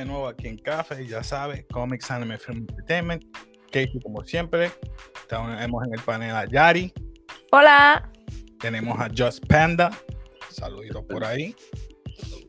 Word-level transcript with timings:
de 0.00 0.06
nuevo 0.06 0.28
aquí 0.28 0.48
en 0.48 0.56
Café, 0.56 1.06
ya 1.06 1.22
sabe, 1.22 1.66
Comics 1.66 2.10
Anime 2.10 2.38
Film 2.38 2.66
Entertainment. 2.68 3.22
Casey, 3.70 4.00
como 4.02 4.24
siempre, 4.24 4.70
tenemos 5.28 5.86
en 5.86 5.94
el 5.94 6.00
panel 6.00 6.30
a 6.34 6.46
Yari. 6.46 6.92
Hola. 7.52 8.10
Tenemos 8.58 8.98
a 8.98 9.08
Just 9.14 9.46
Panda. 9.46 9.90
Saluditos 10.50 11.04
por 11.04 11.22
ahí. 11.22 11.54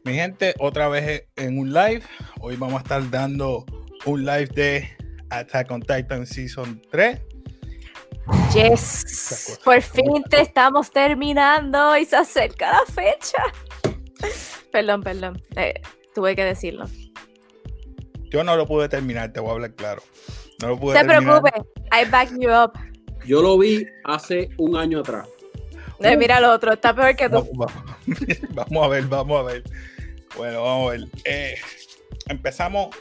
Mi 0.05 0.13
gente, 0.13 0.55
otra 0.59 0.87
vez 0.87 1.25
en 1.35 1.59
un 1.59 1.73
live. 1.73 2.03
Hoy 2.39 2.55
vamos 2.55 2.79
a 2.79 2.83
estar 2.83 3.09
dando 3.09 3.65
un 4.05 4.25
live 4.25 4.47
de 4.47 4.89
Attack 5.29 5.71
on 5.71 5.81
Titan 5.81 6.25
Season 6.25 6.81
3. 6.89 7.19
Yes. 8.53 9.59
Por 9.63 9.81
fin 9.81 10.23
te 10.29 10.41
estamos 10.41 10.89
terminando 10.89 11.97
y 11.97 12.05
se 12.05 12.15
acerca 12.15 12.71
la 12.71 12.85
fecha. 12.85 13.43
Perdón, 14.71 15.03
perdón. 15.03 15.43
Eh, 15.57 15.81
tuve 16.15 16.35
que 16.35 16.45
decirlo. 16.45 16.85
Yo 18.31 18.43
no 18.43 18.55
lo 18.55 18.65
pude 18.65 18.89
terminar, 18.89 19.31
te 19.31 19.39
voy 19.39 19.49
a 19.49 19.53
hablar 19.53 19.75
claro. 19.75 20.01
No 20.61 20.69
lo 20.69 20.79
pude 20.79 20.97
te 20.97 21.05
preocupes, 21.05 21.53
I 21.91 22.09
back 22.09 22.29
you 22.39 22.49
up. 22.49 22.71
Yo 23.25 23.41
lo 23.41 23.57
vi 23.57 23.85
hace 24.05 24.49
un 24.57 24.75
año 24.75 25.01
atrás. 25.01 25.27
Mira 25.99 26.39
lo 26.39 26.51
otro, 26.51 26.73
está 26.73 26.95
peor 26.95 27.15
que 27.15 27.29
tú. 27.29 27.47
Vamos, 28.49 28.85
a 28.85 28.87
ver, 28.87 29.03
vamos 29.03 29.39
a 29.39 29.43
ver. 29.43 29.63
Bueno, 30.35 30.63
vamos 30.63 30.89
a 30.89 30.91
ver. 30.93 31.07
Eh, 31.25 31.55
empezamos 32.27 32.95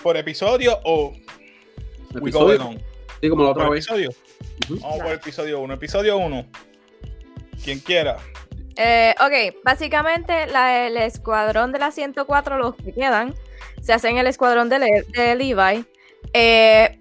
por 0.00 0.16
episodio 0.16 0.78
o 0.84 1.12
¿Episodio? 2.14 2.74
Sí, 3.20 3.28
como 3.28 3.44
la 3.44 3.50
otra 3.50 3.68
vez. 3.68 3.86
Episodio? 3.86 4.10
Vamos 4.80 4.98
por 4.98 5.12
episodio 5.12 5.60
1. 5.60 5.74
Episodio 5.74 6.18
1. 6.18 6.46
Quien 7.64 7.80
quiera. 7.80 8.18
Eh, 8.76 9.14
ok, 9.20 9.62
básicamente 9.64 10.44
el 10.44 10.96
escuadrón 10.96 11.72
de 11.72 11.78
la 11.78 11.90
104, 11.90 12.58
los 12.58 12.74
que 12.76 12.92
quedan, 12.92 13.34
se 13.84 13.92
hacen 13.92 14.16
el 14.16 14.26
escuadrón 14.26 14.70
de, 14.70 14.78
Levi. 15.36 15.84
Eh, 16.32 16.98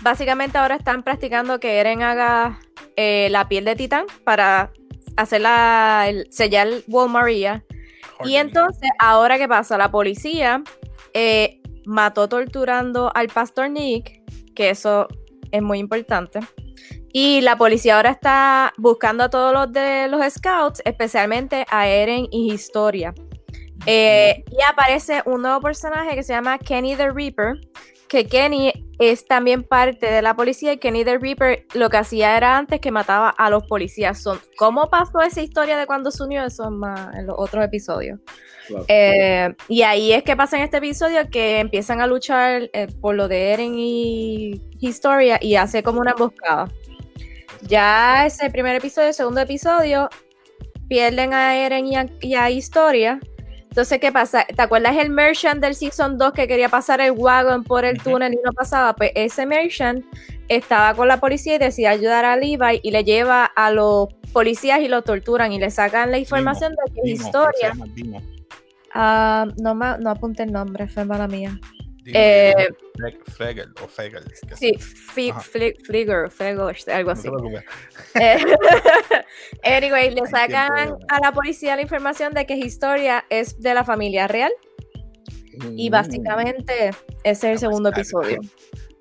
básicamente 0.00 0.56
ahora 0.56 0.76
están 0.76 1.02
practicando 1.02 1.60
que 1.60 1.78
Eren 1.78 2.02
haga 2.02 2.58
eh, 2.96 3.28
la 3.30 3.46
piel 3.46 3.66
de 3.66 3.76
titán 3.76 4.06
para 4.24 4.72
hacer 5.16 5.42
la, 5.42 6.06
el, 6.08 6.26
sellar 6.32 6.68
Wall 6.88 7.10
Maria. 7.10 7.62
Y 8.24 8.36
entonces, 8.36 8.90
ahora 8.98 9.38
qué 9.38 9.48
pasa, 9.48 9.76
la 9.76 9.90
policía 9.90 10.62
mató 11.84 12.28
torturando 12.28 13.10
al 13.14 13.28
pastor 13.28 13.70
Nick, 13.70 14.22
que 14.54 14.70
eso 14.70 15.08
es 15.50 15.62
muy 15.62 15.78
importante. 15.78 16.40
Y 17.12 17.40
la 17.42 17.56
policía 17.56 17.96
ahora 17.96 18.10
está 18.10 18.72
buscando 18.78 19.24
a 19.24 19.30
todos 19.30 19.52
los 19.52 19.72
de 19.72 20.08
los 20.08 20.22
scouts, 20.32 20.80
especialmente 20.84 21.66
a 21.68 21.88
Eren 21.88 22.28
y 22.30 22.52
Historia. 22.52 23.14
Eh, 23.86 24.44
y 24.50 24.62
aparece 24.62 25.22
un 25.24 25.42
nuevo 25.42 25.60
personaje 25.60 26.14
que 26.14 26.22
se 26.22 26.32
llama 26.32 26.58
Kenny 26.58 26.96
the 26.96 27.10
Reaper, 27.10 27.54
que 28.08 28.26
Kenny 28.26 28.72
es 28.98 29.24
también 29.24 29.62
parte 29.62 30.10
de 30.10 30.20
la 30.20 30.34
policía 30.34 30.72
y 30.72 30.78
Kenny 30.78 31.04
the 31.04 31.16
Reaper 31.18 31.64
lo 31.74 31.88
que 31.88 31.96
hacía 31.96 32.36
era 32.36 32.58
antes 32.58 32.80
que 32.80 32.90
mataba 32.90 33.30
a 33.30 33.48
los 33.48 33.64
policías. 33.66 34.22
Son, 34.22 34.38
¿Cómo 34.58 34.90
pasó 34.90 35.20
esa 35.22 35.40
historia 35.40 35.78
de 35.78 35.86
cuando 35.86 36.10
se 36.10 36.22
unió? 36.22 36.44
Eso 36.44 36.70
más 36.70 37.14
en 37.14 37.26
los 37.26 37.36
otros 37.38 37.64
episodios. 37.64 38.18
Eh, 38.88 39.54
y 39.68 39.82
ahí 39.82 40.12
es 40.12 40.22
que 40.22 40.36
pasa 40.36 40.56
en 40.56 40.62
este 40.62 40.76
episodio 40.76 41.28
que 41.30 41.58
empiezan 41.58 42.00
a 42.00 42.06
luchar 42.06 42.70
eh, 42.72 42.88
por 43.00 43.14
lo 43.14 43.26
de 43.26 43.52
Eren 43.52 43.74
y 43.76 44.60
Historia 44.78 45.38
y 45.40 45.56
hace 45.56 45.82
como 45.82 46.00
una 46.00 46.12
emboscada. 46.12 46.68
Ya 47.62 48.26
ese 48.26 48.50
primer 48.50 48.76
episodio, 48.76 49.12
segundo 49.12 49.40
episodio, 49.40 50.08
pierden 50.88 51.34
a 51.34 51.56
Eren 51.56 51.86
y 51.86 52.34
a, 52.34 52.50
Historia. 52.50 53.20
Entonces, 53.70 54.00
¿qué 54.00 54.10
pasa? 54.10 54.44
¿Te 54.44 54.60
acuerdas 54.60 54.96
el 54.96 55.10
merchant 55.10 55.62
del 55.62 55.76
Season 55.76 56.18
2 56.18 56.32
que 56.32 56.48
quería 56.48 56.68
pasar 56.68 57.00
el 57.00 57.12
wagon 57.12 57.62
por 57.62 57.84
el 57.84 58.02
túnel 58.02 58.32
y 58.34 58.38
no 58.44 58.52
pasaba? 58.52 58.96
Pues 58.96 59.12
ese 59.14 59.46
merchant 59.46 60.04
estaba 60.48 60.92
con 60.94 61.06
la 61.06 61.20
policía 61.20 61.54
y 61.54 61.58
decide 61.58 61.86
ayudar 61.86 62.24
a 62.24 62.36
Levi 62.36 62.80
y 62.82 62.90
le 62.90 63.04
lleva 63.04 63.44
a 63.44 63.70
los 63.70 64.08
policías 64.32 64.80
y 64.80 64.88
lo 64.88 65.02
torturan 65.02 65.52
y 65.52 65.60
le 65.60 65.70
sacan 65.70 66.10
la 66.10 66.18
información 66.18 66.72
de 66.72 66.92
que 66.92 67.10
Historia. 67.10 67.72
Ah, 68.92 69.46
no, 69.62 69.74
no 69.74 70.10
apunte 70.10 70.42
el 70.42 70.50
nombre, 70.50 70.88
fue 70.88 71.04
mala 71.04 71.28
mía. 71.28 71.60
Eh, 72.14 72.68
Flegel 73.26 73.72
o 73.82 73.88
Fegel. 73.88 74.24
Sí, 74.54 74.74
Flieger, 74.78 76.30
algo 76.92 77.10
así. 77.10 77.28
Eh, 78.14 78.38
anyway, 79.64 80.14
le 80.14 80.26
sacan 80.26 80.96
a 81.08 81.20
la 81.20 81.32
policía 81.32 81.76
la 81.76 81.82
información 81.82 82.32
de 82.32 82.46
que 82.46 82.56
Historia 82.56 83.24
es 83.30 83.60
de 83.60 83.74
la 83.74 83.84
familia 83.84 84.28
real. 84.28 84.52
Y 85.76 85.90
mm. 85.90 85.92
básicamente 85.92 86.90
ese 87.24 87.30
es 87.32 87.44
el 87.44 87.58
segundo 87.58 87.90
episodio. 87.90 88.40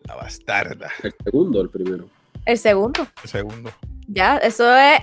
La 0.04 0.16
bastarda. 0.16 0.90
El 1.04 1.14
segundo, 1.24 1.62
el 1.62 1.70
primero. 1.70 2.10
El 2.46 2.58
segundo. 2.58 3.08
El 3.24 3.30
segundo. 3.30 3.72
Ya, 4.08 4.38
eso 4.38 4.76
es 4.76 5.02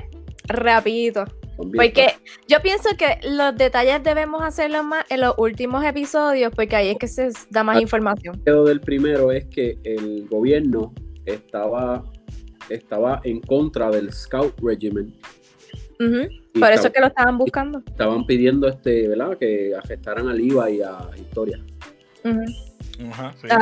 rapidito. 0.49 1.25
Porque 1.56 2.09
yo 2.49 2.61
pienso 2.62 2.91
que 2.97 3.19
los 3.28 3.56
detalles 3.56 4.03
debemos 4.03 4.43
hacerlos 4.43 4.84
más 4.84 5.05
en 5.11 5.21
los 5.21 5.34
últimos 5.39 5.84
episodios, 5.84 6.53
porque 6.55 6.77
ahí 6.77 6.89
es 6.89 6.99
que 6.99 7.09
se 7.09 7.31
da 7.50 7.65
más 7.65 7.78
ah, 7.78 7.81
información. 7.81 8.41
El 8.44 8.65
del 8.65 8.81
primero 8.81 9.33
es 9.33 9.47
que 9.47 9.78
el 9.84 10.27
gobierno 10.28 10.93
estaba, 11.25 12.05
estaba 12.69 13.21
en 13.25 13.41
contra 13.41 13.91
del 13.91 14.12
Scout 14.12 14.55
Regiment. 14.62 15.15
Por 15.99 16.72
eso 16.72 16.89
es 16.89 16.93
que 16.93 17.00
lo 17.00 17.06
estaban 17.06 17.39
buscando. 17.39 17.83
Estaban 17.87 18.27
pidiendo 18.27 18.69
este, 18.69 19.09
¿verdad? 19.09 19.39
que 19.39 19.75
afectaran 19.75 20.28
al 20.28 20.41
IVA 20.41 20.71
y 20.71 20.83
a 20.83 21.09
Historia 21.16 21.61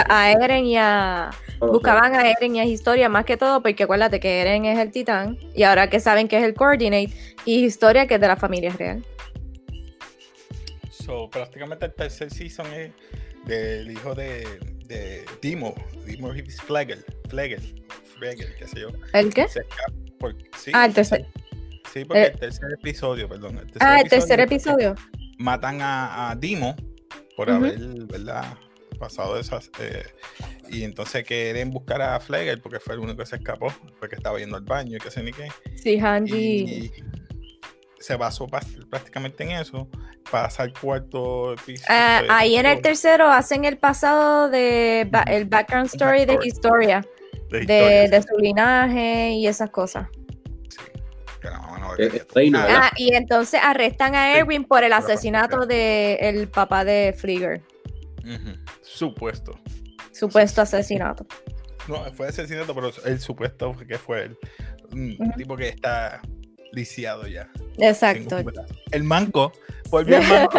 a, 0.08 0.32
Eren 0.32 0.66
y 0.66 0.76
a. 0.76 1.30
Buscaban 1.60 2.14
a 2.14 2.30
Eren 2.30 2.56
y 2.56 2.60
a 2.60 2.64
Historia 2.64 3.08
más 3.08 3.24
que 3.24 3.36
todo, 3.36 3.62
porque 3.62 3.84
acuérdate 3.84 4.20
que 4.20 4.40
Eren 4.40 4.64
es 4.64 4.78
el 4.78 4.90
titán, 4.90 5.38
y 5.54 5.62
ahora 5.62 5.88
que 5.90 6.00
saben 6.00 6.28
que 6.28 6.38
es 6.38 6.44
el 6.44 6.54
coordinate, 6.54 7.10
y 7.44 7.64
Historia 7.64 8.06
que 8.06 8.14
es 8.14 8.20
de 8.20 8.28
la 8.28 8.36
familia 8.36 8.70
real. 8.70 9.04
So, 10.90 11.28
prácticamente 11.28 11.86
el 11.86 11.94
tercer 11.94 12.30
season 12.30 12.66
es 12.72 12.92
del 13.44 13.90
hijo 13.90 14.14
de, 14.14 14.46
de 14.86 15.24
Dimo, 15.42 15.74
Dimo 16.06 16.32
Flegel, 16.66 17.04
Flegel, 17.28 17.84
Flegel, 18.18 18.54
qué 18.58 18.66
sé 18.66 18.80
yo. 18.80 18.88
¿El 19.12 19.32
qué? 19.32 19.46
ah, 20.72 20.86
el 20.86 20.94
tercer. 20.94 21.26
Sí, 21.92 22.04
porque 22.04 22.22
eh, 22.22 22.30
el 22.32 22.38
tercer 22.38 22.72
episodio, 22.72 23.28
perdón. 23.28 23.58
El 23.58 23.66
tercer 23.66 23.82
ah, 23.82 24.00
el 24.00 24.08
tercer 24.08 24.40
episodio. 24.40 24.94
Matan 25.38 25.78
a, 25.80 26.34
Dimo 26.38 26.74
por 27.36 27.50
haber, 27.50 27.78
¿verdad? 28.06 28.56
Pasado 29.04 29.34
de 29.34 29.42
esas. 29.42 29.70
Eh, 29.78 30.04
y 30.70 30.84
entonces 30.84 31.24
quieren 31.24 31.70
buscar 31.70 32.00
a 32.00 32.18
Flegel 32.20 32.60
porque 32.60 32.80
fue 32.80 32.94
el 32.94 33.00
único 33.00 33.18
que 33.18 33.26
se 33.26 33.36
escapó, 33.36 33.72
porque 34.00 34.16
estaba 34.16 34.38
yendo 34.38 34.56
al 34.56 34.62
baño 34.62 34.96
y 34.96 35.00
que 35.00 35.10
sé 35.10 35.22
ni 35.22 35.32
qué. 35.32 35.48
Sí, 35.76 35.98
Hanji. 35.98 36.90
se 37.98 38.16
basó 38.16 38.46
prácticamente 38.46 39.44
en 39.44 39.50
eso. 39.50 39.88
Pasa 40.30 40.62
al 40.62 40.72
cuarto 40.72 41.52
episodio. 41.52 41.86
Ah, 41.88 42.22
ahí 42.30 42.56
en 42.56 42.66
el 42.66 42.80
tercero 42.80 43.28
hacen 43.28 43.66
el 43.66 43.76
pasado 43.76 44.48
de 44.48 45.02
el 45.26 45.44
background 45.44 45.86
story 45.86 46.24
de 46.24 46.38
historia. 46.44 47.06
De, 47.50 48.24
su 48.28 48.36
linaje 48.38 49.30
y 49.32 49.46
esas 49.46 49.70
cosas. 49.70 50.08
Eh, 51.98 52.52
ah, 52.54 52.90
y 52.96 53.14
entonces 53.14 53.60
arrestan 53.62 54.14
a 54.14 54.36
Erwin 54.36 54.64
por 54.64 54.82
el 54.82 54.92
asesinato 54.92 55.66
del 55.66 56.48
papá 56.48 56.84
de 56.84 57.14
Flieger. 57.16 57.62
Supuesto. 58.82 59.58
Supuesto 60.12 60.62
asesinato. 60.62 61.26
No, 61.88 62.04
fue 62.14 62.28
asesinato, 62.28 62.74
pero 62.74 62.90
el 63.04 63.20
supuesto 63.20 63.76
que 63.86 63.98
fue 63.98 64.24
el, 64.24 64.38
un 64.92 65.32
tipo 65.36 65.56
que 65.56 65.68
está 65.68 66.22
lisiado 66.72 67.26
ya. 67.26 67.50
Exacto. 67.78 68.38
El 68.90 69.04
manco, 69.04 69.52
volvió 69.90 70.18
el 70.18 70.26
manco. 70.26 70.58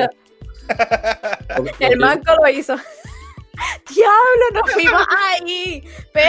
el 1.79 1.97
manco 1.97 2.35
lo 2.41 2.49
hizo. 2.49 2.75
Diablo, 3.93 4.45
nos 4.53 4.71
fuimos 4.71 5.05
ahí. 5.09 5.83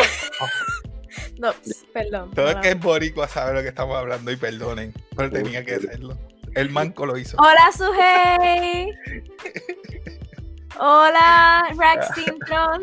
No, 1.38 1.52
perdón. 1.92 2.30
Todo 2.32 2.50
el 2.50 2.60
que 2.60 2.70
es 2.70 2.80
boricua 2.80 3.28
sabe 3.28 3.54
lo 3.54 3.62
que 3.62 3.68
estamos 3.68 3.96
hablando 3.96 4.30
y 4.30 4.36
perdonen, 4.36 4.94
pero 5.14 5.30
tenía 5.30 5.64
que 5.64 5.74
hacerlo. 5.74 6.16
El 6.54 6.70
manco 6.70 7.04
lo 7.04 7.18
hizo. 7.18 7.36
Hola, 7.38 7.70
Sujei. 7.76 8.90
Hola, 10.78 11.68
Rex 11.76 12.08
Simpson. 12.14 12.82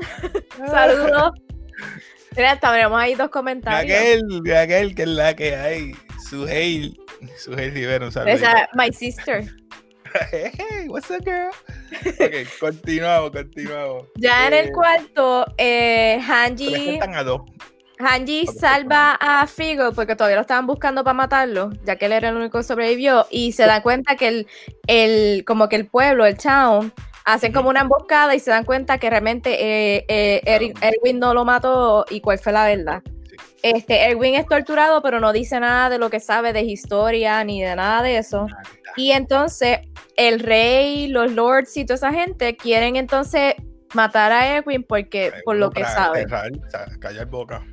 Saludos. 0.69 1.31
Mira, 2.35 2.59
tenemos 2.59 2.99
ahí 2.99 3.15
dos 3.15 3.29
comentarios. 3.29 3.95
Aquel, 3.95 4.55
aquel 4.55 4.95
que 4.95 5.03
es 5.03 5.07
la 5.07 5.35
que 5.35 5.55
hay. 5.55 5.95
Su 6.19 6.47
Suheil 7.37 7.73
Rivera, 7.73 8.05
un 8.05 8.11
saludo. 8.11 8.33
Esa, 8.33 8.69
my 8.73 8.91
sister. 8.91 9.45
Hey, 10.31 10.87
what's 10.89 11.09
up, 11.09 11.23
girl? 11.25 11.49
Ok, 12.19 12.47
continuamos, 12.59 13.31
continuamos. 13.31 14.03
Ya 14.15 14.45
en 14.45 14.53
el 14.53 14.67
eh, 14.67 14.71
cuarto, 14.71 15.45
eh, 15.57 16.21
Hanji. 16.21 16.99
Hanji 17.97 18.45
salva 18.45 19.17
a 19.19 19.47
Figo 19.47 19.91
porque 19.93 20.15
todavía 20.15 20.35
lo 20.35 20.41
estaban 20.41 20.67
buscando 20.67 21.03
para 21.03 21.15
matarlo, 21.15 21.71
ya 21.83 21.95
que 21.95 22.05
él 22.05 22.11
era 22.11 22.29
el 22.29 22.35
único 22.35 22.59
que 22.59 22.63
sobrevivió, 22.63 23.25
y 23.31 23.53
se 23.53 23.65
da 23.65 23.81
cuenta 23.81 24.15
que 24.15 24.27
el, 24.27 24.47
el 24.85 25.45
como 25.45 25.67
que 25.67 25.77
el 25.77 25.87
pueblo, 25.87 26.27
el 26.27 26.37
town, 26.37 26.93
hacen 27.25 27.53
como 27.53 27.69
una 27.69 27.81
emboscada 27.81 28.35
y 28.35 28.39
se 28.39 28.51
dan 28.51 28.65
cuenta 28.65 28.97
que 28.97 29.09
realmente 29.09 29.95
eh, 29.97 30.05
eh, 30.07 30.73
Erwin 30.81 31.19
no 31.19 31.33
lo 31.33 31.45
mató 31.45 32.05
y 32.09 32.21
cuál 32.21 32.39
fue 32.39 32.51
la 32.51 32.65
verdad. 32.65 33.01
Este, 33.61 34.09
Erwin 34.09 34.35
es 34.35 34.45
torturado, 34.45 35.01
pero 35.01 35.19
no 35.19 35.31
dice 35.31 35.59
nada 35.59 35.89
de 35.89 35.97
lo 35.97 36.09
que 36.09 36.19
sabe 36.19 36.51
de 36.51 36.61
historia 36.61 37.43
ni 37.43 37.61
de 37.61 37.75
nada 37.75 38.03
de 38.03 38.17
eso. 38.17 38.47
Y 38.97 39.11
entonces 39.11 39.79
el 40.17 40.39
rey, 40.39 41.07
los 41.07 41.31
lords 41.31 41.75
y 41.77 41.85
toda 41.85 41.95
esa 41.95 42.11
gente 42.11 42.57
quieren 42.57 42.97
entonces 42.97 43.55
matar 43.93 44.31
a 44.31 44.57
Erwin 44.57 44.83
porque 44.83 45.31
por 45.45 45.55
lo 45.55 45.71
que 45.71 45.83
sabe. 45.85 46.25
callar 46.99 47.27
boca. 47.27 47.65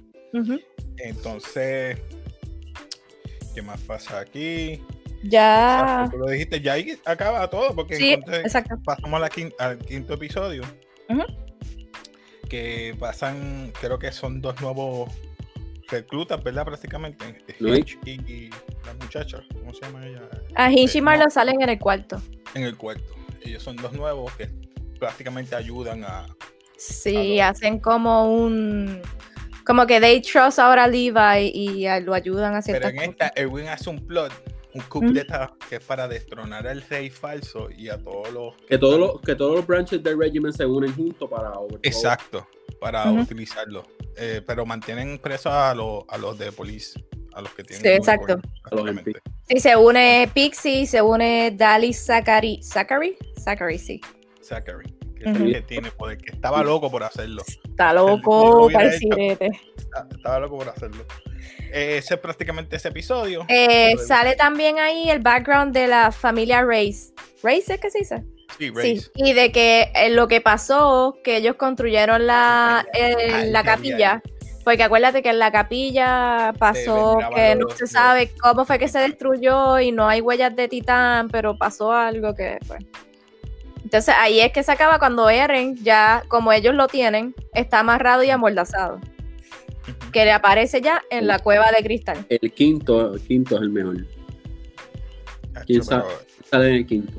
Entonces, 0.99 1.99
¿qué 3.55 3.63
más 3.63 3.81
pasa 3.81 4.21
aquí? 4.21 4.81
Ya. 5.23 6.09
Tú 6.11 6.19
lo 6.19 6.27
dijiste, 6.29 6.61
ya 6.61 6.75
ahí 6.75 6.99
acaba 7.05 7.49
todo, 7.51 7.75
porque. 7.75 7.97
Sí, 7.97 8.13
entonces 8.15 8.45
exacto. 8.45 8.77
pasamos 8.85 9.15
a 9.19 9.21
la 9.21 9.31
quin- 9.31 9.55
al 9.59 9.79
quinto 9.79 10.15
episodio. 10.15 10.63
Que 12.49 12.97
pasan, 12.99 13.73
creo 13.81 13.99
que 13.99 14.11
son 14.11 14.41
dos 14.41 14.61
nuevos 14.61 15.11
reclutas, 15.89 16.43
¿verdad? 16.43 16.65
Prácticamente. 16.65 17.37
Hitch 17.61 17.99
y 18.05 18.51
la 18.85 18.95
muchacha, 19.01 19.41
¿cómo 19.53 19.73
se 19.73 19.83
llama 19.83 20.05
ella? 20.07 20.23
A 20.57 20.71
Hinch 20.71 20.97
y 20.97 20.99
Eh, 20.99 21.03
Marlo 21.03 21.25
no, 21.25 21.31
salen 21.31 21.61
en 21.63 21.69
el 21.69 21.79
cuarto. 21.79 22.21
En 22.55 22.65
el 22.65 22.77
cuarto. 22.77 23.15
Ellos 23.45 23.63
son 23.63 23.77
dos 23.77 23.93
nuevos 23.93 24.33
que 24.35 24.49
prácticamente 24.99 25.55
ayudan 25.55 26.05
a. 26.05 26.27
Sí, 26.77 27.39
A 27.41 27.51
hacen 27.51 27.79
como 27.79 28.33
un. 28.35 29.01
Como 29.65 29.87
que 29.87 30.01
they 30.01 30.21
trust 30.21 30.59
ahora 30.59 30.85
a 30.85 30.89
Levi 30.89 31.51
y 31.55 31.87
lo 32.03 32.15
ayudan 32.15 32.55
a 32.57 32.63
Pero 32.63 32.79
ciertas 32.81 32.91
en 32.91 32.97
cosas. 32.97 33.11
esta, 33.11 33.33
Erwin 33.41 33.69
hace 33.69 33.91
un 33.91 34.05
plot, 34.05 34.33
un 34.75 34.83
coup 34.83 35.05
que 35.69 35.77
es 35.77 35.85
para 35.85 36.07
destronar 36.09 36.67
al 36.67 36.83
rey 36.83 37.11
falso 37.11 37.69
y 37.71 37.89
a 37.89 37.99
todos 37.99 38.33
los. 38.33 38.55
Que 38.69 38.79
todos 38.79 38.95
están- 38.95 39.09
los, 39.09 39.21
que 39.23 39.35
todos 39.35 39.57
los 39.57 39.67
branches 39.67 40.03
del 40.03 40.19
regiment 40.19 40.55
se 40.55 40.65
unen 40.67 40.95
juntos 40.95 41.29
para. 41.29 41.53
Exacto, 41.83 42.47
para 42.81 43.11
utilizarlo. 43.11 43.85
Eh, 44.17 44.43
pero 44.47 44.67
mantienen 44.67 45.19
presos 45.19 45.53
a, 45.53 45.75
los 45.75 46.05
a 46.09 46.19
los 46.19 46.39
de 46.39 46.53
police, 46.53 47.03
a 47.33 47.41
los 47.41 47.53
que 47.55 47.65
tienen. 47.65 47.83
Sí, 47.83 47.89
exacto. 47.91 48.39
prácticamente. 48.63 49.21
Sí, 49.49 49.61
se 49.61 49.77
une 49.77 50.31
Pixie, 50.33 50.87
se 50.87 51.01
une 51.03 51.53
Dali 51.57 51.93
Zachary. 51.93 52.61
¿Zachary? 52.63 53.17
Zachary, 53.39 53.79
sí. 53.79 54.01
Zachary, 54.43 54.85
que 55.21 55.63
tiene 55.63 55.91
poder, 55.91 56.19
que 56.19 56.33
estaba 56.33 56.63
loco 56.63 56.91
por 56.91 57.03
hacerlo. 57.05 57.43
Está 57.47 57.93
lo 57.93 58.09
loco. 58.09 58.69
Está- 58.71 60.07
Estaba 60.11 60.39
loco 60.41 60.59
por 60.59 60.69
hacerlo. 60.69 61.05
Eh, 61.73 61.97
ese 61.99 62.15
es 62.15 62.21
prácticamente 62.21 62.77
ese 62.77 62.89
episodio. 62.89 63.45
Eh, 63.49 63.97
sale 63.99 64.35
también 64.37 64.79
ahí 64.79 65.11
el 65.11 65.19
background 65.21 65.73
de 65.75 65.87
la 65.89 66.11
familia 66.13 66.63
Race. 66.63 67.13
¿Race 67.43 67.75
es 67.75 67.81
que 67.81 67.91
se 67.91 67.99
dice? 68.01 68.25
Sí, 68.59 68.67
Sí, 68.67 68.71
Race. 68.71 69.11
y 69.15 69.33
de 69.33 69.53
que 69.53 69.91
eh, 69.95 70.11
lo 70.11 70.27
que 70.29 70.41
pasó, 70.41 71.17
que 71.23 71.37
ellos 71.37 71.55
construyeron 71.57 72.27
la, 72.27 72.85
Ay, 72.93 73.51
la 73.51 73.61
ay, 73.61 73.65
capilla, 73.65 74.23
porque 74.65 74.83
acuérdate 74.83 75.23
que 75.23 75.31
en 75.31 75.39
la 75.39 75.51
capilla 75.53 76.53
pasó 76.59 77.19
que 77.35 77.55
no 77.55 77.69
se 77.71 77.87
sabe 77.87 78.33
cómo 78.43 78.65
fue 78.65 78.79
que 78.79 78.89
se 78.89 78.99
destruyó 78.99 79.79
y 79.79 79.93
no 79.93 80.07
hay 80.09 80.21
huellas 80.21 80.55
de 80.57 80.69
titán, 80.69 81.29
pero 81.29 81.57
pasó 81.57 81.93
algo 81.93 82.35
que 82.35 82.59
pues. 82.67 82.85
Entonces 83.91 84.15
ahí 84.17 84.39
es 84.41 84.53
que 84.53 84.63
se 84.63 84.71
acaba 84.71 85.01
cuando 85.01 85.29
Eren, 85.29 85.75
ya 85.83 86.23
como 86.29 86.53
ellos 86.53 86.77
lo 86.77 86.87
tienen, 86.87 87.35
está 87.55 87.81
amarrado 87.81 88.23
y 88.23 88.31
amordazado, 88.31 89.01
que 90.13 90.25
le 90.25 90.31
aparece 90.31 90.81
ya 90.81 91.03
en 91.11 91.27
la 91.27 91.41
cueva 91.41 91.73
de 91.77 91.83
cristal. 91.83 92.25
El 92.29 92.53
quinto, 92.53 93.15
el 93.15 93.21
quinto 93.21 93.57
es 93.57 93.63
el 93.63 93.71
mejor. 93.71 94.07
¿Quién 95.67 95.83
sabe? 95.83 96.05
Sale 96.49 96.69
en 96.69 96.75
el 96.77 96.87
quinto. 96.87 97.13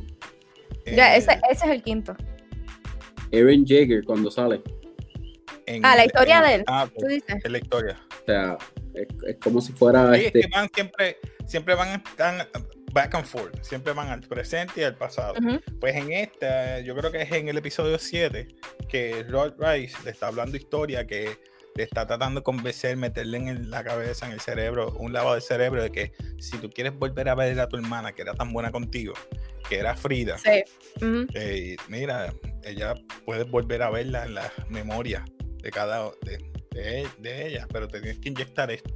Ya, 0.86 1.14
eh, 1.14 1.18
ese, 1.18 1.34
ese 1.52 1.66
es 1.66 1.72
el 1.72 1.84
quinto. 1.84 2.16
Aaron 3.34 3.66
Jaeger 3.66 4.06
cuando 4.06 4.32
sale. 4.32 4.62
en- 5.66 5.86
Ah, 5.86 5.98
la 5.98 6.06
historia 6.06 6.38
en- 6.38 6.44
de 6.44 6.54
él. 6.56 6.64
Ah, 6.68 6.88
¿Tú 6.98 7.06
dices? 7.06 7.36
es 7.44 7.52
la 7.52 7.58
historia. 7.58 7.98
O 8.22 8.26
sea, 8.26 8.58
es, 8.94 9.08
es 9.28 9.36
como 9.44 9.60
si 9.60 9.74
fuera 9.74 10.14
Sí, 10.14 10.20
es 10.22 10.26
este. 10.28 10.42
que 10.42 10.48
van 10.48 10.70
siempre, 10.74 11.18
siempre 11.46 11.76
van 11.76 11.90
están 12.02 12.48
back 12.94 13.16
and 13.16 13.26
forth, 13.26 13.62
siempre 13.64 13.94
van 13.94 14.10
al 14.10 14.22
presente 14.22 14.82
y 14.82 14.84
al 14.84 14.96
pasado. 14.96 15.36
Pues 15.80 15.96
en 15.96 16.12
esta, 16.12 16.80
yo 16.82 16.96
creo 16.96 17.12
que 17.12 17.22
es 17.22 17.32
en 17.32 17.48
el 17.48 17.58
episodio 17.58 17.98
7, 17.98 18.48
que 18.90 19.24
Rod 19.24 19.54
Rice 19.58 19.98
le 20.04 20.12
está 20.12 20.28
hablando 20.28 20.58
historia, 20.58 21.06
que 21.08 21.38
le 21.76 21.84
está 21.84 22.06
tratando 22.06 22.42
de 22.42 22.44
convencer, 22.44 22.98
meterle 22.98 23.38
en 23.38 23.70
la 23.70 23.84
cabeza, 23.84 24.26
en 24.26 24.34
el 24.34 24.42
cerebro, 24.42 24.92
un 25.00 25.14
lavado 25.14 25.36
del 25.36 25.44
cerebro, 25.44 25.82
de 25.82 25.92
que 25.92 26.12
si 26.40 26.58
tú 26.58 26.70
quieres 26.70 26.94
volver 26.94 27.30
a 27.30 27.36
ver 27.36 27.60
a 27.60 27.68
tu 27.68 27.78
hermana, 27.78 28.12
que 28.14 28.24
era 28.24 28.34
tan 28.34 28.52
buena 28.52 28.72
contigo, 28.72 29.14
que 29.70 29.80
era 29.80 29.96
Frida, 29.96 30.38
Sí. 30.38 30.64
Eh, 31.34 31.78
mira, 31.88 32.34
ella 32.64 32.94
puedes 33.26 33.50
volver 33.50 33.82
a 33.84 33.90
verla 33.90 34.26
en 34.26 34.34
la 34.36 34.52
memoria 34.70 35.24
de 35.64 35.72
cada 35.72 36.12
de, 36.24 36.38
de, 36.72 37.08
de 37.20 37.48
ella, 37.48 37.68
pero 37.72 37.88
te 37.88 38.02
tienes 38.02 38.20
que 38.20 38.30
inyectar 38.30 38.70
esto. 38.70 38.94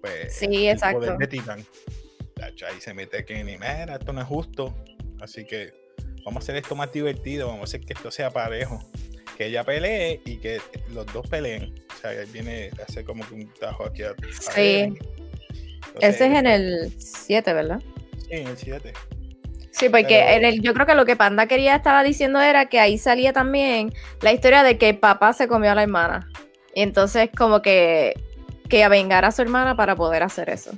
Pues, 0.00 0.34
Sí, 0.34 0.46
el 0.66 0.72
exacto. 0.72 0.98
poder 0.98 1.16
de. 1.18 1.64
Tacho, 2.40 2.66
Ahí 2.66 2.80
se 2.80 2.94
mete 2.94 3.24
Kenny, 3.24 3.52
mira, 3.58 3.96
esto 3.98 4.12
no 4.12 4.20
es 4.20 4.26
justo. 4.26 4.74
Así 5.20 5.44
que 5.44 5.72
vamos 6.24 6.36
a 6.36 6.44
hacer 6.44 6.56
esto 6.56 6.74
más 6.74 6.90
divertido, 6.92 7.48
vamos 7.48 7.60
a 7.62 7.64
hacer 7.64 7.80
que 7.82 7.92
esto 7.92 8.10
sea 8.10 8.30
parejo. 8.30 8.82
Que 9.36 9.46
ella 9.46 9.64
pelee 9.64 10.20
y 10.24 10.36
que 10.38 10.60
los 10.92 11.06
dos 11.12 11.26
peleen. 11.28 11.74
O 11.94 12.00
sea, 12.00 12.12
él 12.12 12.26
viene 12.32 12.70
a 12.78 12.82
hacer 12.84 13.04
como 13.04 13.26
que 13.26 13.34
un 13.34 13.52
tajo 13.60 13.84
aquí 13.86 14.02
a, 14.02 14.14
Sí. 14.38 14.94
Entonces, 15.94 16.14
Ese 16.14 16.26
es 16.26 16.38
en 16.38 16.46
el 16.46 16.94
7, 16.98 17.52
¿verdad? 17.52 17.80
Sí, 18.18 18.28
en 18.30 18.48
el 18.48 18.56
7. 18.56 18.92
Sí, 19.72 19.88
porque 19.88 20.04
Pero- 20.08 20.30
en 20.36 20.44
el, 20.44 20.60
yo 20.62 20.74
creo 20.74 20.86
que 20.86 20.94
lo 20.94 21.04
que 21.04 21.16
Panda 21.16 21.46
quería 21.46 21.76
estaba 21.76 22.02
diciendo 22.02 22.40
era 22.40 22.66
que 22.66 22.78
ahí 22.80 22.98
salía 22.98 23.32
también 23.32 23.92
la 24.20 24.32
historia 24.32 24.62
de 24.62 24.78
que 24.78 24.90
el 24.90 24.98
papá 24.98 25.32
se 25.32 25.48
comió 25.48 25.72
a 25.72 25.74
la 25.74 25.82
hermana. 25.82 26.28
Y 26.74 26.82
entonces 26.82 27.30
como 27.36 27.62
que, 27.62 28.14
que 28.68 28.84
avengar 28.84 29.24
a 29.24 29.32
su 29.32 29.42
hermana 29.42 29.76
para 29.76 29.96
poder 29.96 30.22
hacer 30.22 30.50
eso. 30.50 30.72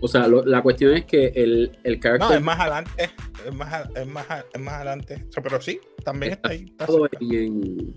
O 0.00 0.08
sea, 0.08 0.26
lo- 0.28 0.44
la 0.44 0.62
cuestión 0.62 0.94
es 0.94 1.04
que 1.04 1.26
el, 1.28 1.78
el 1.84 1.94
No, 1.96 2.00
character 2.00 2.36
es 2.38 2.42
más 2.42 2.60
adelante. 2.60 3.10
Es 3.46 3.54
más, 3.54 3.88
es 3.94 4.06
más, 4.06 4.26
es 4.52 4.60
más 4.60 4.74
adelante. 4.74 5.24
O 5.28 5.32
sea, 5.32 5.42
pero 5.42 5.60
sí, 5.60 5.80
también 6.04 6.32
está 6.34 6.50
ahí. 6.50 6.64
está 6.70 6.86
cerca. 6.86 7.18
en, 7.20 7.94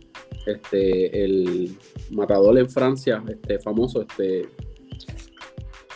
este, 0.47 1.23
el 1.23 1.77
matador 2.11 2.57
en 2.57 2.69
Francia, 2.69 3.23
este 3.27 3.59
famoso, 3.59 4.01
este 4.01 4.49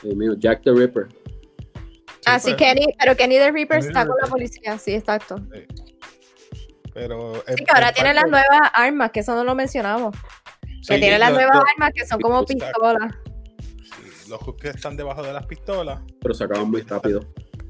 Dios 0.04 0.16
mío, 0.16 0.34
Jack 0.38 0.62
the 0.64 0.72
Ripper. 0.72 1.08
ah, 2.26 2.40
sí, 2.40 2.52
pues, 2.52 2.56
Kenny, 2.58 2.86
pero 2.98 3.16
Kenny 3.18 3.36
the 3.38 3.52
Reaper 3.52 3.80
Kenny 3.80 3.88
está 3.88 4.04
the 4.04 4.08
con 4.10 4.18
la 4.22 4.28
policía, 4.28 4.78
sí, 4.78 4.94
exacto. 4.94 5.36
Pero 6.94 7.34
Sí, 7.56 7.64
que 7.66 7.72
ahora 7.74 7.92
tiene 7.92 8.14
las 8.14 8.26
nuevas 8.30 8.62
armas, 8.74 9.12
que 9.12 9.20
eso 9.22 9.36
no 9.36 9.44
lo 9.44 9.56
mencionamos. 9.56 10.16
sí, 10.82 10.94
que 10.94 11.00
tiene 11.00 11.20
las 11.20 11.32
nuevas 11.34 11.58
armas 11.76 11.92
que 11.94 12.06
son 12.06 12.20
como 12.22 12.46
pistolas. 12.46 13.14
Los 14.30 14.40
hooks 14.42 14.62
que 14.62 14.70
están 14.70 14.96
debajo 14.96 15.24
de 15.24 15.34
las 15.34 15.46
pistolas. 15.46 16.02
Pero 16.22 16.34
se 16.34 16.44
acaban 16.44 16.70
muy 16.70 16.82
rápido. 16.82 17.22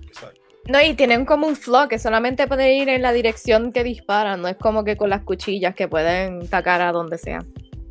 Exacto. 0.08 0.42
No, 0.68 0.80
y 0.82 0.94
tienen 0.94 1.26
como 1.26 1.48
un 1.48 1.56
flow 1.56 1.88
que 1.88 1.98
solamente 1.98 2.48
pueden 2.48 2.72
ir 2.74 2.90
en 2.90 3.02
la 3.02 3.12
dirección 3.12 3.72
que 3.72 3.84
disparan, 3.84 4.42
no 4.42 4.48
es 4.48 4.58
como 4.58 4.84
que 4.84 4.98
con 4.98 5.10
las 5.10 5.24
cuchillas 5.24 5.74
que 5.74 5.88
pueden 5.88 6.48
tacar 6.48 6.82
a 6.82 6.92
donde 6.92 7.18
sea. 7.18 7.40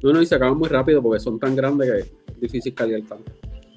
No, 0.03 0.13
no, 0.13 0.23
y 0.23 0.27
se 0.27 0.37
acaban 0.37 0.57
muy 0.57 0.69
rápido 0.69 1.03
porque 1.03 1.19
son 1.19 1.41
tan 1.41 1.57
grandes 1.57 1.91
que 1.91 1.99
es 2.33 2.41
difícil 2.41 2.75
cargar 2.75 3.01
tanto. 3.09 3.33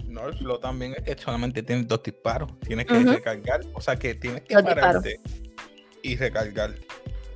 No, 0.06 0.28
el 0.28 0.38
flow 0.38 0.60
también 0.60 0.94
es 0.98 1.04
que 1.04 1.22
solamente 1.22 1.64
tiene 1.64 1.84
dos 1.84 2.04
disparos. 2.04 2.52
Tienes 2.60 2.86
que 2.86 3.00
recargar. 3.00 3.62
O 3.74 3.82
sea 3.82 3.96
que 3.96 4.14
tienes 4.14 4.42
que 4.42 4.56
Dos 4.56 4.64
pararte 4.64 5.20
y 6.04 6.18
recargar. 6.18 6.76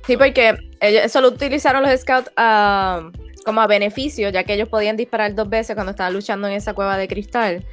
Sí, 0.06 0.16
porque 0.16 0.54
ellos, 0.80 1.04
eso 1.04 1.20
lo 1.20 1.28
utilizaron 1.28 1.82
los 1.82 2.00
scouts 2.00 2.30
ah, 2.36 3.10
como 3.46 3.60
a 3.60 3.68
beneficio, 3.68 4.28
ya 4.30 4.42
que 4.42 4.54
ellos 4.54 4.68
podían 4.68 4.96
disparar 4.96 5.32
dos 5.34 5.48
veces 5.48 5.74
cuando 5.76 5.92
estaban 5.92 6.12
luchando 6.12 6.48
en 6.48 6.54
esa 6.54 6.74
cueva 6.74 6.98
de 6.98 7.06
cristal. 7.06 7.64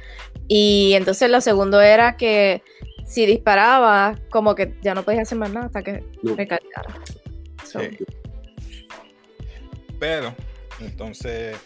Y 0.46 0.92
entonces 0.94 1.28
lo 1.28 1.40
segundo 1.40 1.80
era 1.80 2.16
que 2.16 2.62
si 3.04 3.26
disparaba, 3.26 4.14
como 4.30 4.54
que 4.54 4.76
ya 4.82 4.94
no 4.94 5.02
podías 5.02 5.22
hacer 5.22 5.36
más 5.36 5.52
nada 5.52 5.66
hasta 5.66 5.82
que 5.82 6.04
No. 6.22 6.36
recargara. 6.36 6.94
So, 7.64 7.80
Sí. 7.80 7.88
Pero, 9.98 10.32
entonces. 10.80 11.56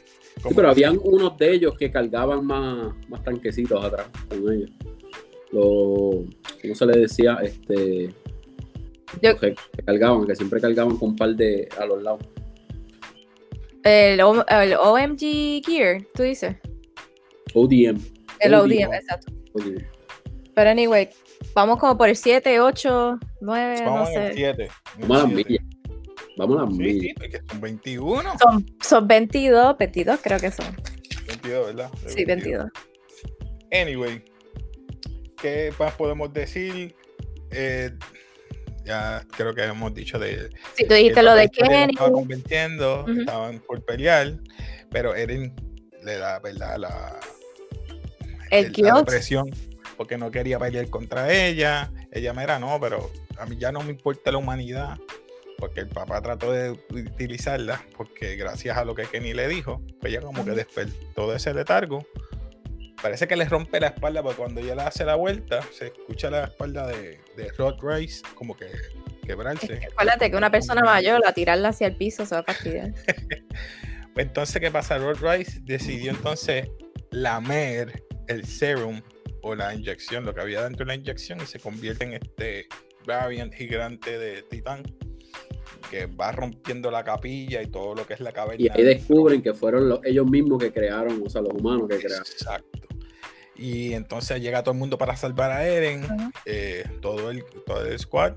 Sí, 0.42 0.48
pero 0.54 0.70
habían 0.70 0.98
unos 1.02 1.36
de 1.36 1.52
ellos 1.52 1.74
que 1.76 1.90
cargaban 1.90 2.46
más, 2.46 2.94
más 3.08 3.22
tanquecitos 3.22 3.84
atrás 3.84 4.06
con 4.28 4.38
ellos. 4.52 4.70
Los, 5.52 6.24
¿cómo 6.62 6.74
se 6.74 6.86
le 6.86 6.98
decía? 7.00 7.38
Este, 7.42 8.14
Yo- 9.22 9.36
que 9.38 9.54
cargaban, 9.84 10.26
que 10.26 10.34
siempre 10.34 10.60
cargaban 10.62 10.96
con 10.96 11.10
un 11.10 11.16
par 11.16 11.34
de 11.34 11.68
a 11.78 11.84
los 11.84 12.02
lados. 12.02 12.20
El, 13.88 14.20
O- 14.20 14.46
el 14.46 14.74
OMG 14.74 15.62
Gear, 15.64 16.02
tú 16.14 16.22
dices. 16.22 16.56
ODM. 17.54 17.98
El 18.40 18.54
ODM. 18.54 18.64
ODM, 18.86 18.94
exacto. 18.94 19.32
ODM. 19.54 19.84
Pero 20.54 20.70
anyway, 20.70 21.08
vamos 21.54 21.78
como 21.78 21.96
por 21.96 22.08
el 22.08 22.16
7, 22.16 22.60
8, 22.60 23.18
9, 23.40 23.80
no 23.84 23.92
Vamos 23.92 24.08
el 24.10 24.14
sé. 24.28 24.34
7. 24.34 24.68
Vamos 25.00 25.16
a 25.16 25.22
las 25.24 25.32
millas. 25.32 25.64
Vamos 26.36 26.58
a 26.58 26.62
las 26.62 26.70
Sí, 26.70 26.76
sí, 26.76 26.82
millas. 26.82 27.14
porque 27.18 27.40
son 27.48 27.60
21. 27.60 28.38
Son, 28.38 28.66
son 28.82 29.08
22, 29.08 29.78
22 29.78 30.20
creo 30.22 30.38
que 30.38 30.50
son. 30.50 30.66
22, 31.26 31.66
¿verdad? 31.66 31.90
Sí, 32.06 32.24
22. 32.24 32.66
Anyway, 33.72 34.24
¿qué 35.40 35.72
más 35.78 35.92
podemos 35.94 36.32
decir? 36.32 36.94
Eh, 37.50 37.90
ya 38.88 39.24
creo 39.36 39.54
que 39.54 39.64
hemos 39.64 39.94
dicho 39.94 40.18
de. 40.18 40.50
Sí, 40.74 40.86
tú 40.86 40.94
dijiste 40.94 41.22
lo 41.22 41.34
de 41.34 41.48
Kenny. 41.48 41.68
Kenny. 41.68 41.92
Estaba 41.92 42.10
convirtiendo, 42.10 43.06
estaban 43.06 43.60
por 43.60 43.84
pelear, 43.84 44.34
pero 44.90 45.14
Eren 45.14 45.54
le 46.02 46.16
da, 46.16 46.40
¿verdad? 46.40 46.78
La, 46.78 47.20
El 48.50 48.72
la 48.76 48.94
depresión 48.96 49.50
porque 49.98 50.16
no 50.16 50.30
quería 50.30 50.58
pelear 50.58 50.88
contra 50.88 51.32
ella. 51.34 51.90
Ella 52.12 52.32
me 52.32 52.44
era, 52.44 52.58
no, 52.58 52.78
pero 52.80 53.10
a 53.36 53.44
mí 53.44 53.56
ya 53.58 53.72
no 53.72 53.82
me 53.82 53.90
importa 53.90 54.32
la 54.32 54.38
humanidad. 54.38 54.96
Porque 55.58 55.80
el 55.80 55.88
papá 55.88 56.22
trató 56.22 56.52
de 56.52 56.70
utilizarla, 56.70 57.84
porque 57.96 58.36
gracias 58.36 58.78
a 58.78 58.84
lo 58.84 58.94
que 58.94 59.06
Kenny 59.06 59.34
le 59.34 59.48
dijo, 59.48 59.82
pues 60.00 60.12
ella 60.12 60.22
como 60.22 60.44
que 60.44 60.52
despertó 60.52 61.28
de 61.28 61.36
ese 61.36 61.52
letargo. 61.52 62.06
Parece 63.00 63.28
que 63.28 63.36
le 63.36 63.44
rompe 63.44 63.78
la 63.80 63.88
espalda, 63.88 64.22
porque 64.22 64.38
cuando 64.38 64.60
ella 64.60 64.74
le 64.74 64.82
hace 64.82 65.04
la 65.04 65.14
vuelta, 65.14 65.62
se 65.72 65.86
escucha 65.86 66.30
la 66.30 66.44
espalda 66.44 66.86
de, 66.86 67.20
de 67.36 67.52
Rod 67.56 67.76
Rice 67.80 68.22
como 68.34 68.56
que 68.56 68.66
quebrarse. 69.24 69.80
Acuérdate 69.92 70.30
que 70.30 70.36
una 70.36 70.50
persona 70.50 70.82
mayor, 70.82 71.22
a 71.26 71.32
tirarla 71.32 71.68
hacia 71.68 71.86
el 71.86 71.96
piso, 71.96 72.26
se 72.26 72.34
va 72.34 72.40
a 72.40 72.44
fastidiar. 72.44 72.92
Pues 74.14 74.26
entonces, 74.26 74.60
¿qué 74.60 74.68
pasa? 74.72 74.98
Rod 74.98 75.18
Rice 75.22 75.60
decidió 75.62 76.10
entonces 76.10 76.68
lamer 77.12 78.02
el 78.26 78.44
serum 78.44 79.00
o 79.42 79.54
la 79.54 79.72
inyección, 79.72 80.24
lo 80.24 80.34
que 80.34 80.40
había 80.40 80.64
dentro 80.64 80.84
de 80.84 80.88
la 80.88 80.94
inyección, 80.96 81.40
y 81.40 81.46
se 81.46 81.60
convierte 81.60 82.04
en 82.04 82.14
este 82.14 82.66
variant 83.06 83.54
gigante 83.54 84.18
de 84.18 84.42
Titán 84.42 84.82
que 85.90 86.06
va 86.06 86.32
rompiendo 86.32 86.90
la 86.90 87.02
capilla 87.04 87.62
y 87.62 87.66
todo 87.66 87.94
lo 87.94 88.06
que 88.06 88.14
es 88.14 88.20
la 88.20 88.32
caverna. 88.32 88.64
Y 88.64 88.68
ahí 88.68 88.84
descubren 88.84 89.42
que 89.42 89.54
fueron 89.54 89.88
los- 89.88 90.00
ellos 90.04 90.26
mismos 90.26 90.58
que 90.58 90.72
crearon, 90.72 91.22
o 91.24 91.30
sea, 91.30 91.40
los 91.42 91.52
humanos 91.52 91.88
que 91.88 91.98
crearon. 91.98 92.26
Exacto. 92.30 92.78
Y 93.56 93.92
entonces 93.94 94.40
llega 94.40 94.62
todo 94.62 94.72
el 94.72 94.78
mundo 94.78 94.98
para 94.98 95.16
salvar 95.16 95.50
a 95.50 95.66
Eren, 95.66 96.06
eh, 96.46 96.84
todo, 97.00 97.30
el, 97.30 97.44
todo 97.66 97.84
el 97.84 97.98
squad, 97.98 98.34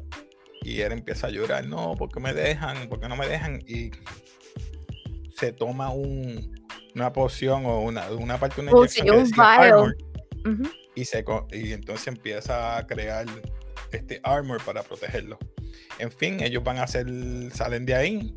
y 0.63 0.81
Eren 0.81 0.99
empieza 0.99 1.27
a 1.27 1.29
llorar, 1.29 1.65
no, 1.67 1.95
¿por 1.95 2.09
qué 2.09 2.19
me 2.19 2.33
dejan? 2.33 2.89
¿Por 2.89 2.99
qué 2.99 3.07
no 3.07 3.15
me 3.15 3.27
dejan? 3.27 3.61
Y 3.67 3.91
se 5.35 5.51
toma 5.51 5.89
un, 5.91 6.55
una 6.95 7.13
poción 7.13 7.65
o 7.65 7.81
una, 7.81 8.09
una 8.11 8.39
parte 8.39 8.57
de 8.57 8.61
una 8.63 8.71
Oh, 8.73 8.77
inyección 8.85 9.25
sí, 9.27 9.33
un 9.35 9.41
armor, 9.41 9.95
y, 10.95 11.05
se, 11.05 11.23
y 11.51 11.71
entonces 11.73 12.07
empieza 12.07 12.77
a 12.77 12.85
crear 12.87 13.25
este 13.91 14.19
armor 14.23 14.61
para 14.63 14.83
protegerlo. 14.83 15.37
En 15.99 16.11
fin, 16.11 16.41
ellos 16.41 16.63
van 16.63 16.77
a 16.77 16.83
hacer, 16.83 17.05
salen 17.53 17.85
de 17.85 17.95
ahí, 17.95 18.35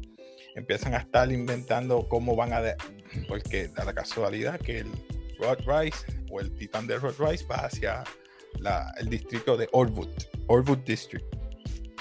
empiezan 0.55 0.95
a 0.95 0.99
estar 0.99 1.31
inventando 1.33 2.09
cómo 2.09 2.37
van 2.37 2.53
a, 2.53 2.61
de- 2.61 2.77
porque 3.29 3.69
da 3.69 3.85
la 3.85 3.93
casualidad 3.95 4.59
que 4.61 4.79
el 4.81 4.91
Rod 5.39 5.59
Rice 5.67 5.99
o 6.31 6.41
el 6.41 6.55
titán 6.57 6.87
de 6.87 6.99
Rod 6.99 7.15
Rice 7.19 7.45
va 7.51 7.57
hacia 7.57 8.05
la- 8.59 8.93
el 8.99 9.09
distrito 9.09 9.57
de 9.57 9.69
Orwood, 9.73 10.09
Orwood 10.47 10.79
District. 10.79 11.25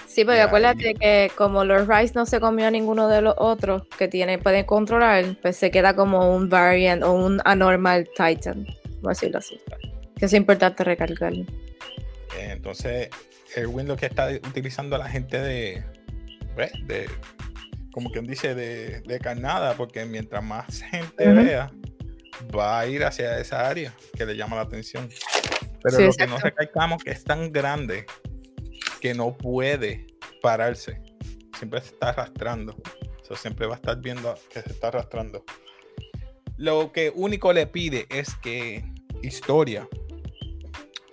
Sí, 0.08 0.24
porque 0.26 0.38
Y 0.40 0.42
acuérdate 0.42 0.90
ahí- 0.90 0.94
que 0.94 1.32
como 1.36 1.64
los 1.66 1.88
Rice 1.88 2.14
no 2.14 2.28
se 2.28 2.40
comió 2.40 2.68
a 2.68 2.72
ninguno 2.72 3.08
de 3.08 3.22
los 3.22 3.34
otros 3.38 3.84
que 3.98 4.08
tiene, 4.08 4.38
pueden 4.38 4.64
controlar, 4.66 5.36
pues 5.42 5.58
se 5.58 5.72
queda 5.72 5.96
como 5.96 6.36
un 6.36 6.50
variant 6.50 7.02
o 7.04 7.14
un 7.14 7.42
anormal 7.46 8.08
Titan, 8.16 8.68
por 9.02 9.10
decirlo 9.14 9.40
así. 9.40 9.60
Que 10.16 10.26
es 10.26 10.34
importante 10.34 10.84
recalcar. 10.84 11.34
Eh, 11.34 11.46
Entonces, 12.52 13.10
Erwin 13.56 13.88
lo 13.88 13.96
que 13.96 14.06
está 14.06 14.30
utilizando 14.30 14.96
a 14.96 15.00
la 15.00 15.10
gente 15.10 15.40
de, 15.40 15.84
de 16.86 17.10
como 17.92 18.12
quien 18.12 18.26
dice, 18.26 18.56
de, 18.56 19.02
de 19.02 19.20
carnada, 19.20 19.76
porque 19.76 20.06
mientras 20.06 20.44
más 20.44 20.82
gente 20.82 21.32
vea, 21.32 21.72
va 22.56 22.80
a 22.80 22.88
ir 22.88 23.04
hacia 23.04 23.38
esa 23.40 23.68
área 23.68 23.94
que 24.18 24.26
le 24.26 24.36
llama 24.36 24.56
la 24.56 24.64
atención. 24.64 25.10
Pero 25.82 25.98
Sí, 25.98 26.04
lo 26.06 26.14
que 26.14 26.28
no 26.28 26.38
recalcamos 26.38 27.04
que 27.04 27.12
es 27.12 27.24
tan 27.24 27.52
grande 27.52 28.06
que 29.00 29.14
no 29.14 29.38
puede 29.38 30.08
pararse. 30.42 31.02
Siempre 31.58 31.82
se 31.82 31.90
está 31.90 32.10
arrastrando. 32.10 32.76
Eso 33.22 33.36
siempre 33.36 33.68
va 33.68 33.74
a 33.74 33.76
estar 33.76 34.02
viendo 34.02 34.36
que 34.52 34.62
se 34.62 34.70
está 34.70 34.88
arrastrando. 34.88 35.44
Lo 36.58 36.92
que 36.92 37.12
único 37.14 37.54
le 37.54 37.68
pide 37.68 38.08
es 38.10 38.34
que 38.36 38.84
historia 39.22 39.88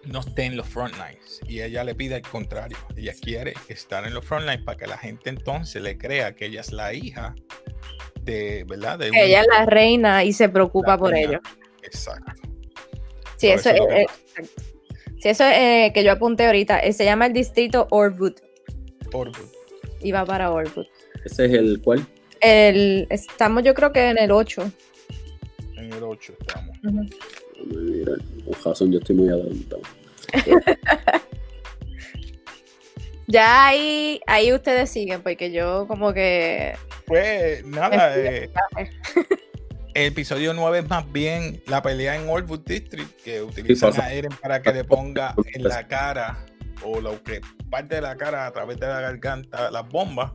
no 0.05 0.21
esté 0.21 0.45
en 0.45 0.57
los 0.57 0.67
frontlines. 0.67 1.41
Y 1.47 1.61
ella 1.61 1.85
le 1.85 1.95
pide 1.95 2.17
al 2.17 2.23
contrario. 2.23 2.77
Ella 2.97 3.13
quiere 3.21 3.55
estar 3.69 4.07
en 4.07 4.15
los 4.15 4.25
frontlines 4.25 4.63
para 4.65 4.77
que 4.79 4.87
la 4.87 4.99
gente 4.99 5.31
entonces 5.31 5.81
le 5.83 5.99
crea 5.99 6.35
que 6.35 6.47
ella 6.47 6.61
es 6.61 6.73
la 6.73 6.93
hija 6.95 7.35
de, 8.23 8.65
¿verdad? 8.69 8.99
De 8.99 9.09
Ella 9.09 9.41
es 9.43 9.47
la 9.47 9.67
reina 9.67 10.25
y 10.25 10.33
se 10.33 10.49
preocupa 10.49 10.97
por 10.99 11.11
reina. 11.11 11.31
ello. 11.33 11.41
Exacto. 11.83 12.33
Sí, 13.37 13.49
Por 13.49 13.59
eso 13.59 13.71
eso 13.71 13.89
es 13.89 13.89
que 13.89 14.03
eh. 14.03 14.07
Sí, 15.23 15.29
eso 15.29 15.45
es, 15.45 15.57
eh, 15.57 15.91
que 15.95 16.03
yo 16.05 16.13
apunté 16.13 16.47
ahorita. 16.47 16.81
eh, 16.81 16.93
se 16.93 17.05
llama 17.05 17.27
el 17.27 17.33
distrito 17.33 17.87
Orwood 17.91 18.35
Orwood. 19.13 19.49
y 20.01 20.13
va 20.13 20.25
para 20.25 20.51
Orwood. 20.51 20.87
Ese 21.25 21.45
es 21.47 21.53
el 21.53 21.81
cual. 21.83 22.07
El, 22.41 23.07
estamos 23.11 23.63
yo 23.63 23.75
creo 23.75 23.93
que 23.93 24.09
en 24.09 24.19
el 24.19 24.31
8. 24.31 24.71
En 25.77 25.93
el 25.93 26.03
8 26.03 26.35
estamos. 26.41 26.79
Mira, 27.67 28.13
con 28.63 28.91
yo 28.91 28.99
estoy 28.99 29.17
muy 29.17 29.29
adelantado. 29.29 29.83
Ya 33.31 33.69
ahí, 33.69 34.21
ahí 34.27 34.53
ustedes 34.53 34.91
siguen, 34.91 35.23
porque 35.23 35.53
yo 35.53 35.87
como 35.87 36.13
que... 36.13 36.77
Pues 37.07 37.65
nada, 37.65 38.17
eh, 38.17 38.51
el 39.95 40.07
episodio 40.07 40.53
9 40.53 40.81
es 40.81 40.89
más 40.89 41.11
bien 41.13 41.63
la 41.67 41.81
pelea 41.81 42.17
en 42.17 42.29
Orwood 42.29 42.63
District, 42.67 43.23
que 43.23 43.41
utilizan 43.41 43.93
a 44.01 44.13
Eren 44.13 44.33
para 44.43 44.61
que 44.61 44.73
le 44.73 44.83
ponga 44.83 45.37
en 45.55 45.63
la 45.63 45.87
cara 45.87 46.45
o 46.83 47.01
lo 47.01 47.23
que 47.23 47.41
parte 47.71 47.97
de 47.97 48.01
la 48.01 48.17
cara 48.17 48.47
a 48.47 48.53
través 48.53 48.81
de 48.81 48.89
la 48.89 49.01
garganta 49.01 49.71
las 49.71 49.89
bombas. 49.89 50.33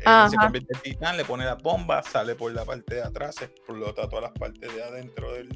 Eren 0.00 0.30
se 0.30 0.36
convierte 0.38 0.74
en 0.74 0.80
titán, 0.80 1.18
le 1.18 1.26
pone 1.26 1.44
las 1.44 1.62
bombas, 1.62 2.06
sale 2.06 2.34
por 2.34 2.50
la 2.52 2.64
parte 2.64 2.94
de 2.94 3.02
atrás, 3.02 3.34
se 3.34 3.44
explota 3.44 4.08
todas 4.08 4.22
las 4.22 4.32
partes 4.32 4.74
de 4.74 4.82
adentro 4.82 5.32
del, 5.34 5.48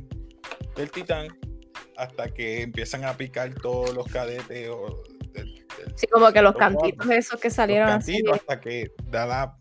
del 0.76 0.90
titán, 0.90 1.28
hasta 1.96 2.28
que 2.28 2.62
empiezan 2.62 3.04
a 3.04 3.16
picar 3.16 3.54
todos 3.54 3.94
los 3.94 4.06
cadetes 4.08 4.68
o 4.70 5.02
del- 5.32 5.54
del- 5.54 5.94
Sí, 5.96 6.06
como 6.06 6.30
que 6.32 6.42
los 6.42 6.52
Los 6.54 6.58
cantitos 6.58 7.10
esos 7.10 7.40
que 7.40 7.48
los 7.48 7.54
salieron 7.54 7.88
así. 7.88 8.12
cantitos 8.12 8.36
hasta 8.40 8.60
que 8.60 8.92
da 9.04 9.26
la, 9.26 9.56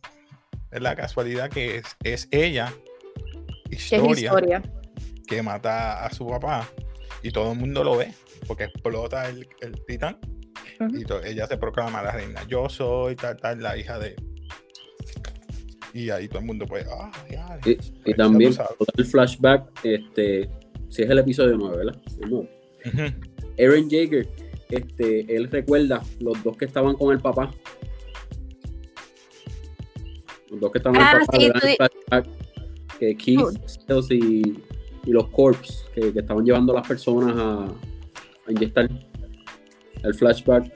la 0.71 0.95
casualidad 0.95 1.49
que 1.49 1.77
es, 1.77 1.85
es 2.03 2.27
ella, 2.31 2.71
Que 3.69 3.75
es 3.75 3.91
historia, 3.91 4.25
historia. 4.25 4.61
que 5.27 5.41
mata 5.41 6.05
a 6.05 6.11
su 6.11 6.27
papá 6.27 6.67
y 7.23 7.31
todo 7.31 7.51
el 7.53 7.57
mundo 7.59 7.83
lo 7.83 7.97
ve 7.97 8.13
porque 8.47 8.65
explota 8.65 9.27
el, 9.29 9.47
el 9.61 9.83
titán 9.85 10.17
y 10.93 11.03
to- 11.05 11.23
ella 11.23 11.47
se 11.47 11.57
proclama 11.57 12.03
la 12.03 12.11
reina. 12.11 12.43
Yo 12.47 12.69
soy 12.69 13.15
tal, 13.15 13.35
tal, 13.37 13.61
la 13.63 13.75
hija 13.77 13.97
de. 13.97 14.15
Y 15.93 16.09
ahí 16.11 16.27
todo 16.27 16.39
el 16.39 16.45
mundo 16.45 16.65
pues, 16.67 16.85
ah, 16.91 17.11
ya, 17.29 17.59
Y, 18.05 18.13
también, 18.13 18.53
el 18.97 19.05
flashback, 19.05 19.71
este, 19.83 20.47
si 20.89 21.03
es 21.03 21.09
el 21.09 21.19
episodio 21.19 21.57
9, 21.57 21.77
¿verdad? 21.77 22.01
El. 22.21 22.49
Aaron 23.59 23.89
Jaeger, 23.89 24.27
este, 24.69 25.35
él 25.35 25.49
recuerda 25.51 26.01
los 26.19 26.41
dos 26.43 26.55
que 26.57 26.65
estaban 26.65 26.95
con 26.95 27.11
el 27.13 27.19
papá. 27.19 27.51
Los 30.49 30.59
dos 30.59 30.71
que 30.71 30.77
estaban 30.77 31.01
Ah, 31.01 31.11
con 31.11 31.21
el 31.21 31.25
papá, 31.25 31.37
sí, 31.37 31.43
le 31.43 31.49
dan 31.49 31.59
tú 31.59 31.65
el 31.67 31.71
di- 31.71 31.77
flashback, 31.77 32.27
que 32.99 33.17
Keith, 33.17 33.67
Styles 33.67 34.11
y, 34.11 34.63
y 35.05 35.11
los 35.11 35.27
Corps, 35.29 35.85
que, 35.93 36.13
que 36.13 36.19
estaban 36.19 36.45
llevando 36.45 36.71
a 36.73 36.77
las 36.79 36.87
personas 36.87 37.35
a, 37.37 37.65
a 37.65 38.51
inyectar 38.51 38.89
el 40.03 40.13
flashback. 40.13 40.71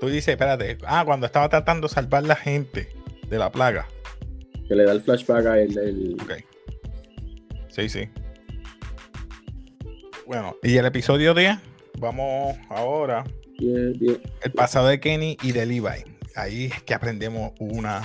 Tú 0.00 0.06
dices, 0.06 0.28
espérate, 0.28 0.78
ah, 0.86 1.02
cuando 1.04 1.26
estaba 1.26 1.48
tratando 1.48 1.88
de 1.88 1.94
salvar 1.94 2.22
la 2.24 2.36
gente 2.36 2.88
de 3.28 3.38
la 3.38 3.50
plaga. 3.50 3.88
Que 4.68 4.76
le 4.76 4.84
da 4.84 4.92
el 4.92 5.00
flashback 5.00 5.46
a 5.46 5.58
él. 5.60 5.76
el- 5.78 6.16
Ok. 6.22 6.34
Sí, 7.68 7.88
sí. 7.88 8.08
Bueno, 10.28 10.56
y 10.62 10.76
el 10.76 10.84
episodio 10.84 11.32
10, 11.32 11.56
vamos 11.98 12.54
ahora 12.68 13.24
die- 13.58 14.20
el 14.42 14.52
pasado 14.52 14.88
de 14.88 15.00
Kenny 15.00 15.38
y 15.42 15.52
de 15.52 15.64
Levi. 15.64 16.04
Ahí 16.36 16.66
es 16.66 16.82
que 16.82 16.92
aprendemos 16.92 17.52
una 17.58 18.02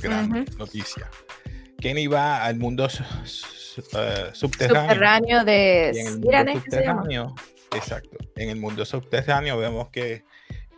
gran 0.00 0.46
noticia. 0.56 1.10
Kenny 1.80 2.06
va 2.06 2.44
al 2.44 2.56
mundo 2.58 2.86
eh, 2.86 2.88
subterráneo. 4.32 4.32
Subterráneo 4.34 5.44
de 5.44 5.88
en 5.90 5.96
el 6.06 6.12
mundo 6.12 6.26
Siranes, 6.28 6.62
¿qué 6.62 6.70
se 6.70 6.80
llama? 6.84 7.02
subterráneo, 7.02 7.34
exacto. 7.74 8.16
En 8.36 8.50
el 8.50 8.56
mundo 8.60 8.84
subterráneo 8.84 9.58
vemos 9.58 9.88
que 9.90 10.22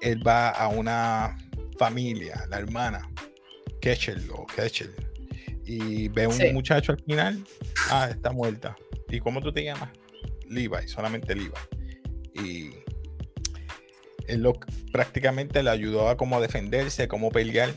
él 0.00 0.26
va 0.26 0.48
a 0.48 0.68
una 0.68 1.36
familia, 1.78 2.42
la 2.48 2.56
hermana, 2.56 3.06
Ketchel 3.82 4.30
o 4.32 4.46
Ketchel, 4.46 4.94
y 5.66 6.08
ve 6.08 6.26
un 6.26 6.32
Sí. 6.32 6.48
muchacho 6.54 6.92
al 6.92 7.02
final, 7.04 7.44
ah, 7.90 8.08
está 8.10 8.32
muerta. 8.32 8.74
¿Y 9.10 9.20
cómo 9.20 9.42
tú 9.42 9.52
te 9.52 9.62
llamas? 9.62 9.90
Levi, 10.48 10.88
solamente 10.88 11.34
Levi. 11.34 11.50
Y 12.34 12.70
él 14.26 14.42
lo, 14.42 14.54
prácticamente 14.92 15.62
le 15.62 15.70
ayudó 15.70 16.08
a 16.08 16.16
cómo 16.16 16.40
defenderse, 16.40 17.08
cómo 17.08 17.30
pelear. 17.30 17.70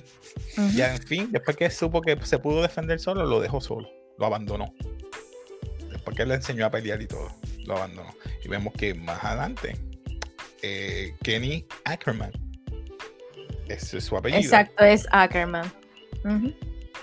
Ujú. 0.57 0.69
Y 0.75 0.81
en 0.81 0.97
fin, 0.99 1.31
después 1.31 1.55
que 1.57 1.69
supo 1.69 2.01
que 2.01 2.17
se 2.25 2.39
pudo 2.39 2.61
defender 2.61 2.99
solo, 2.99 3.25
lo 3.25 3.39
dejó 3.39 3.61
solo, 3.61 3.89
lo 4.17 4.25
abandonó. 4.25 4.73
Después 5.91 6.15
que 6.15 6.25
le 6.25 6.35
enseñó 6.35 6.65
a 6.65 6.71
pelear 6.71 7.01
y 7.01 7.07
todo, 7.07 7.29
lo 7.65 7.77
abandonó. 7.77 8.13
Y 8.43 8.47
vemos 8.47 8.73
que 8.73 8.93
más 8.93 9.23
adelante, 9.23 9.77
eh, 10.61 11.13
Kenny 11.23 11.65
Ackerman 11.85 12.31
ese 13.69 13.99
es 13.99 14.05
su 14.05 14.17
apellido. 14.17 14.41
Exacto, 14.41 14.83
es 14.83 15.07
Ackerman. 15.11 15.71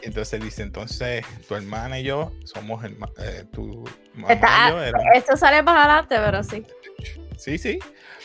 Entonces 0.03 0.41
dice, 0.43 0.63
entonces 0.63 1.25
tu 1.49 1.55
hermana 1.55 1.99
y 1.99 2.05
yo 2.05 2.33
somos 2.45 2.83
herma- 2.85 3.11
eh, 3.19 3.45
tu 3.53 3.85
mamá 4.15 4.33
Está- 4.33 4.69
y 4.69 4.71
yo 4.73 4.83
éramos- 4.83 5.07
Esto 5.15 5.37
sale 5.37 5.63
más 5.63 5.77
adelante, 5.79 6.17
pero 6.19 6.43
sí. 6.45 6.65
Sí, 7.37 7.59
sí, 7.59 7.79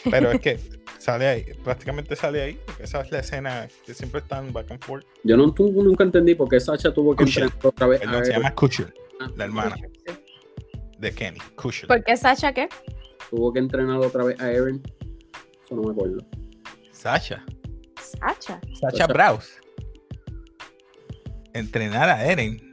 pero 0.10 0.32
es 0.32 0.40
que 0.42 0.60
sale 1.00 1.28
ahí, 1.28 1.44
prácticamente 1.64 2.16
sale 2.16 2.42
ahí, 2.42 2.60
porque 2.66 2.84
esa 2.84 3.02
es 3.02 3.12
la 3.12 3.20
escena 3.20 3.68
que 3.86 3.94
siempre 3.94 4.20
están 4.22 4.54
back 4.54 4.72
and 4.72 4.84
forth. 4.84 5.06
Yo 5.24 5.36
no, 5.38 5.52
tu- 5.54 5.72
nunca 5.72 6.04
entendí 6.04 6.36
por 6.36 6.48
qué 6.50 6.60
Sacha 6.60 6.94
tuvo 6.94 7.16
que 7.16 7.24
Kushel. 7.26 7.44
entrenar 7.44 7.66
otra 7.68 7.88
vez. 7.88 8.00
a 8.02 8.04
Perdón, 8.06 8.26
se 8.26 8.32
Eren. 8.32 8.42
llama 8.44 8.56
Kusher, 8.56 8.94
Ah, 9.20 9.28
la 9.36 9.44
hermana 9.46 9.76
de 11.00 11.12
Kenny, 11.14 11.40
Kusher. 11.56 11.88
¿Por 11.88 12.04
qué 12.04 12.16
Sacha 12.18 12.54
qué? 12.54 12.70
Tuvo 13.30 13.52
que 13.54 13.60
entrenar 13.60 13.98
otra 13.98 14.24
vez 14.24 14.40
a 14.40 14.52
Eren. 14.52 14.82
Eso 15.66 15.76
no 15.76 15.82
me 15.84 15.92
acuerdo. 15.92 16.18
Sasha, 16.92 17.44
Sacha. 18.00 18.60
Sasha 18.74 18.90
Sasha. 18.92 19.08
Browse. 19.08 19.61
Entrenar 21.54 22.10
a 22.10 22.26
Eren. 22.26 22.72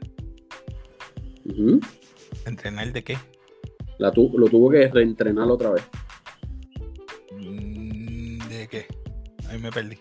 ¿Entrenar 2.45 2.91
de 2.93 3.03
qué? 3.03 3.17
La 3.97 4.11
tu- 4.11 4.37
lo 4.37 4.47
tuvo 4.47 4.69
que 4.69 4.87
reentrenar 4.87 5.49
otra 5.49 5.71
vez. 5.71 5.83
Mm, 7.37 8.39
¿De 8.47 8.67
qué? 8.69 8.85
Ahí 9.49 9.59
me 9.59 9.71
perdí. 9.71 9.97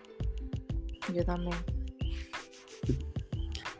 Yo 1.14 1.24
también. 1.24 1.56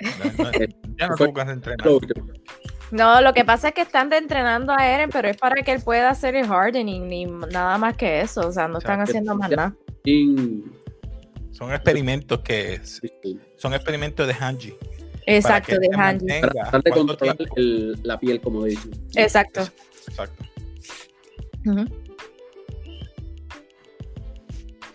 No, 0.00 0.44
no, 0.44 0.50
ya 0.98 1.08
no 1.08 1.14
tengo 1.16 1.34
que 1.34 1.40
entrenar. 1.42 1.86
Lo 1.86 1.96
último. 1.96 2.26
No, 2.90 3.20
lo 3.20 3.34
que 3.34 3.44
pasa 3.44 3.68
es 3.68 3.74
que 3.74 3.82
están 3.82 4.10
reentrenando 4.10 4.72
a 4.72 4.88
Eren, 4.88 5.10
pero 5.10 5.28
es 5.28 5.36
para 5.36 5.62
que 5.62 5.72
él 5.72 5.82
pueda 5.84 6.08
hacer 6.08 6.34
el 6.34 6.46
hardening, 6.50 7.06
ni 7.06 7.26
nada 7.26 7.76
más 7.76 7.96
que 7.96 8.20
eso. 8.22 8.48
O 8.48 8.52
sea, 8.52 8.66
no 8.66 8.78
O 8.78 8.80
sea, 8.80 8.92
están 8.92 9.00
haciendo 9.02 9.34
más 9.36 9.50
nada. 9.50 9.74
Sin- 10.04 10.72
Son 11.58 11.72
experimentos 11.72 12.38
que 12.40 12.80
son 13.56 13.74
experimentos 13.74 14.26
de 14.28 14.32
Hanji. 14.34 14.74
Exacto, 15.26 15.76
de 15.78 15.88
Hanji. 15.92 16.26
Para 16.40 16.52
tratar 16.52 16.82
de 16.84 16.90
controlar 16.90 17.36
el- 17.56 18.00
la 18.04 18.18
piel, 18.20 18.40
como 18.40 18.64
dicen. 18.64 18.92
Exacto. 19.16 19.68
Exacto. 20.06 20.44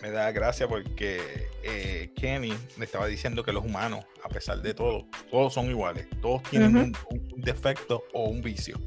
Me 0.01 0.10
da 0.12 0.32
gracia 0.32 0.67
porque 0.67 1.50
eh, 1.63 2.12
Kenny 2.15 2.53
le 2.77 2.86
estaba 2.86 3.08
diciendo 3.08 3.43
que 3.43 3.51
los 3.53 3.63
humanos, 3.63 4.03
a 4.24 4.29
pesar 4.29 4.62
de 4.62 4.74
todo, 4.74 5.05
todos 5.32 5.53
son 5.53 5.70
iguales. 5.70 6.08
Todos 6.22 6.43
tienen 6.43 6.75
un, 6.77 6.96
un 7.12 7.41
defecto 7.41 8.03
o 8.13 8.25
un 8.29 8.41
vicio. 8.41 8.79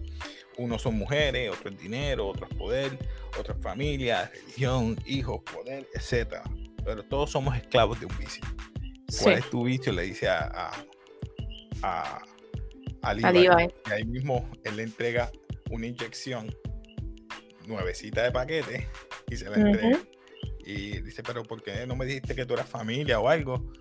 Unos 0.58 0.82
son 0.82 0.96
mujeres, 0.96 1.50
otros 1.50 1.74
es 1.74 1.80
dinero, 1.80 2.26
otros 2.28 2.50
es 2.50 2.56
poder, 2.56 2.98
otros 3.38 3.56
familia, 3.62 4.30
religión, 4.34 4.96
hijos, 5.06 5.40
poder, 5.42 5.86
etc. 5.94 6.40
Pero 6.86 7.02
todos 7.02 7.30
somos 7.30 7.56
esclavos 7.56 7.98
de 7.98 8.06
un 8.06 8.16
vicio. 8.16 8.42
Sí, 9.08 9.24
¿Cuál 9.24 9.38
es 9.38 9.50
tu 9.50 9.64
vicio? 9.64 9.92
Le 9.92 10.02
dice 10.02 10.28
a, 10.28 10.44
a, 10.44 10.72
a, 11.82 12.22
a 13.02 13.14
Levi. 13.14 13.48
Y 13.86 13.90
ahí 13.92 14.04
mismo 14.04 14.48
él 14.64 14.76
le 14.76 14.84
entrega 14.84 15.30
una 15.70 15.86
inyección 15.86 16.54
nuevecita 17.66 18.22
de 18.22 18.30
paquete 18.30 18.88
y 19.28 19.36
se 19.36 19.50
la 19.50 19.56
entrega. 19.56 19.98
Y 20.60 21.00
dice, 21.00 21.22
pero 21.24 21.42
¿por 21.42 21.62
qué 21.62 21.86
no 21.86 21.96
me 21.96 22.06
dijiste 22.06 22.34
que 22.34 22.46
tú 22.46 22.54
eras 22.54 22.68
familia 22.68 23.18
o 23.18 23.28
algo? 23.28 23.72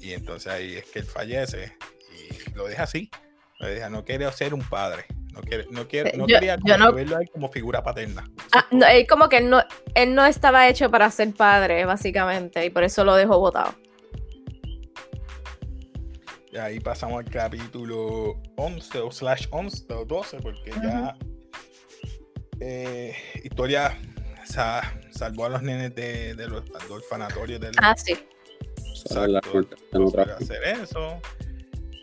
Y 0.00 0.12
entonces 0.12 0.50
ahí 0.50 0.76
es 0.76 0.86
que 0.86 1.00
él 1.00 1.04
fallece 1.04 1.76
y 2.12 2.50
lo 2.54 2.66
deja 2.66 2.84
así. 2.84 3.10
Lo 3.58 3.68
deja, 3.68 3.90
no 3.90 4.04
quiere 4.04 4.30
ser 4.32 4.54
un 4.54 4.62
padre. 4.62 5.04
No, 5.36 5.42
quiere, 5.42 5.66
no, 5.70 5.86
quiere, 5.86 6.16
no 6.16 6.26
Yo- 6.26 6.36
quería 6.38 6.56
yo 6.64 6.78
no- 6.78 6.92
verlo 6.92 7.16
a 7.18 7.20
él 7.20 7.30
como 7.30 7.48
figura 7.50 7.82
paterna. 7.82 8.24
Ah, 8.52 8.66
no, 8.70 8.86
él 8.86 9.06
como 9.06 9.28
que 9.28 9.36
él 9.38 9.50
no, 9.50 9.62
él 9.94 10.14
no 10.14 10.24
estaba 10.24 10.66
hecho 10.68 10.90
para 10.90 11.10
ser 11.10 11.32
padre, 11.34 11.84
básicamente, 11.84 12.64
y 12.64 12.70
por 12.70 12.82
eso 12.84 13.04
lo 13.04 13.14
dejó 13.14 13.38
botado. 13.38 13.74
Y 16.52 16.56
ahí 16.56 16.80
pasamos 16.80 17.18
al 17.22 17.30
capítulo 17.30 18.40
11 18.56 18.98
o 19.00 19.10
slash 19.10 19.46
11 19.50 19.84
o 19.92 20.04
12, 20.06 20.38
porque 20.40 20.70
ya 20.82 21.14
eh, 22.60 23.14
Historia 23.44 23.98
sa- 24.44 24.98
salvó 25.10 25.44
a 25.44 25.48
los 25.50 25.62
nenes 25.62 25.94
de, 25.94 26.34
de 26.34 26.48
los, 26.48 26.64
del 26.64 26.90
orfanatorio 26.90 27.58
del 27.58 27.72
Ah, 27.82 27.94
sí. 27.96 28.14
La 29.10 29.38
Exacto. 29.38 29.76
no 29.92 30.06
otra 30.06 30.24
puede 30.24 30.36
hacer 30.44 30.62
eso. 30.82 31.20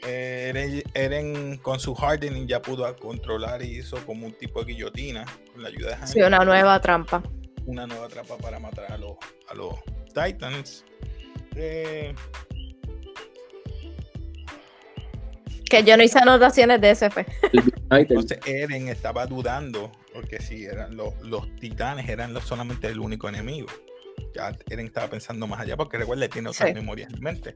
Eh, 0.05 0.47
Eren, 0.49 0.83
Eren 0.93 1.57
con 1.57 1.79
su 1.79 1.93
hardening 1.95 2.45
ya 2.47 2.61
pudo 2.61 2.93
controlar 2.97 3.61
y 3.63 3.77
hizo 3.79 3.97
como 4.05 4.25
un 4.25 4.33
tipo 4.33 4.63
de 4.63 4.73
guillotina 4.73 5.25
con 5.53 5.63
la 5.63 5.69
ayuda 5.69 5.95
de 5.97 6.07
Sí, 6.07 6.19
Hank, 6.19 6.27
una 6.27 6.43
nueva 6.45 6.79
trampa. 6.81 7.23
una 7.65 7.87
nueva 7.87 8.07
trampa 8.09 8.37
para 8.37 8.59
matar 8.59 8.91
a 8.91 8.97
los, 8.97 9.13
a 9.47 9.53
los 9.53 9.75
Titans. 10.13 10.83
Eh, 11.55 12.13
Que 15.69 15.83
yo 15.83 15.97
no 15.97 16.03
hice 16.03 16.19
anotaciones 16.19 16.79
de 16.81 16.91
ese 16.91 17.09
fue. 17.09 17.25
Titan. 17.51 17.71
Entonces 17.99 18.39
Eren 18.45 18.89
estaba 18.89 19.25
dudando, 19.25 19.91
porque 20.13 20.39
si 20.41 20.65
eran 20.65 20.95
los, 20.95 21.19
los 21.21 21.47
titanes 21.55 22.07
eran 22.09 22.33
los- 22.33 22.43
solamente 22.43 22.87
el 22.87 22.99
único 22.99 23.27
enemigo. 23.29 23.67
Ya 24.35 24.51
Eren 24.69 24.87
estaba 24.87 25.07
pensando 25.09 25.45
más 25.47 25.59
allá, 25.59 25.77
porque 25.77 25.97
recuerda, 25.97 26.27
tiene 26.27 26.49
otras 26.49 26.69
Sí. 26.69 26.73
memorias 26.75 27.13
en 27.13 27.19
mente. 27.21 27.55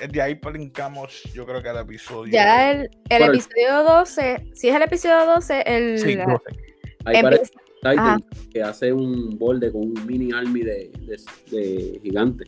Eh, 0.00 0.08
De 0.08 0.22
ahí 0.22 0.34
brincamos, 0.34 1.22
yo 1.34 1.44
creo 1.44 1.60
que 1.62 1.68
al 1.68 1.78
episodio. 1.78 2.32
Ya 2.32 2.70
el, 2.70 2.90
el 3.08 3.22
episodio 3.22 3.82
12, 3.82 4.50
si 4.54 4.68
es 4.68 4.74
el 4.76 4.82
episodio 4.82 5.26
12, 5.26 5.62
el, 5.66 5.98
Sí, 5.98 6.14
la- 6.14 6.24
12. 6.26 6.44
Ahí 7.06 7.16
empieza- 7.16 7.22
parece 7.22 7.52
Titan 7.82 8.24
que 8.50 8.62
hace 8.62 8.92
un 8.92 9.38
borde 9.38 9.70
con 9.70 9.82
un 9.82 10.06
mini 10.06 10.32
army 10.32 10.60
de, 10.62 10.90
de, 11.00 11.16
de 11.56 12.00
gigante. 12.02 12.44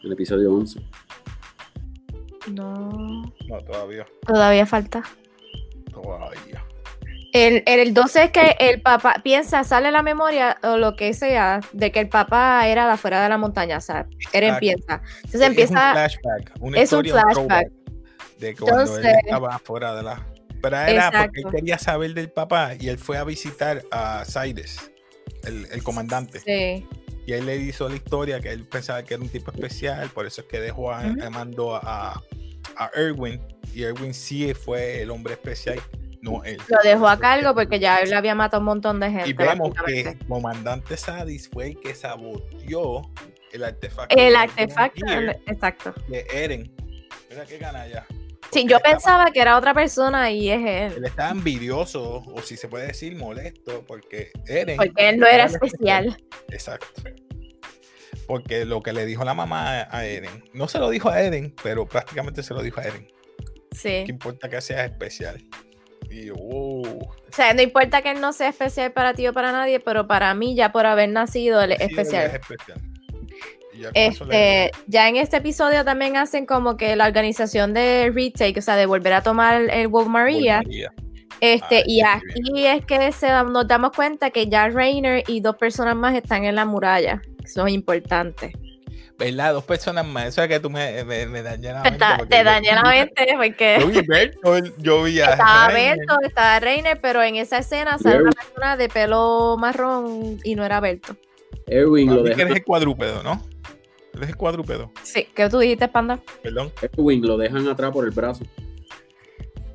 En 0.00 0.06
el 0.06 0.12
episodio 0.12 0.52
11. 0.52 0.80
No, 2.52 2.90
No, 3.48 3.58
todavía. 3.64 4.04
todavía 4.26 4.66
falta. 4.66 5.02
Todavía. 5.90 6.64
El, 7.32 7.62
el, 7.66 7.80
el 7.80 7.94
12 7.94 8.24
es 8.24 8.30
que 8.30 8.56
el 8.60 8.82
papá 8.82 9.16
piensa, 9.24 9.64
sale 9.64 9.90
la 9.90 10.02
memoria 10.02 10.58
o 10.62 10.76
lo 10.76 10.96
que 10.96 11.14
sea, 11.14 11.60
de 11.72 11.90
que 11.90 12.00
el 12.00 12.08
papá 12.08 12.66
era 12.68 12.86
de 12.86 12.92
afuera 12.92 13.22
de 13.22 13.28
la 13.30 13.38
montaña. 13.38 13.78
O 13.78 13.80
sea, 13.80 14.06
Exacto. 14.32 14.60
piensa. 14.60 15.02
Entonces 15.16 15.34
Es 15.34 15.40
un 15.40 15.46
empieza. 15.46 15.92
flashback. 15.92 16.52
Una 16.60 16.78
es 16.80 16.92
un 16.92 17.06
historia, 17.06 17.12
flashback. 17.12 17.34
throwback 17.34 17.68
De 18.38 18.54
cuando 18.56 18.80
él 18.82 18.86
Entonces- 18.88 19.16
estaba 19.24 19.58
fuera 19.60 19.94
de 19.94 20.02
la. 20.02 20.26
Pero 20.60 20.76
era 20.76 21.10
porque 21.10 21.22
él 21.24 21.28
Exacto. 21.40 21.50
quería 21.50 21.78
saber 21.78 22.14
del 22.14 22.30
papá 22.30 22.72
y 22.78 22.88
él 22.88 22.98
fue 22.98 23.16
a 23.18 23.24
visitar 23.24 23.82
a 23.90 24.24
Sides, 24.24 24.92
el, 25.44 25.66
el 25.72 25.82
comandante. 25.82 26.38
Sí. 26.40 26.86
Y 27.26 27.32
él 27.32 27.46
le 27.46 27.56
hizo 27.56 27.88
la 27.88 27.96
historia 27.96 28.40
que 28.40 28.50
él 28.50 28.66
pensaba 28.66 29.02
que 29.04 29.14
era 29.14 29.22
un 29.22 29.28
tipo 29.28 29.50
especial, 29.52 30.08
por 30.10 30.26
eso 30.26 30.42
es 30.42 30.46
que 30.48 30.60
dejó 30.60 30.92
a, 30.92 31.00
Ujú. 31.06 31.30
mandó 31.30 31.76
a, 31.76 32.20
a 32.76 32.90
Erwin. 32.94 33.40
Y 33.74 33.84
Erwin 33.84 34.12
sí 34.14 34.52
fue 34.54 35.02
el 35.02 35.10
hombre 35.10 35.32
especial, 35.34 35.80
no 36.22 36.42
él. 36.44 36.56
Lo 36.68 36.78
dejó 36.82 37.08
a 37.08 37.18
cargo 37.18 37.54
porque 37.54 37.78
ya 37.78 37.98
él 37.98 38.12
había 38.14 38.34
matado 38.34 38.60
un 38.60 38.66
montón 38.66 38.98
de 39.00 39.10
gente. 39.10 39.28
Y 39.28 39.32
vemos 39.34 39.70
que 39.84 40.16
comandante 40.26 40.96
Sadis 40.96 41.48
fue 41.50 41.66
el 41.68 41.80
que 41.80 41.94
saboteó 41.94 43.02
el 43.52 43.64
artefacto. 43.64 44.16
El 44.16 44.34
artefacto, 44.36 45.04
exacto. 45.46 45.94
de 46.08 46.24
Eren. 46.32 46.72
Mira 47.28 47.44
qué 47.44 47.58
canalla. 47.58 48.06
Sí, 48.52 48.66
yo 48.68 48.76
estaba- 48.76 48.94
pensaba 48.94 49.30
que 49.30 49.40
era 49.40 49.56
otra 49.56 49.72
persona 49.74 50.30
y 50.30 50.50
es 50.50 50.58
Él 50.60 50.92
él. 50.98 51.04
estaba 51.06 51.30
envidioso, 51.30 52.22
o 52.26 52.42
si 52.42 52.56
se 52.56 52.68
puede 52.68 52.86
decir 52.88 53.16
molesto, 53.16 53.84
porque 53.86 54.30
Eren. 54.46 54.76
Porque 54.76 55.08
él 55.08 55.18
no 55.18 55.26
era 55.26 55.44
especial. 55.44 56.16
Exacto. 56.50 57.02
Porque 58.26 58.64
lo 58.64 58.82
que 58.82 58.92
le 58.92 59.04
dijo 59.06 59.24
la 59.24 59.34
mamá 59.34 59.88
a 59.90 60.04
Eren, 60.06 60.44
no 60.52 60.68
se 60.68 60.78
lo 60.78 60.88
dijo 60.90 61.08
a 61.08 61.20
Eren, 61.20 61.54
pero 61.62 61.86
prácticamente 61.86 62.42
se 62.42 62.54
lo 62.54 62.62
dijo 62.62 62.80
a 62.80 62.84
Eren. 62.84 63.08
Sí. 63.72 64.04
¿Qué 64.04 64.10
importa 64.10 64.48
que 64.48 64.60
sea 64.60 64.84
especial? 64.84 65.42
Y 66.12 66.26
yo, 66.26 66.34
wow. 66.34 66.82
O 67.00 67.34
sea, 67.34 67.54
no 67.54 67.62
importa 67.62 68.02
que 68.02 68.10
él 68.10 68.20
no 68.20 68.32
sea 68.32 68.48
especial 68.50 68.92
para 68.92 69.14
ti 69.14 69.26
o 69.26 69.32
para 69.32 69.50
nadie, 69.52 69.80
pero 69.80 70.06
para 70.06 70.34
mí, 70.34 70.54
ya 70.54 70.70
por 70.70 70.84
haber 70.86 71.08
nacido, 71.08 71.62
él 71.62 71.72
es 71.72 71.78
Sí, 71.78 71.84
él 71.84 71.90
especial. 71.90 72.26
es 72.26 72.34
especial. 72.34 72.78
Y 73.74 73.78
ya 73.80 73.90
Este, 73.94 74.70
ya 74.86 75.08
en 75.08 75.16
este 75.16 75.38
episodio 75.38 75.84
también 75.84 76.16
hacen 76.18 76.44
como 76.44 76.76
que 76.76 76.94
la 76.94 77.06
organización 77.06 77.72
de 77.72 78.10
retake, 78.14 78.58
o 78.58 78.62
sea, 78.62 78.76
de 78.76 78.84
volver 78.86 79.14
a 79.14 79.22
tomar 79.22 79.62
el 79.70 79.88
Wolf 79.88 80.08
Maria. 80.08 80.58
María. 80.58 80.92
Este, 81.40 81.78
Ah, 81.78 81.82
y 81.86 82.00
aquí 82.02 82.66
es 82.66 82.84
que 82.84 83.10
se, 83.12 83.28
nos 83.28 83.66
damos 83.66 83.92
cuenta 83.92 84.30
que 84.30 84.46
ya 84.46 84.68
Rainer 84.68 85.24
y 85.26 85.40
dos 85.40 85.56
personas 85.56 85.96
más 85.96 86.14
están 86.14 86.44
en 86.44 86.54
la 86.54 86.64
muralla. 86.66 87.20
Eso 87.42 87.66
es 87.66 87.72
importante. 87.72 88.52
¿Verdad? 89.24 89.52
Dos 89.54 89.64
personas 89.64 90.06
más. 90.06 90.26
Eso 90.26 90.42
es 90.42 90.48
que 90.48 90.60
tú 90.60 90.68
me, 90.70 91.04
me, 91.04 91.26
me 91.26 91.42
dañé 91.42 91.72
la 91.72 91.82
mente. 91.82 92.04
Porque 92.18 92.30
te 92.30 92.38
yo- 92.38 92.44
dañé 92.44 92.72
la 92.74 92.82
mente 92.82 93.26
Yo 93.30 93.36
porque 93.36 93.78
vi 93.86 94.00
Bertolt, 94.06 94.74
yo 94.78 95.02
vi 95.04 95.20
a 95.20 95.30
estaba 95.30 95.68
Rainer. 95.68 95.98
Berto, 95.98 96.16
estaba 96.26 96.60
Rainer, 96.60 97.00
pero 97.00 97.22
en 97.22 97.36
esa 97.36 97.58
escena 97.58 97.98
sale 97.98 98.22
una 98.22 98.32
persona 98.32 98.76
de 98.76 98.88
pelo 98.88 99.56
marrón 99.58 100.38
y 100.44 100.54
no 100.54 100.64
era 100.64 100.80
Berto. 100.80 101.16
Erwin 101.66 102.14
lo, 102.14 102.22
dejan, 102.22 102.40
eres 102.42 102.56
el 102.56 102.64
cuadrúpedo, 102.64 103.22
¿no? 103.22 103.40
Eres 104.14 104.28
el 104.30 104.36
cuadrúpedo, 104.36 104.90
Sí, 105.02 105.26
¿qué 105.34 105.48
tú 105.48 105.58
dijiste, 105.60 105.88
Panda? 105.88 106.18
perdón. 106.42 106.72
Erwin 106.82 107.26
lo 107.26 107.36
dejan 107.38 107.66
atrás 107.68 107.90
por 107.92 108.04
el 108.04 108.10
brazo. 108.10 108.44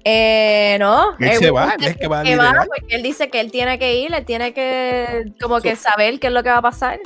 Eh, 0.04 0.78
no. 0.80 1.18
Él 1.20 1.38
se 1.38 1.52
va, 1.52 1.76
él 1.78 1.86
es 1.86 1.98
que 1.98 2.08
va 2.08 2.22
a 2.22 2.36
va, 2.36 2.66
porque 2.66 2.96
él 2.96 3.04
dice 3.04 3.30
que 3.30 3.42
él 3.42 3.52
tiene 3.52 3.78
que 3.78 3.96
ir, 3.96 4.14
él 4.14 4.26
tiene 4.26 4.54
que 4.54 5.26
como 5.42 5.60
que 5.60 5.76
saber 5.76 6.20
qué 6.20 6.28
es 6.28 6.34
lo 6.34 6.44
que 6.44 6.50
va 6.50 6.58
a 6.58 6.62
pasar. 6.62 7.00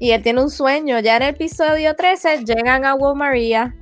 Y 0.00 0.10
él 0.10 0.22
tiene 0.22 0.42
un 0.42 0.50
sueño. 0.50 0.98
Ya 0.98 1.16
en 1.18 1.22
el 1.22 1.28
episodio 1.34 1.94
13 1.94 2.44
llegan 2.44 2.84
a 2.84 2.94
Will 2.94 3.16
Maria 3.16 3.76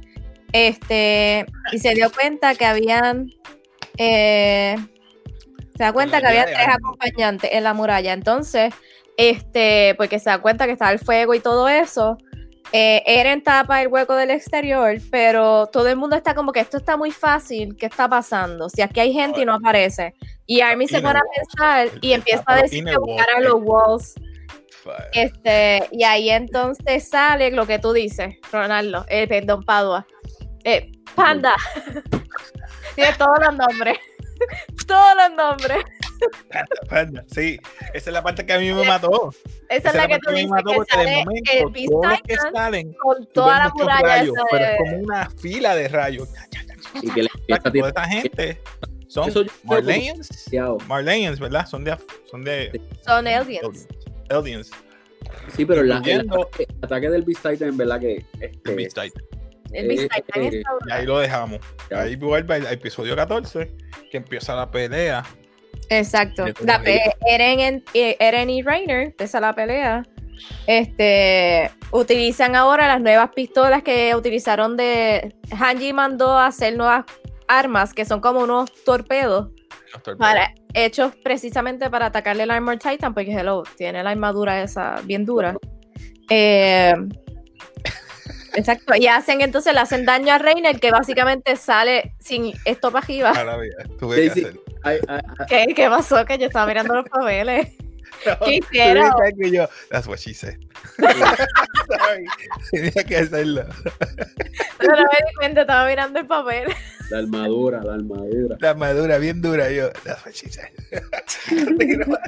este, 0.52 1.46
y 1.72 1.78
se 1.78 1.94
dio 1.94 2.11
cuenta 2.12 2.54
que 2.54 2.66
habían. 2.66 3.31
eh, 3.96 4.76
se 5.76 5.85
da 5.85 5.92
cuenta 5.92 6.20
que 6.20 6.26
había 6.26 6.44
tres 6.44 6.66
acompañantes 6.68 7.50
en 7.52 7.62
la 7.62 7.72
muralla. 7.72 8.12
Entonces, 8.12 8.74
este, 9.16 9.94
porque 9.96 10.18
se 10.18 10.28
da 10.28 10.40
cuenta 10.40 10.66
que 10.66 10.72
está 10.72 10.90
el 10.90 10.98
fuego 10.98 11.35
y 11.35 11.40
todo 11.40 11.68
eso. 11.68 12.18
Eh, 12.72 13.02
Eren 13.07 13.42
tapa 13.42 13.81
el 13.81 13.88
hueco 13.88 14.14
del 14.14 14.31
exterior, 14.31 14.98
pero 15.11 15.68
todo 15.68 15.88
el 15.88 15.96
mundo 15.96 16.16
está 16.16 16.35
como 16.35 16.52
que 16.52 16.61
esto 16.61 16.78
está 16.78 16.96
muy 16.96 17.12
fácil. 17.12 17.76
¿Qué 17.76 17.87
está 17.87 18.09
pasando? 18.09 18.68
Si 18.68 18.83
aquí 18.83 18.98
hay 18.98 19.12
gente 19.12 19.40
y 19.42 19.44
no 19.44 19.54
aparece. 19.54 20.14
Y 20.46 20.62
Armin 20.62 20.88
se 20.88 21.00
pone 21.00 21.20
a 21.20 21.22
pensar 21.35 21.88
y 22.00 22.12
empieza 22.12 22.42
a 22.46 22.62
decir 22.62 22.85
que 22.85 22.96
buscaran 22.98 23.42
eh. 23.42 23.44
los 23.44 23.61
walls. 23.62 24.14
Este, 25.12 25.88
y 25.92 26.05
ahí 26.05 26.31
entonces 26.31 27.09
sale 27.09 27.51
lo 27.51 27.66
que 27.66 27.79
tú 27.79 27.92
dices, 27.92 28.35
Ronaldo, 28.53 29.05
eh, 29.09 29.27
perdón, 29.27 29.62
Padua. 29.64 30.07
Eh, 30.64 30.92
Panda. 31.14 31.55
Tiene 32.94 33.12
todos 33.16 33.38
los 33.40 33.57
nombres. 33.57 33.98
todos 34.87 35.14
los 35.16 35.37
nombres. 35.37 35.85
Panda, 36.51 36.77
panda. 36.88 37.24
Sí, 37.33 37.59
esa 37.94 38.11
es 38.11 38.12
la 38.14 38.22
parte 38.22 38.44
que 38.44 38.53
a 38.53 38.59
mí 38.59 38.72
me 38.72 38.85
mató. 38.87 39.31
Esa, 39.68 39.90
es 39.90 39.94
la 39.94 40.03
que 40.07 40.14
parte 40.14 40.27
tú 40.27 40.33
dices 40.35 40.51
mató 40.51 40.70
que 40.70 40.79
de 40.79 40.85
sale 40.90 41.24
momento 41.24 41.53
el 41.53 41.90
todos 41.90 42.07
los 42.09 42.20
que 42.22 42.37
salen 42.53 42.92
con 42.94 43.27
toda 43.33 43.59
la 43.59 43.72
muralla 43.74 44.03
rayos, 44.03 44.35
esa 44.37 44.44
pero 44.51 44.64
es 44.64 44.70
de- 44.70 44.77
como 44.79 44.96
una 44.98 45.31
fila 45.31 45.74
de 45.77 45.88
rayos. 45.88 46.29
Y 47.03 47.11
que 47.11 47.22
le 47.22 47.29
Toda 47.62 47.88
esta 47.88 48.05
gente 48.05 48.61
son 49.09 49.33
Marleyans. 49.64 50.51
Marleyans, 50.87 51.38
¿verdad? 51.40 51.66
Son 51.66 51.85
de, 51.85 51.96
son 52.31 52.44
de 52.44 52.81
Son 53.05 53.27
aliens. 53.27 53.46
aliens. 53.46 53.88
Sí, 55.57 55.64
pero 55.64 55.83
la- 55.83 55.99
el, 56.05 56.21
ataque, 56.31 56.67
el 56.69 56.85
ataque 56.85 57.11
del 57.11 57.23
Beast 57.23 57.43
Titan, 57.47 57.69
en 57.71 57.77
verdad 57.77 58.01
que 58.01 58.25
este, 58.41 58.75
Beast 58.75 58.99
Titan. 59.01 59.23
El 59.73 59.88
Beast 59.88 60.03
Eh, 60.05 60.09
Titan 60.25 60.43
eh, 60.43 60.47
Y 60.47 60.51
brutal. 60.62 60.93
ahí 60.93 61.07
lo 61.07 61.19
dejamos. 61.19 61.59
Ya. 61.91 62.01
Ahí 62.03 62.17
vuelve 62.17 62.57
el 62.57 62.67
episodio 62.67 63.14
14, 63.17 63.71
que 64.11 64.17
empieza 64.17 64.55
la 64.55 64.71
pelea. 64.71 65.23
Exacto. 65.91 66.45
La 66.64 66.81
pe- 66.83 66.95
ellos. 66.95 67.14
Eren, 67.29 67.61
en- 67.61 67.85
eh, 67.95 68.17
Eren 68.21 68.49
y 68.51 68.62
Reiner, 68.62 69.01
empieza 69.07 69.41
la 69.41 69.55
pelea. 69.55 70.03
Este 70.67 71.71
utilizan 71.91 72.55
ahora 72.55 72.87
las 72.87 73.01
nuevas 73.01 73.31
pistolas 73.35 73.83
que 73.83 74.14
utilizaron 74.14 74.77
de. 74.77 75.35
Hanji 75.59 75.93
mandó 75.93 76.31
a 76.38 76.47
hacer 76.47 76.77
nuevas 76.77 77.05
armas 77.49 77.93
que 77.95 78.05
son 78.05 78.21
como 78.21 78.41
unos 78.41 78.71
torpedos. 78.85 79.49
Para, 80.18 80.54
hechos 80.74 81.14
precisamente 81.22 81.90
para 81.90 82.07
atacarle 82.07 82.44
el 82.44 82.50
Armor 82.50 82.78
Titan, 82.78 83.14
porque 83.14 83.33
hello, 83.33 83.62
tiene 83.76 84.02
la 84.02 84.11
armadura 84.11 84.62
esa 84.62 85.00
bien 85.04 85.24
dura. 85.24 85.57
Eh, 86.31 86.94
exacto. 88.54 88.94
Y 88.96 89.07
hacen 89.07 89.40
entonces 89.40 89.74
le 89.74 89.81
hacen 89.81 90.04
daño 90.04 90.33
a 90.33 90.38
Reiner, 90.38 90.78
que 90.78 90.90
básicamente 90.90 91.57
sale 91.57 92.14
sin 92.18 92.52
estopa 92.64 92.98
arriba. 92.98 93.33
¿Qué, 95.48 95.66
¿Qué 95.74 95.88
pasó? 95.88 96.24
Que 96.24 96.38
yo 96.38 96.46
estaba 96.46 96.66
mirando 96.66 96.94
los 96.94 97.09
papeles. 97.09 97.68
¿Qué 98.44 98.57
hicieron? 98.57 99.11
que 99.40 99.50
yo, 99.50 99.68
That's 99.90 100.07
what 100.07 100.18
she 100.18 100.35
said. 100.35 100.57
Sorry. 100.98 102.26
Tenía 102.70 103.04
que 103.04 103.16
hacerlo. 103.16 103.64
Pero 104.78 104.92
no 104.92 105.02
me 105.02 105.26
di 105.26 105.35
cuenta, 105.37 105.61
estaba 105.62 105.87
mirando 105.87 106.18
el 106.18 106.26
papel. 106.26 106.68
la 107.11 107.18
armadura, 107.18 107.81
la 107.83 107.94
armadura. 107.94 108.57
La 108.61 108.70
armadura 108.70 109.18
bien 109.18 109.40
dura. 109.40 109.70
Yo, 109.70 109.90
That's 110.04 110.24
what 110.24 110.35
she 110.35 110.50
said. 110.50 110.68
Continúa. 111.48 112.20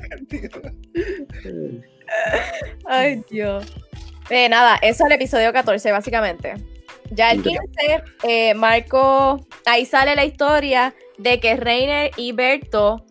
Ay, 2.87 3.23
Dios. 3.31 3.65
Eh, 4.31 4.49
nada, 4.49 4.77
eso 4.77 5.05
es 5.05 5.11
el 5.11 5.13
episodio 5.13 5.53
14, 5.53 5.91
básicamente. 5.93 6.55
Ya 7.11 7.33
el 7.33 7.43
15, 7.43 7.59
eh, 8.23 8.55
Marco, 8.55 9.45
ahí 9.67 9.85
sale 9.85 10.15
la 10.15 10.25
historia 10.25 10.95
de 11.19 11.41
que 11.41 11.57
Reiner 11.57 12.13
y 12.17 12.31
Berto 12.33 13.05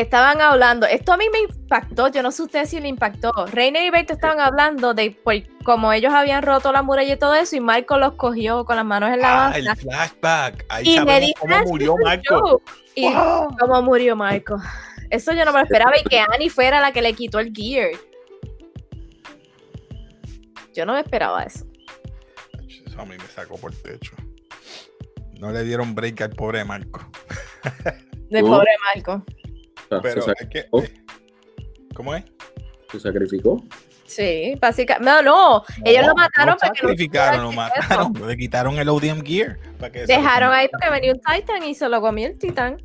estaban 0.00 0.40
hablando. 0.40 0.86
Esto 0.86 1.12
a 1.12 1.16
mí 1.16 1.24
me 1.32 1.40
impactó, 1.40 2.08
yo 2.08 2.22
no 2.22 2.30
sé 2.30 2.42
usted 2.42 2.64
si 2.66 2.80
le 2.80 2.88
impactó. 2.88 3.30
Reiner 3.52 3.82
y 3.84 3.90
Berto 3.90 4.12
estaban 4.14 4.40
hablando 4.40 4.94
de 4.94 5.16
pues, 5.24 5.44
como 5.64 5.92
ellos 5.92 6.12
habían 6.12 6.42
roto 6.42 6.72
la 6.72 6.82
muralla 6.82 7.14
y 7.14 7.18
todo 7.18 7.34
eso, 7.34 7.56
y 7.56 7.60
Marco 7.60 7.98
los 7.98 8.14
cogió 8.14 8.64
con 8.64 8.76
las 8.76 8.84
manos 8.84 9.10
en 9.10 9.20
la 9.20 9.48
Ah, 9.48 9.52
el 9.56 9.68
flashback. 9.76 10.64
Ahí 10.68 10.96
y 10.96 11.00
me 11.00 11.32
cómo 11.38 11.54
"Ah, 11.54 11.62
murió 11.66 11.96
Marco. 12.02 12.22
yo". 12.28 12.60
Y 12.94 13.12
Wow. 13.12 13.56
cómo 13.58 13.82
murió 13.82 14.16
Marco. 14.16 14.56
Eso 15.10 15.32
yo 15.32 15.44
no 15.44 15.52
me 15.52 15.58
lo 15.60 15.64
esperaba 15.64 15.92
y 15.98 16.02
que 16.04 16.20
Annie 16.20 16.50
fuera 16.50 16.80
la 16.80 16.92
que 16.92 17.00
le 17.02 17.12
quitó 17.14 17.38
el 17.38 17.52
gear. 17.54 17.90
Yo 20.74 20.84
no 20.86 20.92
me 20.94 21.00
esperaba 21.00 21.42
eso. 21.42 21.64
Eso 22.86 23.00
a 23.00 23.04
mí 23.04 23.16
me 23.16 23.26
sacó 23.34 23.56
por 23.56 23.72
el 23.72 23.82
techo. 23.82 24.14
No 25.40 25.50
le 25.52 25.62
dieron 25.64 25.94
break 25.94 26.20
al 26.20 26.30
pobre 26.30 26.64
Marco. 26.64 27.08
Del 28.30 28.44
No. 28.44 28.50
pobre 28.58 28.70
Marco. 28.94 29.24
Sea, 29.88 30.00
Pero 30.02 30.22
se, 30.22 30.32
es 30.38 30.48
que. 30.48 30.66
Oh. 30.70 30.82
¿Cómo 31.94 32.14
es? 32.14 32.24
se 32.90 33.00
sacrificó. 33.00 33.62
Sí, 34.06 34.56
básicamente. 34.60 35.04
No, 35.04 35.22
no. 35.22 35.64
Ellos 35.84 36.06
lo 36.06 36.14
mataron 36.14 36.54
no 36.54 36.56
para 36.56 36.72
que 36.72 36.82
no 36.82 36.88
sacrificaron, 36.88 37.42
lo 37.42 37.52
mataron. 37.52 38.12
Le 38.26 38.36
quitaron 38.36 38.78
el 38.78 38.88
ODM 38.88 39.22
Gear. 39.22 39.58
Para 39.78 39.92
que 39.92 40.06
se 40.06 40.12
Dejaron 40.14 40.52
ahí 40.52 40.68
porque 40.68 40.88
venía 40.90 41.12
un 41.12 41.20
Titan 41.20 41.62
y 41.64 41.74
se 41.74 41.88
lo 41.88 42.00
comió 42.00 42.26
el 42.26 42.38
Titán. 42.38 42.78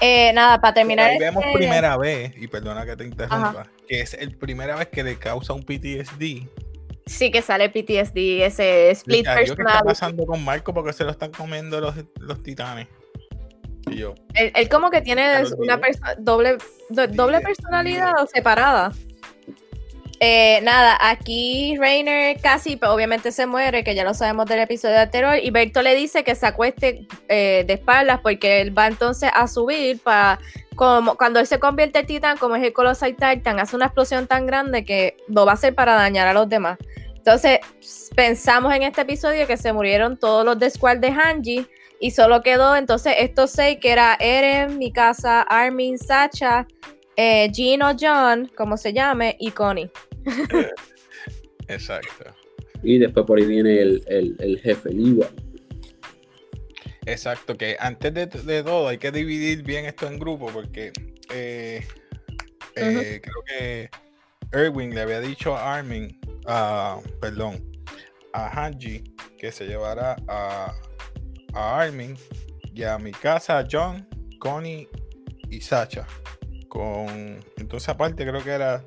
Eh, 0.00 0.32
nada, 0.34 0.60
para 0.60 0.74
terminar. 0.74 1.10
Ahí 1.10 1.18
vemos 1.18 1.42
este- 1.44 1.56
primera 1.56 1.96
vez, 1.96 2.32
y 2.36 2.48
perdona 2.48 2.84
que 2.84 2.96
te 2.96 3.04
interrumpa, 3.04 3.68
que 3.88 4.00
es 4.00 4.14
el 4.14 4.36
primera 4.36 4.76
vez 4.76 4.88
que 4.88 5.02
le 5.02 5.16
causa 5.16 5.52
un 5.52 5.62
PTSD. 5.62 6.48
Sí, 7.06 7.30
que 7.30 7.40
sale 7.40 7.70
PTSD, 7.70 8.44
ese 8.44 8.90
split 8.90 9.26
"Adiós, 9.28 9.54
¿Qué 9.54 9.62
está 9.62 9.80
pasando 9.82 10.26
con 10.26 10.44
Marco? 10.44 10.74
Porque 10.74 10.92
se 10.92 11.04
lo 11.04 11.12
están 11.12 11.30
comiendo 11.30 11.80
los, 11.80 11.94
los 12.18 12.42
titanes. 12.42 12.88
Y 13.90 13.96
yo, 13.96 14.14
Él, 14.34 14.52
él 14.54 14.68
como 14.68 14.90
que 14.90 15.00
tiene 15.00 15.44
una 15.58 15.80
perso- 15.80 16.16
doble, 16.18 16.58
do- 16.90 17.06
doble 17.08 17.40
personalidad 17.40 18.12
o 18.20 18.26
separada. 18.26 18.92
Eh, 20.18 20.60
nada, 20.62 20.96
aquí 21.00 21.76
Rainer 21.78 22.40
casi, 22.40 22.76
pero 22.76 22.94
obviamente 22.94 23.30
se 23.32 23.44
muere, 23.46 23.84
que 23.84 23.94
ya 23.94 24.02
lo 24.02 24.14
sabemos 24.14 24.46
del 24.46 24.60
episodio 24.60 24.98
anterior, 24.98 25.36
y 25.42 25.50
Berto 25.50 25.82
le 25.82 25.94
dice 25.94 26.24
que 26.24 26.34
se 26.34 26.46
acueste 26.46 27.06
eh, 27.28 27.64
de 27.66 27.74
espaldas 27.74 28.20
porque 28.22 28.62
él 28.62 28.76
va 28.76 28.86
entonces 28.86 29.30
a 29.34 29.46
subir 29.46 30.00
para, 30.00 30.38
como 30.74 31.16
cuando 31.16 31.38
él 31.38 31.46
se 31.46 31.58
convierte 31.58 31.98
en 31.98 32.06
titán, 32.06 32.38
como 32.38 32.56
es 32.56 32.64
el 32.64 32.72
Colossal 32.72 33.14
Titan, 33.14 33.60
hace 33.60 33.76
una 33.76 33.86
explosión 33.86 34.26
tan 34.26 34.46
grande 34.46 34.86
que 34.86 35.18
lo 35.28 35.44
va 35.44 35.52
a 35.52 35.54
hacer 35.54 35.74
para 35.74 35.94
dañar 35.94 36.26
a 36.26 36.32
los 36.32 36.48
demás. 36.48 36.78
Entonces, 37.14 37.58
pensamos 38.14 38.74
en 38.74 38.84
este 38.84 39.02
episodio 39.02 39.46
que 39.46 39.58
se 39.58 39.72
murieron 39.74 40.16
todos 40.16 40.46
los 40.46 40.58
de 40.58 40.70
Squad 40.70 40.96
de 40.96 41.10
Hanji, 41.12 41.66
y 42.00 42.10
solo 42.10 42.42
quedó 42.42 42.76
entonces 42.76 43.14
estos 43.18 43.50
seis 43.50 43.78
que 43.80 43.90
era 43.92 44.16
Eren, 44.20 44.78
Mikasa, 44.78 45.42
Armin, 45.42 45.98
Sacha, 45.98 46.66
eh, 47.16 47.50
Gino, 47.52 47.92
John, 47.98 48.50
como 48.56 48.76
se 48.76 48.92
llame, 48.92 49.36
y 49.40 49.50
Connie. 49.50 49.90
exacto. 51.68 52.24
Y 52.82 52.98
después 52.98 53.24
por 53.26 53.38
ahí 53.38 53.46
viene 53.46 53.80
el, 53.80 54.02
el, 54.06 54.36
el 54.38 54.60
jefe, 54.60 54.90
el 54.90 55.00
Iwa. 55.08 55.28
Exacto, 57.06 57.56
que 57.56 57.76
antes 57.78 58.12
de, 58.12 58.26
de 58.26 58.62
todo 58.62 58.88
hay 58.88 58.98
que 58.98 59.12
dividir 59.12 59.62
bien 59.62 59.84
esto 59.86 60.06
en 60.08 60.18
grupos 60.18 60.52
porque 60.52 60.92
eh, 61.32 61.86
eh, 62.74 63.20
creo 63.22 63.42
que 63.46 63.90
Erwin 64.52 64.92
le 64.94 65.02
había 65.02 65.20
dicho 65.20 65.56
a 65.56 65.76
Armin, 65.76 66.20
a- 66.46 66.98
perdón, 67.20 67.64
a 68.32 68.48
Hanji 68.50 69.04
que 69.38 69.52
se 69.52 69.66
llevara 69.66 70.16
a, 70.26 70.74
a 71.56 71.80
Armin 71.80 72.16
y 72.74 72.82
a 72.82 72.98
mi 72.98 73.10
casa, 73.10 73.66
John, 73.70 74.06
Connie 74.38 74.88
y 75.50 75.60
Sacha. 75.60 76.06
Con 76.68 77.40
entonces 77.56 77.88
aparte 77.88 78.26
creo 78.26 78.44
que 78.44 78.50
era 78.50 78.84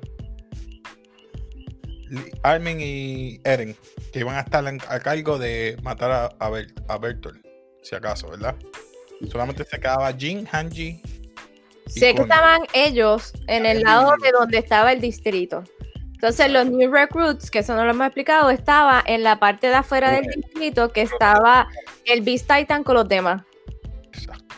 Armin 2.42 2.78
y 2.80 3.40
Eren 3.44 3.76
que 4.12 4.20
iban 4.20 4.36
a 4.36 4.40
estar 4.40 4.64
a 4.66 5.00
cargo 5.00 5.38
de 5.38 5.76
matar 5.82 6.10
a, 6.10 6.24
a, 6.38 6.50
Bert- 6.50 6.84
a 6.88 6.98
Bertolt, 6.98 7.44
si 7.82 7.94
acaso, 7.94 8.28
¿verdad? 8.30 8.56
Solamente 9.30 9.64
se 9.64 9.78
quedaba 9.78 10.12
Jin, 10.12 10.48
Hanji. 10.50 11.02
Sé 11.86 12.14
que 12.14 12.22
estaban 12.22 12.62
ellos 12.72 13.32
en 13.48 13.66
el 13.66 13.82
lado 13.82 14.14
de 14.22 14.30
donde 14.30 14.58
estaba 14.58 14.92
el 14.92 15.00
distrito. 15.00 15.64
Entonces 16.22 16.50
los 16.50 16.66
New 16.66 16.92
Recruits, 16.92 17.50
que 17.50 17.60
eso 17.60 17.74
no 17.74 17.82
lo 17.82 17.92
hemos 17.92 18.06
explicado, 18.06 18.50
estaba 18.50 19.02
en 19.06 19.22
la 19.22 19.40
parte 19.40 19.68
de 19.68 19.74
afuera 19.76 20.10
del 20.10 20.26
distrito 20.26 20.92
que 20.92 21.00
estaba 21.00 21.66
el 22.04 22.20
Beast 22.20 22.46
Titan 22.46 22.84
con 22.84 22.96
los 22.96 23.08
demás. 23.08 23.40
Exacto. 24.12 24.54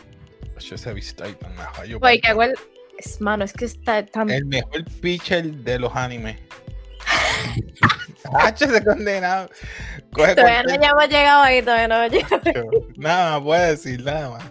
Yo 0.59 0.75
ese 0.75 0.91
Beast 0.93 1.21
Titan, 1.21 1.55
me 1.55 1.63
falló, 1.73 2.01
Porque, 2.01 2.19
papá. 2.21 2.33
acuer- 2.33 2.59
es, 2.97 3.21
mano, 3.21 3.45
es 3.45 3.53
que 3.53 3.63
está 3.63 4.05
tan... 4.05 4.29
El 4.29 4.43
mejor 4.45 4.83
pitcher 5.01 5.45
de 5.45 5.79
los 5.79 5.95
animes. 5.95 6.37
Hacho 8.33 8.65
ese 8.65 8.83
condenado. 8.83 9.49
Coge 10.11 10.35
Todavía 10.35 10.63
no 10.63 10.73
hemos 10.73 11.07
llegado 11.09 11.43
ahí, 11.43 11.61
todavía 11.61 11.87
no 11.87 11.95
hemos 12.03 12.11
llegado. 12.11 12.71
Nada 12.97 13.31
más 13.31 13.41
puede 13.41 13.67
decir, 13.71 14.03
nada 14.03 14.29
más. 14.31 14.43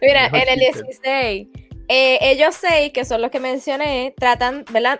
Mira, 0.00 0.26
en 0.28 0.34
el 0.48 0.58
pitcher. 0.72 0.84
16, 0.84 1.48
eh, 1.88 2.18
ellos 2.22 2.54
seis, 2.58 2.90
que 2.92 3.04
son 3.04 3.20
los 3.20 3.30
que 3.30 3.40
mencioné, 3.40 4.14
tratan, 4.16 4.64
¿verdad? 4.70 4.98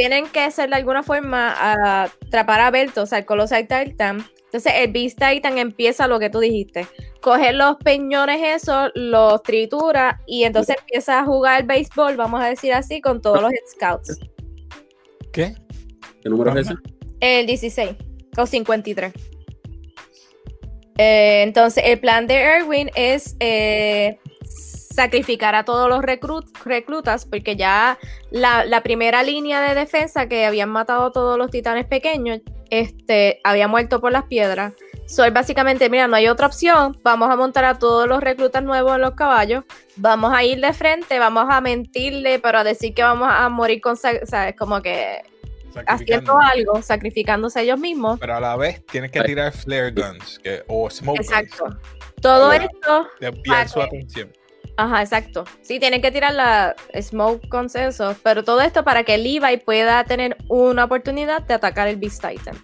Tienen 0.00 0.28
que 0.28 0.40
hacer 0.40 0.70
de 0.70 0.76
alguna 0.76 1.02
forma 1.02 2.04
atrapar 2.04 2.60
a 2.60 2.70
Berto, 2.70 3.02
o 3.02 3.06
sea, 3.06 3.18
el 3.18 3.26
Colossal 3.26 3.68
Titan. 3.68 4.24
Entonces 4.44 4.72
el 4.74 4.90
Beast 4.90 5.18
Titan 5.18 5.58
empieza 5.58 6.06
lo 6.06 6.18
que 6.18 6.30
tú 6.30 6.38
dijiste. 6.40 6.86
Coger 7.20 7.54
los 7.54 7.76
peñones 7.76 8.62
esos, 8.62 8.90
los 8.94 9.42
tritura 9.42 10.22
y 10.26 10.44
entonces 10.44 10.76
empieza 10.80 11.20
a 11.20 11.24
jugar 11.26 11.66
béisbol, 11.66 12.16
vamos 12.16 12.40
a 12.40 12.46
decir 12.46 12.72
así, 12.72 13.02
con 13.02 13.20
todos 13.20 13.42
los 13.42 13.52
Scouts. 13.72 14.18
¿Qué? 15.34 15.54
¿Qué 16.22 16.30
número 16.30 16.58
es 16.58 16.68
ese? 16.68 16.78
El 17.20 17.46
16 17.46 17.90
o 18.38 18.46
53. 18.46 19.12
Eh, 20.96 21.42
entonces, 21.42 21.84
el 21.86 22.00
plan 22.00 22.26
de 22.26 22.36
Erwin 22.36 22.90
es 22.94 23.36
eh, 23.38 24.18
sacrificar 24.94 25.54
a 25.54 25.64
todos 25.64 25.88
los 25.88 26.02
reclutas, 26.02 27.24
porque 27.24 27.56
ya 27.56 27.98
la, 28.30 28.82
primera 28.82 29.22
línea 29.22 29.60
de 29.60 29.74
defensa 29.74 30.26
que 30.26 30.46
habían 30.46 30.68
matado 30.68 31.04
a 31.04 31.12
todos 31.12 31.38
los 31.38 31.50
titanes 31.50 31.86
pequeños, 31.86 32.40
este, 32.70 33.40
había 33.44 33.68
muerto 33.68 34.00
por 34.00 34.12
las 34.12 34.24
piedras. 34.24 34.74
Soy 35.06 35.30
básicamente, 35.30 35.90
mira, 35.90 36.06
no 36.06 36.16
hay 36.16 36.28
otra 36.28 36.46
opción. 36.46 36.96
Vamos 37.02 37.30
a 37.30 37.36
montar 37.36 37.64
a 37.64 37.78
todos 37.78 38.06
los 38.06 38.20
reclutas 38.20 38.62
nuevos 38.62 38.94
en 38.94 39.00
los 39.00 39.14
caballos. 39.14 39.64
Vamos 39.96 40.32
a 40.32 40.44
ir 40.44 40.60
de 40.60 40.72
frente, 40.72 41.18
vamos 41.18 41.46
a 41.48 41.60
mentirle, 41.60 42.38
pero 42.38 42.58
a 42.58 42.64
decir 42.64 42.94
que 42.94 43.02
vamos 43.02 43.28
a 43.30 43.48
morir 43.48 43.80
con. 43.80 43.96
¿Sabes? 43.96 44.54
Como 44.56 44.80
que 44.82 45.22
haciendo 45.86 46.38
algo, 46.38 46.80
sacrificándose 46.80 47.62
ellos 47.62 47.78
mismos. 47.78 48.20
Pero 48.20 48.36
a 48.36 48.40
la 48.40 48.56
vez 48.56 48.84
tienes 48.86 49.10
que 49.10 49.20
tirar 49.22 49.52
flare 49.52 49.90
guns 49.90 50.38
que, 50.38 50.62
o 50.68 50.88
smoke 50.88 51.20
Exacto. 51.20 51.76
Todo 52.20 52.52
esto. 52.52 53.08
Su 53.66 53.82
atención. 53.82 54.30
Ajá, 54.80 55.02
exacto. 55.02 55.44
Sí, 55.60 55.78
tienen 55.78 56.00
que 56.00 56.10
tirar 56.10 56.32
la 56.32 56.74
smoke 56.98 57.46
guns 57.50 57.74
eso. 57.74 58.16
Pero 58.22 58.42
todo 58.42 58.62
esto 58.62 58.82
para 58.82 59.04
que 59.04 59.18
Levi 59.18 59.58
pueda 59.58 60.02
tener 60.04 60.38
una 60.48 60.84
oportunidad 60.84 61.42
de 61.42 61.52
atacar 61.52 61.86
el 61.86 61.98
Beast 61.98 62.24
Titan. 62.26 62.56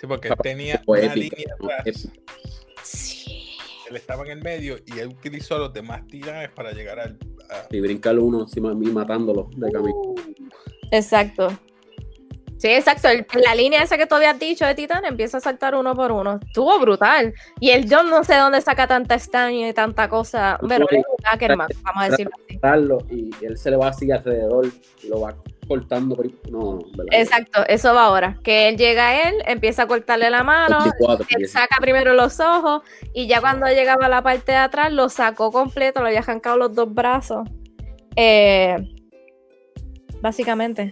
Sí, 0.00 0.06
porque 0.08 0.28
él 0.28 0.34
tenía 0.42 0.82
una 0.84 1.14
línea 1.14 1.54
atrás. 1.60 2.08
Sí. 2.82 3.56
Él 3.88 3.94
estaba 3.94 4.24
en 4.24 4.32
el 4.32 4.42
medio 4.42 4.78
y 4.84 4.98
él 4.98 5.08
utilizó 5.08 5.54
a 5.54 5.58
los 5.58 5.72
demás 5.72 6.04
titanes 6.08 6.50
para 6.50 6.72
llegar 6.72 6.98
al. 6.98 7.16
Y 7.70 7.78
brincar 7.78 8.18
uno 8.18 8.40
encima 8.40 8.70
de 8.70 8.74
mí 8.74 8.86
matándolo 8.90 9.48
de 9.54 9.70
camino. 9.70 10.14
Exacto. 10.90 11.56
Sí, 12.58 12.68
exacto. 12.68 13.08
la 13.34 13.54
línea 13.54 13.82
esa 13.82 13.96
que 13.96 14.06
tú 14.06 14.16
habías 14.16 14.38
dicho 14.38 14.66
de 14.66 14.74
Titán 14.74 15.04
empieza 15.04 15.38
a 15.38 15.40
saltar 15.40 15.76
uno 15.76 15.94
por 15.94 16.10
uno. 16.10 16.40
Estuvo 16.44 16.78
brutal. 16.80 17.32
Y 17.60 17.70
el 17.70 17.86
John 17.88 18.10
no 18.10 18.24
sé 18.24 18.36
dónde 18.36 18.60
saca 18.60 18.86
tanta 18.88 19.14
estaña 19.14 19.68
y 19.68 19.72
tanta 19.72 20.08
cosa. 20.08 20.58
Pero 20.68 20.86
es 20.90 20.98
un 20.98 21.24
hacker 21.24 21.56
más, 21.56 21.68
vamos 21.82 22.04
a 22.04 22.08
decirlo 22.10 22.32
así. 22.44 22.58
Y 23.10 23.44
él 23.44 23.56
se 23.56 23.70
le 23.70 23.76
va 23.76 23.88
así 23.88 24.10
alrededor 24.10 24.66
y 25.02 25.08
lo 25.08 25.20
va 25.20 25.36
cortando 25.68 26.16
por 26.16 26.26
No, 26.50 26.78
Exacto, 27.12 27.64
eso 27.68 27.94
va 27.94 28.06
ahora. 28.06 28.38
Que 28.42 28.68
él 28.68 28.76
llega 28.76 29.08
a 29.08 29.28
él, 29.28 29.36
empieza 29.46 29.82
a 29.82 29.86
cortarle 29.86 30.28
la 30.30 30.42
mano, 30.42 30.78
él 31.28 31.48
saca 31.48 31.76
primero 31.80 32.14
los 32.14 32.40
ojos 32.40 32.82
y 33.12 33.28
ya 33.28 33.40
cuando 33.40 33.66
llegaba 33.68 34.06
a 34.06 34.08
la 34.08 34.22
parte 34.22 34.52
de 34.52 34.58
atrás 34.58 34.92
lo 34.92 35.08
sacó 35.08 35.52
completo, 35.52 36.00
le 36.02 36.08
había 36.08 36.20
arrancado 36.20 36.56
los 36.56 36.74
dos 36.74 36.92
brazos. 36.92 37.48
Eh, 38.16 38.76
básicamente. 40.20 40.90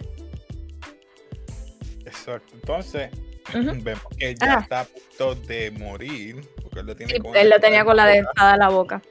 Exacto. 2.17 2.53
Entonces, 2.53 3.09
vemos 3.53 4.03
que 4.17 4.35
ya 4.35 4.57
ah. 4.57 4.59
está 4.61 4.79
a 4.81 4.85
punto 4.85 5.35
de 5.47 5.71
morir. 5.71 6.41
Porque 6.61 6.79
él 6.79 6.85
lo, 6.85 6.95
tiene 6.95 7.13
él 7.35 7.49
lo 7.49 7.59
tenía 7.59 7.85
con 7.85 7.95
la 7.95 8.05
dentada 8.05 8.53
en 8.53 8.59
la 8.59 8.69
boca. 8.69 9.01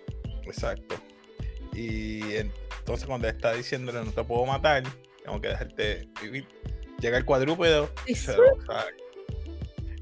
Exacto. 0.44 0.96
Y 1.72 2.36
entonces 2.36 3.06
cuando 3.06 3.28
está 3.28 3.52
diciéndole 3.52 4.02
no 4.04 4.12
te 4.12 4.24
puedo 4.24 4.46
matar, 4.46 4.82
tengo 5.24 5.40
que 5.40 5.48
dejarte 5.48 6.08
vivir. 6.22 6.46
Llega 7.00 7.18
el 7.18 7.24
cuadrúpedo 7.24 7.90
y 8.06 8.14
se 8.14 8.34
lo 8.34 8.44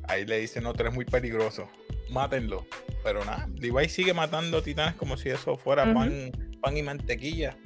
Ahí 0.07 0.27
le 0.27 0.38
dice, 0.38 0.61
no, 0.61 0.75
tú 0.75 0.83
eres 0.83 0.95
muy 0.95 1.05
peligroso. 1.05 1.69
Mátenlo. 2.11 2.67
Pero 3.03 3.25
nada, 3.25 3.49
Levi 3.59 3.88
sigue 3.88 4.14
matando 4.14 4.62
titanes 4.62 4.95
como 4.95 5.17
si 5.17 5.31
eso 5.31 5.57
fuera 5.57 5.93
pan, 5.93 6.31
pan 6.61 6.77
y 6.77 6.83
mantequilla. 6.83 7.57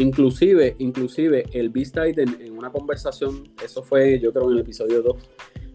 Inclusive, 0.00 0.76
inclusive 0.78 1.44
el 1.52 1.68
Beast 1.68 1.94
Titan 1.94 2.36
en 2.40 2.56
una 2.56 2.70
conversación, 2.70 3.52
eso 3.62 3.82
fue 3.82 4.18
yo 4.18 4.32
creo 4.32 4.46
en 4.46 4.56
el 4.56 4.60
episodio 4.60 5.02
2, 5.02 5.16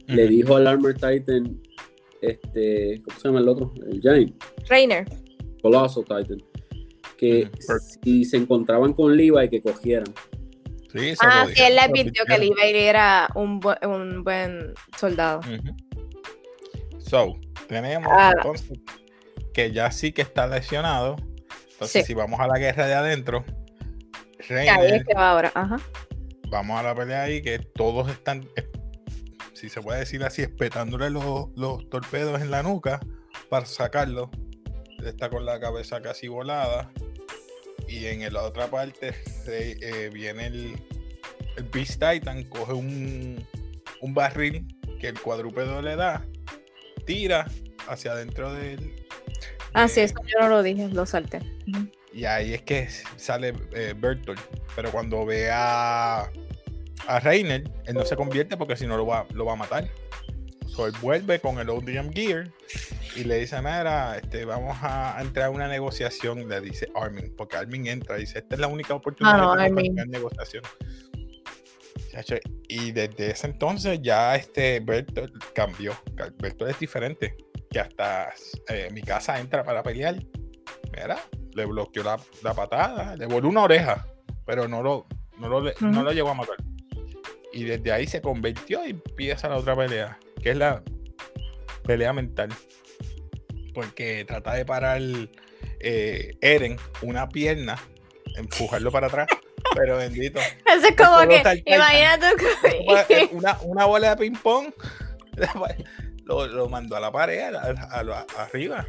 le 0.07 0.27
dijo 0.27 0.55
al 0.55 0.65
Armor 0.65 0.95
Titan, 0.95 1.61
este, 2.21 3.01
¿cómo 3.03 3.19
se 3.19 3.27
llama 3.27 3.39
el 3.39 3.47
otro? 3.49 3.73
El 3.87 4.01
Giant. 4.01 4.43
Rainer. 4.67 5.05
Colossal 5.61 6.03
Titan. 6.03 6.43
Que 7.17 7.49
si 8.03 8.25
se 8.25 8.37
encontraban 8.37 8.93
con 8.93 9.15
Levi, 9.15 9.47
que 9.49 9.61
cogieran. 9.61 10.11
Sí, 10.91 11.13
ah, 11.21 11.45
sí, 11.53 11.61
él 11.61 11.75
le 11.75 11.81
advirtió 11.81 12.23
que 12.25 12.37
Levi 12.37 12.55
era 12.73 13.29
un, 13.35 13.61
un 13.87 14.23
buen 14.23 14.73
soldado. 14.97 15.41
So, 16.97 17.35
tenemos 17.67 18.11
ah. 18.11 18.33
entonces 18.35 18.79
que 19.53 19.71
ya 19.71 19.91
sí 19.91 20.11
que 20.11 20.23
está 20.23 20.47
lesionado. 20.47 21.15
Entonces, 21.73 22.05
si 22.05 22.13
vamos 22.13 22.39
a 22.39 22.47
la 22.47 22.57
guerra 22.57 22.87
de 22.87 22.93
adentro, 22.93 23.45
Vamos 26.49 26.79
a 26.79 26.83
la 26.83 26.95
pelea 26.95 27.23
ahí 27.23 27.41
que 27.41 27.59
todos 27.59 28.09
están, 28.09 28.47
si 29.53 29.69
se 29.69 29.81
puede 29.81 29.99
decir 29.99 30.23
así, 30.23 30.41
espetándole 30.41 31.09
los, 31.09 31.89
torpedos 31.89 32.41
en 32.41 32.51
la 32.51 32.63
nuca 32.63 32.99
para 33.49 33.65
sacarlo. 33.65 34.29
Está 35.03 35.29
con 35.29 35.45
la 35.45 35.59
cabeza 35.59 36.01
casi 36.01 36.27
volada. 36.27 36.91
Y 37.87 38.05
en 38.05 38.33
la 38.33 38.43
otra 38.43 38.67
parte 38.67 39.13
eh, 39.47 40.09
viene 40.11 40.47
el, 40.47 40.75
el 41.57 41.63
Beast 41.65 42.01
Titan, 42.01 42.43
coge 42.43 42.73
un, 42.73 43.45
barril 44.01 44.67
que 44.99 45.07
el 45.07 45.19
cuadrúpedo 45.19 45.81
le 45.81 45.95
da, 45.95 46.25
tira 47.05 47.45
hacia 47.87 48.11
adentro 48.11 48.53
del. 48.53 48.93
Ah, 49.73 49.87
sí, 49.87 50.01
eso 50.01 50.15
yo 50.25 50.39
no 50.41 50.49
lo 50.49 50.63
dije, 50.63 50.87
lo 50.89 51.05
salté. 51.05 51.39
Y 52.15 52.23
ahí 52.23 52.53
es 52.53 52.61
que 52.61 52.87
sale 53.17 53.53
eh, 53.73 53.93
Bertolt. 53.95 54.39
Pero 54.73 54.89
cuando 54.89 55.25
ve 55.25 55.51
a, 55.51 56.31
a 57.07 57.19
Reiner, 57.19 57.69
él 57.85 57.93
no 57.93 58.05
se 58.05 58.15
convierte 58.15 58.55
porque 58.55 58.77
si 58.77 58.87
no 58.87 58.95
lo 58.95 59.05
va, 59.05 59.27
lo 59.33 59.45
va 59.45 59.53
a 59.53 59.57
matar. 59.57 59.89
So, 60.67 60.87
él 60.87 60.93
vuelve 61.01 61.39
con 61.39 61.59
el 61.59 61.69
ODM 61.69 62.11
Gear 62.13 62.49
y 63.15 63.25
le 63.25 63.39
dice, 63.39 63.57
mira, 63.57 64.17
este, 64.17 64.45
vamos 64.45 64.77
a 64.81 65.17
entrar 65.21 65.47
a 65.47 65.49
una 65.49 65.67
negociación, 65.67 66.49
le 66.49 66.59
dice 66.61 66.87
Armin, 66.95 67.33
porque 67.37 67.57
Armin 67.57 67.87
entra 67.87 68.17
y 68.17 68.21
dice, 68.21 68.39
esta 68.39 68.55
es 68.55 68.61
la 68.61 68.67
única 68.67 68.93
oportunidad 68.93 69.39
ah, 69.39 69.63
de 69.63 69.69
para 69.69 70.05
negociación. 70.05 70.63
Y 72.67 72.91
desde 72.91 73.31
ese 73.31 73.47
entonces 73.47 73.99
ya 74.01 74.35
este 74.35 74.79
Bertolt 74.79 75.33
cambió. 75.53 75.93
Bertolt 76.37 76.71
es 76.71 76.79
diferente. 76.79 77.35
Que 77.69 77.79
hasta 77.79 78.33
eh, 78.69 78.89
mi 78.93 79.01
casa 79.01 79.39
entra 79.39 79.63
para 79.63 79.83
pelear. 79.83 80.15
Mira, 80.91 81.17
le 81.53 81.65
bloqueó 81.65 82.03
la, 82.03 82.53
patada, 82.53 83.15
le 83.15 83.25
voló 83.25 83.49
una 83.49 83.63
oreja, 83.63 84.07
pero 84.45 84.67
no 84.67 84.81
lo, 84.81 85.07
no 85.37 85.49
lo, 85.49 85.61
no 85.79 86.03
lo 86.03 86.11
llevó 86.11 86.29
a 86.29 86.33
matar. 86.35 86.57
Y 87.53 87.63
desde 87.63 87.91
ahí 87.91 88.07
se 88.07 88.21
convirtió 88.21 88.85
y 88.85 88.91
empieza 88.91 89.49
la 89.49 89.57
otra 89.57 89.75
pelea, 89.75 90.19
que 90.41 90.51
es 90.51 90.57
la 90.57 90.83
pelea 91.83 92.13
mental. 92.13 92.49
Porque 93.73 94.25
trata 94.25 94.53
de 94.53 94.65
parar 94.65 95.01
eh, 95.79 96.37
Eren 96.41 96.77
una 97.01 97.29
pierna, 97.29 97.77
empujarlo 98.37 98.91
para 98.91 99.07
atrás. 99.07 99.27
Pero 99.75 99.97
bendito. 99.97 100.39
Eso 100.39 100.87
es 100.87 100.95
como 100.95 101.27
que, 101.27 101.63
imagínate 101.65 102.27
una, 103.31 103.57
una 103.63 103.85
bola 103.85 104.11
de 104.11 104.17
ping-pong 104.17 104.71
lo, 106.25 106.47
lo, 106.47 106.69
mandó 106.69 106.95
a 106.95 106.99
la 106.99 107.11
pared, 107.11 107.53
arriba. 108.37 108.85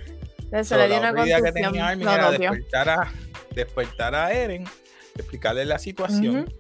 Se 0.63 0.77
le 0.77 0.89
dio 0.89 0.99
una 0.99 1.13
que 1.13 1.53
tenía 1.53 1.89
Armin 1.89 2.09
era 2.09 2.31
despertar, 2.31 2.89
a, 2.89 3.13
despertar 3.55 4.15
a 4.15 4.33
Eren, 4.33 4.65
explicarle 5.17 5.65
la 5.65 5.79
situación. 5.79 6.53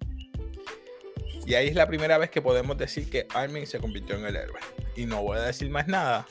Y 1.46 1.54
ahí 1.54 1.68
es 1.68 1.74
la 1.74 1.86
primera 1.86 2.18
vez 2.18 2.30
que 2.30 2.42
podemos 2.42 2.76
decir 2.76 3.08
que 3.08 3.26
Armin 3.32 3.66
se 3.66 3.78
convirtió 3.78 4.16
en 4.16 4.26
el 4.26 4.36
héroe. 4.36 4.58
Y 4.96 5.06
no 5.06 5.22
voy 5.22 5.38
a 5.38 5.42
decir 5.42 5.70
más 5.70 5.86
nada, 5.86 6.26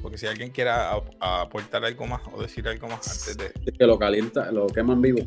porque 0.00 0.16
si 0.16 0.26
alguien 0.26 0.50
quiere 0.50 0.70
aportar 1.20 1.84
algo 1.84 2.06
más 2.06 2.22
o 2.32 2.40
decir 2.40 2.66
algo 2.68 2.88
más 2.88 3.28
antes 3.28 3.36
de. 3.36 3.72
Que 3.72 3.86
lo 3.86 3.98
calienta, 3.98 4.50
lo 4.52 4.66
queman 4.68 5.02
vivo. 5.02 5.20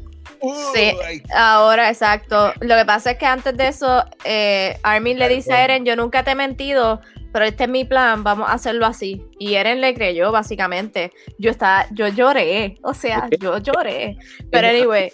Sí, 0.73 0.97
ahora 1.35 1.89
exacto. 1.89 2.53
Lo 2.61 2.75
que 2.75 2.85
pasa 2.85 3.11
es 3.11 3.17
que 3.17 3.25
antes 3.25 3.55
de 3.55 3.67
eso, 3.67 4.05
eh, 4.23 4.79
Armin 4.83 5.19
le 5.19 5.29
dice 5.29 5.53
a 5.53 5.63
Eren: 5.63 5.85
Yo 5.85 5.95
nunca 5.95 6.23
te 6.23 6.31
he 6.31 6.35
mentido, 6.35 7.01
pero 7.31 7.45
este 7.45 7.63
es 7.63 7.69
mi 7.69 7.85
plan, 7.85 8.23
vamos 8.23 8.49
a 8.49 8.53
hacerlo 8.53 8.85
así. 8.85 9.25
Y 9.39 9.55
Eren 9.55 9.81
le 9.81 9.93
creyó, 9.93 10.31
básicamente. 10.31 11.11
Yo 11.37 11.51
estaba, 11.51 11.87
yo 11.91 12.07
lloré, 12.07 12.77
o 12.83 12.93
sea, 12.93 13.29
yo 13.39 13.57
lloré. 13.59 14.17
Pero 14.51 14.67
anyway. 14.67 15.11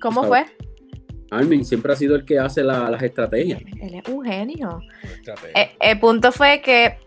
¿Cómo 0.00 0.24
fue? 0.24 0.44
Armin 1.30 1.64
siempre 1.64 1.92
ha 1.92 1.96
sido 1.96 2.14
el 2.14 2.24
que 2.24 2.38
hace 2.38 2.62
las 2.62 3.02
estrategias. 3.02 3.60
Él 3.80 3.94
es 3.94 4.08
un 4.08 4.24
genio. 4.24 4.80
Eh, 5.54 5.70
el 5.80 5.98
punto 5.98 6.30
fue 6.30 6.60
que. 6.60 6.98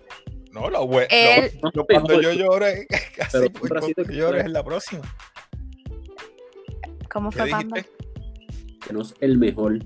No, 0.52 0.70
lo, 0.70 0.88
bueno, 0.88 1.08
cuando 1.88 2.22
yo 2.22 2.34
lloré, 2.34 2.88
casi 3.16 3.50
cuando 3.50 4.04
yo 4.04 4.04
lloré 4.12 4.42
es 4.42 4.52
la 4.52 4.64
próxima. 4.64 5.04
¿Cómo 7.10 7.32
fue, 7.32 7.48
Panda? 7.50 7.82
que 8.86 8.94
no 8.94 9.02
es 9.02 9.14
el 9.20 9.38
mejor, 9.38 9.80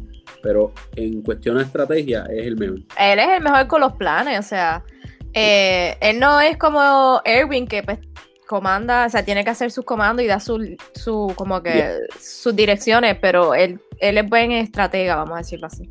pero 0.44 0.74
en 0.96 1.24
cuestión 1.24 1.58
de 1.58 1.64
estrategia 1.64 2.26
es 2.30 2.46
el 2.46 2.58
mejor. 2.58 2.80
Él 3.00 3.20
es 3.20 3.30
el 3.30 3.42
mejor 3.42 3.66
con 3.68 3.82
los 3.82 3.94
planes, 3.94 4.38
o 4.40 4.44
sea, 4.44 4.84
eh, 5.34 5.98
él 6.02 6.20
no 6.20 6.40
es 6.40 6.58
como 6.58 7.22
Erwin 7.26 7.66
que 7.66 7.82
pues 7.82 7.98
comanda, 8.46 9.06
o 9.08 9.10
sea, 9.10 9.24
tiene 9.26 9.44
que 9.44 9.50
hacer 9.50 9.72
sus 9.72 9.86
comandos 9.86 10.24
y 10.24 10.28
da 10.28 10.40
su, 10.40 10.78
su 10.94 11.34
como 11.36 11.64
que 11.64 11.98
sus 12.20 12.56
direcciones, 12.56 13.18
pero 13.20 13.56
él, 13.56 13.80
él 14.00 14.18
es 14.18 14.30
buen 14.30 14.52
estratega, 14.52 15.16
vamos 15.16 15.36
a 15.36 15.38
decirlo 15.38 15.68
así. 15.68 15.90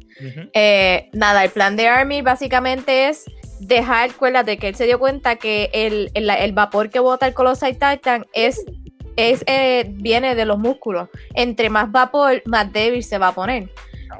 Eh, 0.52 1.08
nada, 1.12 1.42
el 1.42 1.50
plan 1.50 1.76
de 1.76 1.88
Army 1.88 2.22
básicamente 2.22 3.08
es 3.08 3.24
dejar, 3.58 4.10
de 4.44 4.58
que 4.58 4.68
él 4.68 4.74
se 4.74 4.84
dio 4.84 4.98
cuenta 4.98 5.36
que 5.36 5.70
el, 5.72 6.10
el, 6.14 6.52
vapor 6.52 6.90
que 6.90 7.00
bota 7.00 7.26
el 7.26 7.34
Colossal 7.34 7.72
Titan 7.72 8.26
es, 8.32 8.64
es 9.16 9.42
eh, 9.46 9.86
viene 9.94 10.34
de 10.34 10.44
los 10.44 10.58
músculos. 10.58 11.08
Entre 11.34 11.70
más 11.70 11.90
vapor, 11.90 12.42
más 12.44 12.72
débil 12.72 13.02
se 13.02 13.18
va 13.18 13.28
a 13.28 13.34
poner. 13.34 13.70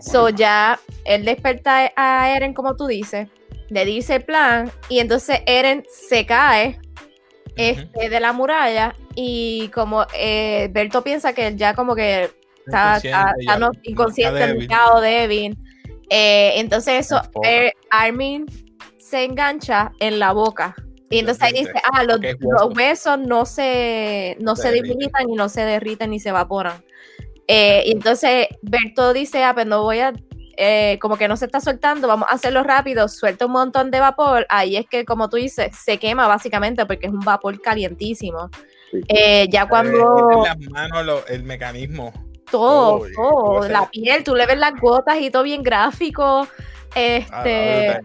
So 0.03 0.29
ya 0.29 0.81
él 1.05 1.25
desperta 1.25 1.93
a 1.95 2.37
Eren, 2.37 2.55
como 2.55 2.75
tú 2.77 2.87
dices, 2.87 3.29
le 3.69 3.85
dice 3.85 4.17
el 4.17 4.25
plan, 4.25 4.71
y 4.89 4.99
entonces 4.99 5.41
Eren 5.47 5.85
se 5.89 6.27
cae 6.27 6.81
este, 7.57 8.09
de 8.09 8.21
la 8.21 8.33
muralla, 8.33 8.97
y 9.15 9.69
como 9.69 10.05
eh, 10.15 10.69
Berto 10.73 11.05
piensa 11.05 11.33
que 11.33 11.47
él 11.47 11.57
ya 11.57 11.75
como 11.75 11.95
que 11.95 12.31
está, 12.67 13.01
inconsciente, 13.83 14.59
está, 14.59 15.01
débil. 15.01 15.57
Eh, 16.11 16.55
entonces 16.57 17.07
eso, 17.07 17.21
Armin 17.91 18.47
se 18.99 19.25
engancha 19.25 19.93
en 20.01 20.19
la 20.19 20.33
boca. 20.33 20.75
Y 21.11 21.19
entonces 21.19 21.43
ahí 21.43 21.53
dice, 21.53 21.73
ah, 21.93 22.05
los, 22.05 22.19
huesos 22.75 23.19
no 23.19 23.45
se, 23.45 24.37
no 24.41 24.57
se 24.57 24.73
debilitan 24.73 25.29
y 25.29 25.35
no 25.35 25.49
se 25.51 25.63
derriten 25.63 26.11
ni 26.11 26.19
se 26.19 26.31
evaporan. 26.31 26.83
Eh, 27.49 27.83
y 27.87 27.93
entonces 27.93 28.49
Berto 28.63 29.13
dice, 29.13 29.43
ah, 29.45 29.55
pues 29.55 29.67
no 29.67 29.83
voy 29.83 29.99
a, 29.99 30.13
eh, 30.57 30.99
como 31.01 31.17
que 31.17 31.29
no 31.29 31.37
se 31.37 31.47
está 31.47 31.61
soltando, 31.61 32.09
vamos 32.09 32.29
a 32.31 32.35
hacerlo 32.35 32.63
rápido, 32.63 33.09
suelta 33.09 33.47
un 33.47 33.53
montón 33.53 33.91
de 33.91 34.01
vapor, 34.01 34.47
ahí 34.49 34.77
es 34.77 34.87
que 34.87 35.05
como 35.05 35.29
tú 35.29 35.37
dices, 35.37 35.77
se 35.77 35.99
quema 35.99 36.27
básicamente 36.27 36.87
porque 36.87 37.07
es 37.07 37.13
un 37.13 37.21
vapor 37.21 37.61
calientísimo. 37.61 38.51
Eh, 39.09 39.49
ya 39.51 39.67
cuando... 39.67 40.45
las 40.45 40.59
manos, 40.71 41.25
el 41.29 41.45
mecanismo. 41.45 42.13
Todo, 42.51 43.07
todo, 43.15 43.69
la 43.69 43.89
piel, 43.89 44.23
tú 44.25 44.35
le 44.35 44.45
ves 44.45 44.59
las 44.59 44.79
gotas 44.79 45.19
y 45.21 45.31
todo 45.31 45.43
bien 45.43 45.63
gráfico. 45.63 46.47
Ah, 46.95 47.01
este... 47.01 48.01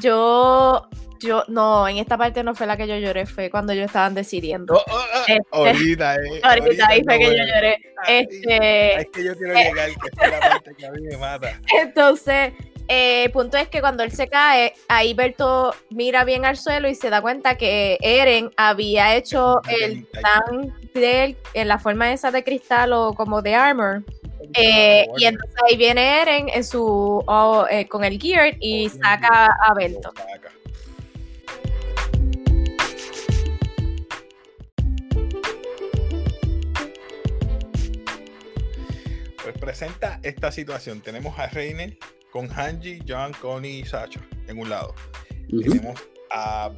Yo, 0.00 0.88
yo, 1.20 1.44
no, 1.48 1.86
en 1.86 1.98
esta 1.98 2.16
parte 2.18 2.42
no 2.42 2.54
fue 2.54 2.66
la 2.66 2.76
que 2.76 2.86
yo 2.86 2.96
lloré, 2.96 3.26
fue 3.26 3.50
cuando 3.50 3.72
yo 3.72 3.84
estaban 3.84 4.14
decidiendo. 4.14 4.74
Oh, 4.74 4.84
oh, 4.90 5.00
oh, 5.14 5.20
este, 5.20 5.40
ahorita, 5.50 6.14
eh. 6.16 6.40
Ahorita, 6.42 6.86
ahí 6.88 7.02
fue 7.04 7.18
que 7.18 7.24
yo 7.24 7.44
lloré. 7.44 7.78
Este, 8.08 9.00
es 9.00 9.06
que 9.12 9.24
yo 9.24 9.36
quiero 9.36 9.54
llegar, 9.54 9.90
que 9.90 10.24
es 10.24 10.30
la 10.30 10.40
parte 10.50 10.74
que 10.76 10.86
a 10.86 10.90
mí 10.90 11.00
me 11.02 11.16
mata. 11.16 11.60
Entonces, 11.80 12.52
eh, 12.88 13.24
el 13.24 13.30
punto 13.30 13.56
es 13.56 13.68
que 13.68 13.80
cuando 13.80 14.02
él 14.02 14.12
se 14.12 14.28
cae, 14.28 14.72
ahí 14.88 15.14
Berto 15.14 15.74
mira 15.90 16.24
bien 16.24 16.44
al 16.44 16.56
suelo 16.56 16.88
y 16.88 16.94
se 16.94 17.10
da 17.10 17.20
cuenta 17.20 17.56
que 17.56 17.98
Eren 18.00 18.50
había 18.56 19.14
hecho 19.14 19.60
el 19.68 20.06
tan 20.08 20.74
de 20.94 21.24
él 21.24 21.36
en 21.54 21.68
la 21.68 21.78
forma 21.78 22.12
esa 22.12 22.30
de 22.32 22.42
cristal 22.42 22.92
o 22.92 23.14
como 23.14 23.42
de 23.42 23.54
armor 23.54 24.02
eh, 24.54 25.06
y 25.16 25.24
entonces 25.24 25.56
ahí 25.68 25.76
viene 25.76 26.22
Eren 26.22 26.48
en 26.48 26.64
su, 26.64 27.22
oh, 27.26 27.66
eh, 27.70 27.86
con 27.86 28.04
el 28.04 28.20
gear 28.20 28.56
y 28.60 28.88
saca 28.88 29.46
a 29.46 29.74
Bento. 29.74 30.12
Pues 39.50 39.62
presenta 39.62 40.20
esta 40.22 40.52
situación. 40.52 41.00
Tenemos 41.00 41.36
a 41.38 41.48
Reiner 41.48 41.96
con 42.30 42.48
Hanji, 42.48 43.00
John, 43.06 43.32
Connie 43.40 43.80
y 43.80 43.84
Sacha 43.84 44.20
en 44.46 44.58
un 44.58 44.70
lado. 44.70 44.94
Tenemos 45.48 46.00
a 46.30 46.70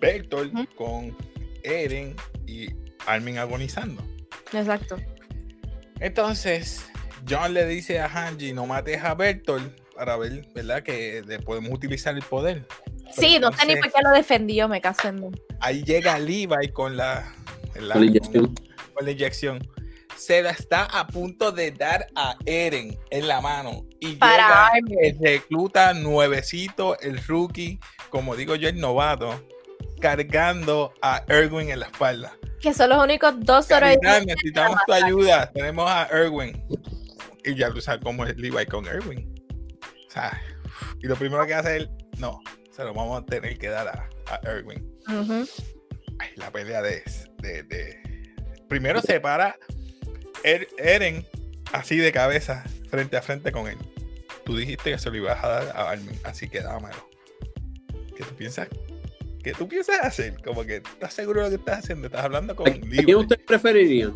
Bertolt 0.00 0.74
con 0.74 1.14
Eren 1.62 2.16
y 2.46 2.68
Armin 3.06 3.36
agonizando. 3.36 4.02
Exacto. 4.54 4.96
Entonces, 6.00 6.86
John 7.28 7.52
le 7.52 7.66
dice 7.66 8.00
a 8.00 8.06
Hanji, 8.06 8.54
no 8.54 8.64
mates 8.64 9.02
a 9.04 9.14
Bertolt 9.14 9.78
para 9.94 10.16
ver, 10.16 10.46
¿verdad? 10.54 10.82
Que 10.82 11.22
podemos 11.44 11.70
utilizar 11.72 12.14
el 12.14 12.22
poder. 12.22 12.66
sí, 13.12 13.38
no 13.38 13.52
sé 13.52 13.66
ni 13.66 13.76
por 13.76 13.92
qué 13.92 14.00
lo 14.02 14.10
defendió, 14.12 14.66
me 14.66 14.80
caso 14.80 15.08
en 15.08 15.30
Ahí 15.60 15.82
llega 15.82 16.18
Levi 16.18 16.70
con 16.72 16.96
la, 16.96 17.34
la, 17.74 17.94
con 17.94 18.00
la 18.00 18.06
inyección. 18.06 18.54
Con 18.94 19.04
la 19.04 19.10
inyección. 19.10 19.77
Se 20.18 20.42
la 20.42 20.50
está 20.50 20.84
a 20.84 21.06
punto 21.06 21.52
de 21.52 21.70
dar 21.70 22.06
a 22.16 22.36
Eren 22.44 22.98
en 23.10 23.28
la 23.28 23.40
mano. 23.40 23.86
Y 24.00 24.16
para 24.16 24.70
llega 24.86 25.00
el 25.06 25.18
recluta 25.20 25.94
nuevecito, 25.94 26.98
el 27.00 27.24
rookie, 27.24 27.78
como 28.10 28.36
digo 28.36 28.56
yo, 28.56 28.68
el 28.68 28.80
novato, 28.80 29.42
cargando 30.00 30.92
a 31.00 31.24
Erwin 31.28 31.70
en 31.70 31.80
la 31.80 31.86
espalda 31.86 32.38
que 32.60 32.74
son 32.74 32.90
los 32.90 33.02
únicos 33.02 33.34
dos 33.40 33.66
sobrevivientes. 33.66 34.26
Necesitamos 34.26 34.78
tu 34.86 34.92
ayuda. 34.92 35.50
Tenemos 35.52 35.88
a 35.90 36.08
Erwin. 36.10 36.62
Y 37.44 37.54
ya 37.54 37.70
tú 37.72 37.80
sabes 37.80 38.00
cómo 38.02 38.24
es 38.24 38.36
Levi 38.36 38.66
con 38.66 38.86
Erwin. 38.86 39.32
O 40.06 40.10
sea, 40.10 40.40
y 41.00 41.06
lo 41.06 41.16
primero 41.16 41.46
que 41.46 41.54
hace 41.54 41.76
él, 41.76 41.90
no, 42.18 42.40
se 42.70 42.82
lo 42.82 42.92
vamos 42.92 43.22
a 43.22 43.26
tener 43.26 43.58
que 43.58 43.68
dar 43.68 43.88
a, 43.88 44.40
Erwin. 44.42 44.86
la 46.36 46.50
pelea 46.50 46.82
de, 46.82 47.02
de, 47.38 48.02
Primero 48.68 49.00
se 49.00 49.20
para 49.20 49.56
er, 50.42 50.68
Eren 50.78 51.26
así 51.72 51.96
de 51.96 52.12
cabeza, 52.12 52.64
frente 52.90 53.16
a 53.16 53.22
frente 53.22 53.52
con 53.52 53.68
él. 53.68 53.76
Tú 54.44 54.56
dijiste 54.56 54.90
que 54.92 54.98
se 54.98 55.10
lo 55.10 55.16
ibas 55.16 55.42
a 55.44 55.48
dar 55.48 55.76
a 55.76 55.90
Armin, 55.90 56.18
así 56.24 56.48
que 56.48 56.60
dámelo. 56.60 57.08
¿Qué 58.16 58.24
tú 58.24 58.34
piensas? 58.34 58.68
¿Qué 59.42 59.52
tú 59.52 59.68
piensas 59.68 60.00
hacer? 60.00 60.42
Como 60.42 60.64
que 60.64 60.76
estás 60.76 61.14
seguro 61.14 61.40
de 61.40 61.46
lo 61.46 61.50
que 61.50 61.60
estás 61.60 61.84
haciendo. 61.84 62.06
Estás 62.06 62.24
hablando 62.24 62.56
con 62.56 62.66
¿Quién 62.66 63.16
usted 63.16 63.38
preferiría? 63.44 64.12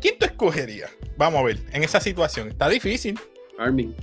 ¿Quién 0.00 0.18
tú 0.18 0.26
escogerías? 0.26 0.90
Vamos 1.16 1.40
a 1.40 1.44
ver, 1.44 1.58
en 1.72 1.84
esa 1.84 2.00
situación. 2.00 2.48
Está 2.48 2.68
difícil. 2.68 3.18
Armin. 3.58 3.94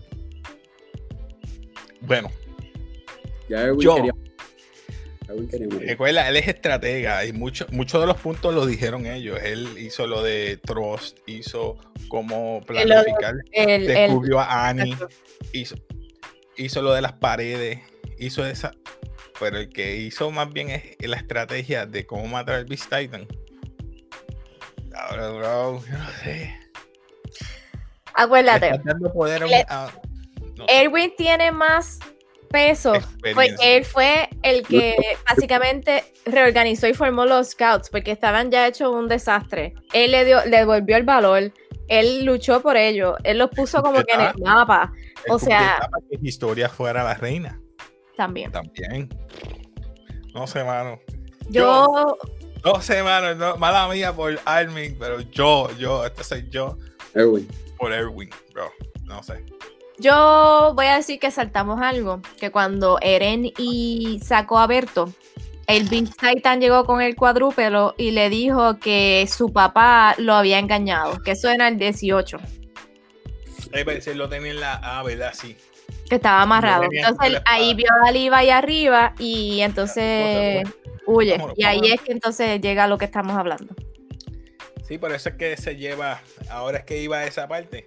Bueno. 2.02 2.32
Ya 3.50 3.64
Erwin 3.64 3.82
yo, 3.82 3.96
quería. 3.96 4.14
Recuerda, 5.80 6.30
él 6.30 6.38
es 6.38 6.48
estratega 6.48 7.26
y 7.26 7.34
muchos 7.34 7.70
muchos 7.72 8.00
de 8.00 8.08
los 8.08 8.18
puntos 8.18 8.54
lo 8.54 8.66
dijeron 8.66 9.06
ellos. 9.06 9.40
Él 9.44 9.78
hizo 9.78 10.08
lo 10.08 10.24
de 10.24 10.58
Trust, 10.58 11.20
hizo 11.26 11.78
cómo 12.08 12.62
planificar, 12.66 13.36
descubrió 13.54 14.40
a 14.40 14.70
Annie, 14.70 14.96
hizo, 15.52 15.76
hizo 16.56 16.82
lo 16.82 16.94
de 16.94 17.02
las 17.02 17.14
paredes, 17.14 17.80
hizo 18.18 18.46
esa 18.46 18.72
pero 19.40 19.58
el 19.58 19.70
que 19.70 19.98
hizo 19.98 20.32
más 20.32 20.52
bien 20.52 20.70
es 20.70 20.96
la 21.00 21.18
estrategia 21.18 21.86
de 21.86 22.06
cómo 22.06 22.28
matar 22.28 22.56
al 22.56 22.66
Beast 22.66 22.86
Titan. 22.86 23.28
Ahora, 24.96 25.30
bro, 25.30 25.84
yo 25.86 25.98
no 25.98 26.10
sé. 26.24 26.60
Acuérdate. 28.14 28.72
Erwin 30.68 31.14
tiene 31.16 31.52
más 31.52 32.00
peso. 32.48 32.94
Porque 33.22 33.56
él 33.62 33.86
fue 33.86 34.30
el 34.42 34.66
que 34.66 34.96
básicamente 35.28 36.04
reorganizó 36.26 36.88
y 36.88 36.94
formó 36.94 37.26
los 37.26 37.50
scouts 37.50 37.90
porque 37.90 38.12
estaban 38.12 38.52
ya 38.52 38.68
hechos 38.68 38.94
un 38.94 39.08
desastre. 39.08 39.74
Él 39.94 40.12
le 40.12 40.26
dio, 40.26 40.44
le 40.46 40.58
devolvió 40.58 40.98
el 40.98 41.04
valor. 41.04 41.52
Él 41.88 42.26
luchó 42.26 42.62
por 42.62 42.78
ello. 42.78 43.16
Él 43.24 43.38
los 43.38 43.50
puso 43.50 43.82
como 43.82 44.04
que 44.04 44.14
en 44.14 44.22
el 44.22 44.38
mapa. 44.44 44.92
O 45.30 45.40
sea. 45.40 45.90
que 46.10 46.18
historia 46.22 46.70
fuera 46.70 47.04
la 47.04 47.14
reina. 47.14 47.60
También. 48.16 48.52
También. 48.52 49.10
No 50.34 50.48
sé, 50.48 50.64
mano. 50.64 51.00
Yo. 51.50 52.18
no 52.64 52.82
sé, 52.82 53.04
mano. 53.04 53.58
mala 53.58 53.88
mía 53.88 54.14
por 54.14 54.40
Armin, 54.46 54.98
pero 55.00 55.22
yo, 55.22 55.70
yo, 55.78 56.06
este 56.06 56.24
soy 56.24 56.48
yo. 56.50 56.78
Erwin. 57.14 57.48
Por 57.78 57.94
Erwin, 57.94 58.30
bro. 58.54 58.72
No 59.04 59.24
sé. 59.24 59.46
Yo 60.00 60.74
voy 60.76 60.86
a 60.86 60.98
decir 60.98 61.20
que 61.20 61.32
saltamos 61.32 61.82
algo. 61.82 62.22
Que 62.40 62.52
cuando 62.52 63.00
Eren 63.02 63.52
y 63.58 64.20
sacó 64.24 64.60
a 64.60 64.68
Berto, 64.68 65.12
el 65.68 65.88
Beast 65.90 66.14
Titan 66.20 66.62
llegó 66.62 66.86
con 66.86 67.02
el 67.02 67.16
cuadrúpelo 67.16 67.96
y 67.98 68.12
le 68.12 68.30
dijo 68.30 68.80
que 68.80 69.28
su 69.30 69.52
papá 69.52 70.16
lo 70.18 70.34
había 70.34 70.60
engañado. 70.60 71.22
Que 71.24 71.32
eso 71.32 71.50
era 71.50 71.68
el 71.68 71.78
18. 71.78 72.38
Eh, 73.74 74.16
lo 74.16 74.30
tenía 74.30 74.52
en 74.52 74.60
la. 74.60 74.80
Ah, 74.82 75.04
¿verdad? 75.04 75.34
Sí. 75.34 75.58
Que 76.10 76.16
estaba 76.16 76.42
amarrado. 76.42 76.86
Entonces 76.90 77.42
ahí 77.46 77.74
vio 77.74 77.88
a 77.92 78.08
Aliva 78.08 78.38
ahí 78.38 78.50
arriba 78.50 79.14
y 79.20 79.60
entonces 79.62 80.64
huye. 81.06 81.38
Y 81.56 81.66
ahí 81.66 81.82
es 81.92 82.02
que 82.02 82.14
entonces 82.14 82.62
llega 82.62 82.88
lo 82.88 82.98
que 82.98 83.06
estamos 83.06 83.38
hablando. 83.38 83.76
Sí, 84.88 84.98
por 84.98 85.12
eso 85.12 85.30
es 85.30 85.36
que 85.36 85.58
se 85.58 85.76
lleva, 85.76 86.22
ahora 86.50 86.78
es 86.78 86.86
que 86.86 87.02
iba 87.02 87.18
a 87.18 87.26
esa 87.26 87.46
parte. 87.50 87.86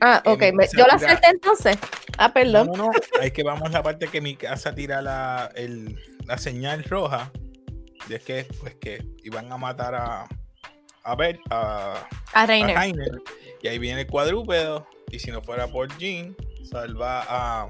Ah, 0.00 0.22
ok. 0.24 0.42
Yo 0.76 0.86
la 0.86 0.98
salté 0.98 1.28
entonces. 1.28 1.78
Ah, 2.18 2.32
perdón. 2.32 2.68
No, 2.68 2.86
no, 2.86 2.90
es 3.22 3.32
que 3.32 3.42
vamos 3.42 3.68
a 3.68 3.72
la 3.72 3.82
parte 3.82 4.08
que 4.08 4.20
mi 4.20 4.36
casa 4.36 4.74
tira 4.74 5.00
la, 5.02 5.50
la 6.26 6.38
señal 6.38 6.84
roja. 6.84 7.30
Y 8.08 8.14
es 8.14 8.22
que, 8.22 8.46
pues, 8.60 8.74
que 8.76 9.02
iban 9.22 9.50
a 9.50 9.56
matar 9.56 9.94
a, 9.94 10.28
a 11.04 11.16
ver, 11.16 11.40
a, 11.50 12.06
a 12.32 12.46
Reiner. 12.46 12.76
Y 13.62 13.68
ahí 13.68 13.78
viene 13.78 14.02
el 14.02 14.06
cuadrúpedo. 14.06 14.86
Y 15.10 15.18
si 15.18 15.30
no 15.30 15.42
fuera 15.42 15.68
por 15.68 15.96
Jean, 15.98 16.36
salva 16.70 17.24
a, 17.28 17.68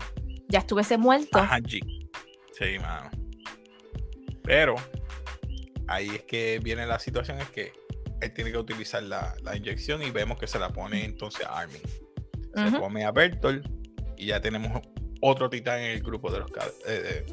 Ya 0.49 0.61
estuviese 0.61 0.99
muerto. 0.99 1.39
a 1.39 1.47
Hanji. 1.47 1.81
Sí, 2.59 2.79
mano. 2.81 3.11
Pero 4.43 4.75
ahí 5.89 6.09
es 6.11 6.23
que 6.23 6.61
viene 6.63 6.87
la 6.87 6.99
situación, 6.99 7.39
es 7.41 7.49
que 7.51 7.73
él 8.21 8.33
tiene 8.33 8.51
que 8.53 8.59
utilizar 8.59 9.03
la, 9.03 9.35
la 9.43 9.57
inyección 9.57 10.03
y 10.03 10.11
vemos 10.11 10.39
que 10.39 10.47
se 10.47 10.59
la 10.59 10.71
pone 10.71 11.05
entonces 11.05 11.47
a 11.47 11.61
Armin. 11.61 11.83
Se 12.55 12.67
Ujú. 12.69 12.81
come 12.81 13.05
a 13.05 13.11
Bertolt 13.13 13.67
y 14.17 14.27
ya 14.27 14.41
tenemos 14.41 14.81
otro 15.21 15.49
titán 15.51 15.81
en 15.81 15.91
el 15.93 16.03
grupo 16.03 16.31
de 16.31 16.39
los 16.41 16.51
eh, 16.87 17.25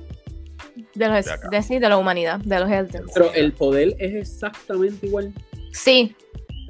De, 0.95 1.07
los, 1.09 1.25
de 1.25 1.31
acá. 1.31 1.49
de, 1.49 1.61
sí, 1.63 1.79
de 1.79 1.89
la 1.89 1.97
humanidad, 1.97 2.39
de 2.39 2.59
los 2.59 2.69
Eldens. 2.71 3.11
Pero 3.13 3.33
el 3.33 3.51
poder 3.53 3.95
es 3.99 4.13
exactamente 4.15 5.05
igual. 5.07 5.33
Sí, 5.73 6.15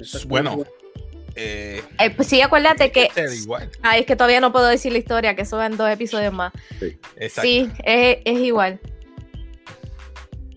Exactamente 0.00 0.28
Bueno. 0.28 0.52
igual. 0.52 0.68
eh, 1.36 1.82
eh, 1.98 2.10
pues 2.10 2.28
sí, 2.28 2.40
acuérdate 2.42 2.90
que. 2.92 3.08
igual. 3.42 3.70
Ay, 3.82 4.00
es 4.00 4.06
que 4.06 4.16
todavía 4.16 4.40
no 4.40 4.52
puedo 4.52 4.66
decir 4.66 4.92
la 4.92 4.98
historia, 4.98 5.34
que 5.36 5.42
eso 5.42 5.56
va 5.56 5.66
en 5.66 5.76
dos 5.76 5.88
episodios 5.90 6.32
más. 6.32 6.52
Exacto. 7.16 7.42
Sí, 7.42 7.70
es, 7.84 8.18
es 8.24 8.38
igual. 8.40 8.80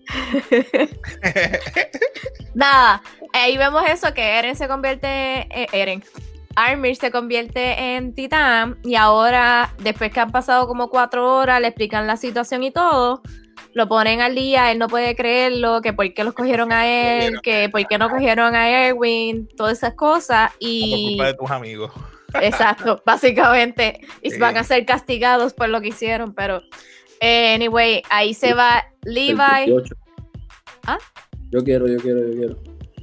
Nada, 2.54 3.02
ahí 3.32 3.56
vemos 3.58 3.82
eso, 3.88 4.12
que 4.14 4.22
Eren 4.38 4.56
se 4.56 4.68
convierte, 4.68 5.06
eh, 5.08 5.66
Eren, 5.72 6.02
Armir 6.56 6.96
se 6.96 7.10
convierte 7.10 7.94
en 7.96 8.14
titán 8.14 8.78
y 8.82 8.94
ahora, 8.96 9.74
después 9.82 10.10
que 10.10 10.20
han 10.20 10.32
pasado 10.32 10.66
como 10.66 10.88
cuatro 10.90 11.36
horas, 11.36 11.60
le 11.60 11.68
explican 11.68 12.06
la 12.06 12.16
situación 12.16 12.64
y 12.64 12.70
todo, 12.70 13.22
lo 13.74 13.86
ponen 13.86 14.20
al 14.22 14.34
día, 14.34 14.72
él 14.72 14.78
no 14.78 14.88
puede 14.88 15.14
creerlo, 15.14 15.82
que 15.82 15.92
por 15.92 16.12
qué 16.14 16.24
los 16.24 16.32
cogieron 16.34 16.72
a 16.72 16.86
él, 16.86 17.40
que 17.42 17.68
por 17.68 17.86
qué 17.86 17.98
no 17.98 18.08
cogieron 18.08 18.54
a 18.54 18.68
Erwin, 18.88 19.48
todas 19.56 19.78
esas 19.78 19.94
cosas 19.94 20.50
Por 20.52 20.58
y... 20.60 21.16
culpa 21.16 21.26
de 21.26 21.34
tus 21.34 21.50
amigos. 21.50 21.92
Exacto, 22.40 23.02
básicamente. 23.04 24.00
Y 24.22 24.30
Sí. 24.30 24.38
van 24.38 24.56
a 24.56 24.64
ser 24.64 24.84
castigados 24.86 25.52
por 25.54 25.68
lo 25.68 25.80
que 25.80 25.88
hicieron, 25.88 26.34
pero... 26.34 26.62
eh, 27.20 27.54
anyway, 27.54 28.02
ahí 28.10 28.32
se 28.34 28.54
va 28.54 28.84
Levi. 29.04 29.34
18. 29.66 29.94
¿Ah? 30.86 30.98
Yo 31.50 31.62
quiero, 31.62 31.86
yo 31.86 31.98
quiero, 31.98 32.20
yo 32.26 32.34
quiero. 32.34 32.56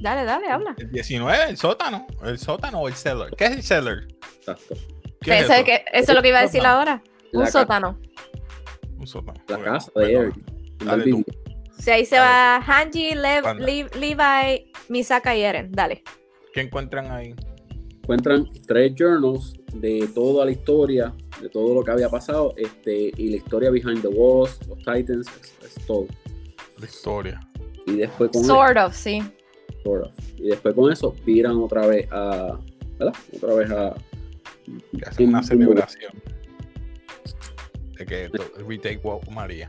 Dale, 0.04 0.24
dale, 0.24 0.48
habla. 0.50 0.74
El 0.76 0.90
19, 0.92 1.44
el 1.48 1.56
sótano. 1.56 2.06
El 2.22 2.38
sótano 2.38 2.80
o 2.82 2.88
el 2.88 2.94
cellar. 2.94 3.34
¿Qué 3.38 3.46
es 3.46 3.50
el 3.52 3.62
cellar? 3.62 4.06
Exacto. 4.38 4.74
¿Qué 5.22 5.38
es 5.38 5.44
Eso, 5.44 5.52
es 5.54 5.58
eso? 5.60 5.64
que- 5.64 5.84
eso 5.94 6.12
es 6.12 6.14
lo 6.14 6.20
que 6.22 6.28
iba 6.28 6.38
a 6.40 6.42
decir 6.42 6.60
Sótano. 6.60 6.78
ahora. 6.78 7.02
Un 7.32 7.46
sótano. 7.46 7.98
Un 8.98 9.06
sótano. 9.06 9.40
La 9.48 9.58
casa 9.62 9.90
de. 9.96 10.12
Eric. 10.12 10.34
Dale 10.84 11.10
tú. 11.10 11.24
Si 11.78 11.90
ahí 11.90 12.04
se 12.04 12.16
Dale, 12.16 12.28
va 12.28 12.56
Hanji, 12.66 13.14
Lev-. 13.14 13.58
Lev- 13.60 13.94
Levi, 13.94 14.72
Misaka 14.90 15.34
y 15.34 15.40
Eren. 15.42 15.72
Dale. 15.72 16.02
¿Qué 16.52 16.60
encuentran 16.60 17.10
ahí? 17.10 17.34
Encuentran 18.02 18.46
tres 18.66 18.92
journals 18.94 19.54
de 19.72 20.06
toda 20.14 20.44
la 20.44 20.50
historia, 20.50 21.14
de 21.40 21.48
todo 21.48 21.74
lo 21.74 21.82
que 21.82 21.90
había 21.92 22.10
pasado, 22.10 22.52
este, 22.58 23.10
y 23.16 23.30
la 23.30 23.36
historia 23.36 23.70
behind 23.70 24.02
the 24.02 24.08
walls, 24.08 24.60
los 24.68 24.76
Titans, 24.80 25.26
es, 25.40 25.54
es 25.78 25.86
todo. 25.86 26.06
La 26.78 26.84
historia. 26.84 27.40
Y 27.86 27.96
después 27.96 28.30
con 28.30 28.44
Sort 28.44 28.76
of, 28.76 28.94
sí. 28.94 29.22
Sort 29.84 30.06
of. 30.06 30.12
Y 30.38 30.48
después 30.48 30.74
con 30.74 30.92
eso 30.92 31.14
viran 31.24 31.56
otra 31.58 31.86
vez 31.86 32.08
a. 32.10 32.58
¿Verdad? 32.98 33.14
Otra 33.36 33.54
vez 33.54 33.70
a. 33.70 33.94
Hacen 35.06 35.28
una 35.28 35.42
celebración. 35.42 36.12
De 37.96 38.06
que 38.06 38.30
retake 38.66 39.00
María. 39.30 39.68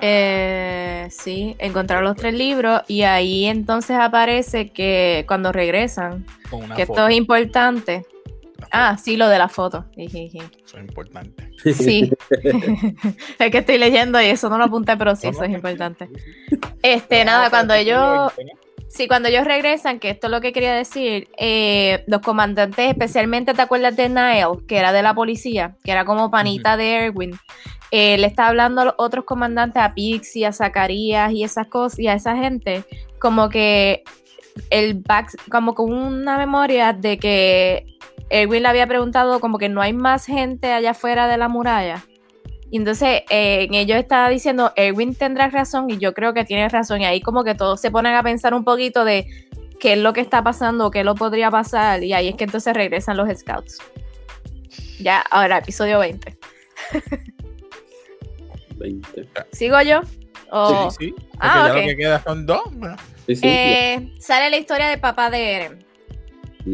Eh, 0.00 1.08
sí, 1.10 1.56
encontraron 1.58 2.04
los 2.04 2.16
tres 2.16 2.34
libros 2.34 2.82
y 2.86 3.02
ahí 3.02 3.46
entonces 3.46 3.96
aparece 3.96 4.68
que 4.68 5.24
cuando 5.26 5.50
regresan, 5.50 6.24
que 6.76 6.86
foto. 6.86 7.00
esto 7.00 7.08
es 7.08 7.16
importante. 7.16 8.06
Ah, 8.70 8.96
sí, 8.96 9.16
lo 9.16 9.28
de 9.28 9.38
la 9.38 9.48
foto. 9.48 9.84
Eso 9.96 10.18
es 10.18 10.34
importante. 10.74 11.50
Sí, 11.74 12.12
es 13.38 13.50
que 13.50 13.58
estoy 13.58 13.78
leyendo 13.78 14.20
y 14.20 14.26
eso 14.26 14.48
no 14.48 14.58
lo 14.58 14.64
apunté, 14.64 14.96
pero 14.96 15.16
sí, 15.16 15.26
No, 15.26 15.30
eso 15.30 15.40
no, 15.40 15.46
es 15.46 15.52
importante. 15.52 16.08
Este, 16.82 17.24
nada, 17.24 17.50
cuando 17.50 17.74
ellos, 17.74 18.32
ahí, 18.38 18.46
sí, 18.88 19.08
cuando 19.08 19.28
ellos 19.28 19.44
regresan, 19.44 19.98
que 19.98 20.10
esto 20.10 20.26
es 20.26 20.30
lo 20.30 20.40
que 20.40 20.52
quería 20.52 20.74
decir, 20.74 21.28
eh, 21.38 22.04
los 22.06 22.20
comandantes, 22.20 22.90
especialmente, 22.90 23.54
¿te 23.54 23.62
acuerdas 23.62 23.96
de 23.96 24.08
Niall, 24.08 24.64
que 24.66 24.78
era 24.78 24.92
de 24.92 25.02
la 25.02 25.14
policía, 25.14 25.76
que 25.84 25.92
era 25.92 26.04
como 26.04 26.30
panita 26.30 26.76
de 26.76 27.06
Erwin? 27.06 27.38
Eh, 27.90 28.18
le 28.18 28.26
está 28.26 28.48
hablando 28.48 28.82
a 28.82 28.84
los 28.86 28.94
otros 28.98 29.24
comandantes, 29.24 29.82
a 29.82 29.94
Pixie, 29.94 30.44
a 30.46 30.52
Zacarías 30.52 31.32
y 31.32 31.42
esas 31.44 31.68
cosas, 31.68 31.98
y 31.98 32.08
a 32.08 32.14
esa 32.14 32.36
gente, 32.36 32.84
como 33.18 33.48
que 33.48 34.04
el 34.70 34.94
back, 34.94 35.32
como 35.50 35.74
con 35.74 35.92
una 35.92 36.36
memoria 36.36 36.92
de 36.92 37.18
que 37.18 37.97
Erwin 38.30 38.62
le 38.62 38.68
había 38.68 38.86
preguntado 38.86 39.40
como 39.40 39.58
que 39.58 39.68
no 39.68 39.80
hay 39.80 39.92
más 39.92 40.26
gente 40.26 40.72
allá 40.72 40.90
afuera 40.92 41.26
de 41.28 41.36
la 41.38 41.48
muralla. 41.48 42.04
Y 42.70 42.76
entonces 42.76 43.22
eh, 43.30 43.62
en 43.64 43.74
ellos 43.74 43.96
estaba 43.98 44.28
diciendo, 44.28 44.72
Erwin 44.76 45.14
tendrá 45.14 45.48
razón 45.48 45.88
y 45.88 45.96
yo 45.98 46.12
creo 46.12 46.34
que 46.34 46.44
tiene 46.44 46.68
razón. 46.68 47.00
Y 47.00 47.06
ahí 47.06 47.20
como 47.22 47.42
que 47.44 47.54
todos 47.54 47.80
se 47.80 47.90
ponen 47.90 48.14
a 48.14 48.22
pensar 48.22 48.52
un 48.52 48.64
poquito 48.64 49.04
de 49.04 49.26
qué 49.80 49.94
es 49.94 49.98
lo 49.98 50.12
que 50.12 50.20
está 50.20 50.42
pasando, 50.42 50.90
qué 50.90 51.02
lo 51.04 51.14
podría 51.14 51.50
pasar. 51.50 52.02
Y 52.04 52.12
ahí 52.12 52.28
es 52.28 52.34
que 52.34 52.44
entonces 52.44 52.74
regresan 52.74 53.16
los 53.16 53.28
scouts. 53.38 53.78
Ya, 55.00 55.20
ahora, 55.30 55.58
episodio 55.58 55.98
20. 56.00 56.36
20. 58.76 59.28
¿Sigo 59.52 59.80
yo? 59.82 60.00
O- 60.50 60.90
Sí, 60.90 61.06
sí. 61.06 61.12
Porque 61.12 61.36
Ah, 61.40 61.64
ya 61.66 61.72
ok. 61.72 61.80
lo 61.80 61.86
que 61.88 61.96
queda 61.96 62.22
son 62.22 62.46
dos. 62.46 62.72
¿no? 62.72 62.96
Sí, 63.26 63.36
sí, 63.36 63.40
Eh, 63.48 64.12
sale 64.18 64.50
la 64.50 64.56
historia 64.56 64.88
del 64.88 65.00
papá 65.00 65.30
de 65.30 65.52
Eren. 65.52 65.84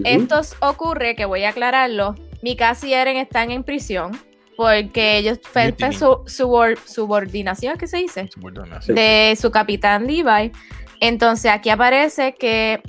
Ujú. 0.00 0.02
Esto 0.04 0.40
ocurre, 0.60 1.14
que 1.16 1.24
voy 1.24 1.44
a 1.44 1.50
aclararlo, 1.50 2.14
Mikasa 2.42 2.86
y 2.86 2.94
Eren 2.94 3.16
están 3.16 3.50
en 3.50 3.62
prisión 3.64 4.12
porque 4.56 5.18
ellos 5.18 5.38
Mutiny. 5.54 5.94
su 5.94 6.06
subor- 6.26 6.78
subordinación, 6.84 7.76
¿qué 7.76 7.86
se 7.88 7.96
dice? 7.98 8.28
Subordinación. 8.32 8.94
de 8.94 9.36
su 9.40 9.50
capitán 9.50 10.06
Levi. 10.06 10.52
Entonces 11.00 11.50
aquí 11.50 11.70
aparece 11.70 12.34
que 12.34 12.80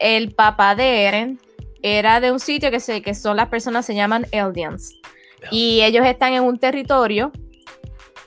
el 0.00 0.32
papá 0.32 0.74
de 0.74 1.02
Eren 1.04 1.40
era 1.82 2.20
de 2.20 2.32
un 2.32 2.40
sitio 2.40 2.70
que, 2.72 2.80
se, 2.80 3.00
que 3.02 3.14
son 3.14 3.36
las 3.36 3.48
personas 3.48 3.86
se 3.86 3.94
llaman 3.94 4.26
Eldians. 4.32 4.94
Y 5.52 5.82
ellos 5.82 6.04
están 6.04 6.32
en 6.32 6.42
un 6.42 6.58
territorio, 6.58 7.30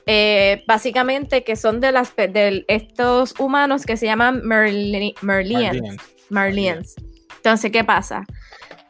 eh, 0.06 0.64
básicamente 0.66 1.44
que 1.44 1.56
son 1.56 1.78
de, 1.80 1.92
las, 1.92 2.16
de 2.16 2.64
estos 2.68 3.34
humanos 3.38 3.84
que 3.84 3.96
se 3.98 4.06
llaman 4.06 4.40
Merli- 4.42 5.14
Merlians. 5.20 5.98
Marlians. 6.30 6.94
Entonces, 7.42 7.72
¿qué 7.72 7.82
pasa? 7.82 8.22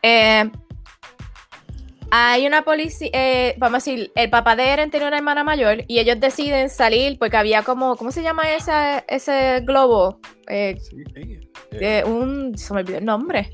Eh, 0.03 0.51
hay 2.11 2.47
una 2.47 2.63
policía, 2.63 3.09
eh, 3.15 3.55
vamos 3.57 3.77
a 3.87 3.91
decir, 3.91 4.13
el 4.15 4.29
papá 4.29 4.55
de 4.55 4.69
Eren 4.69 4.91
tenía 4.91 5.09
una 5.09 5.17
hermana 5.17 5.43
mayor 5.45 5.85
y 5.89 5.99
ellos 5.99 6.21
deciden 6.21 6.69
salir 6.69 7.19
porque 7.19 7.39
había 7.39 7.63
como, 7.63 7.97
¿cómo 7.97 8.13
se 8.13 8.23
llama 8.23 8.53
ese, 8.53 9.03
ese 9.09 9.61
globo? 9.65 10.21
Eh, 10.49 10.77
Sí, 10.79 10.97
sí. 11.15 11.41
eh, 11.73 12.03
un, 12.05 12.57
se 12.59 12.75
me 12.75 12.81
olvidó 12.81 12.99
el 12.99 13.07
nombre. 13.07 13.51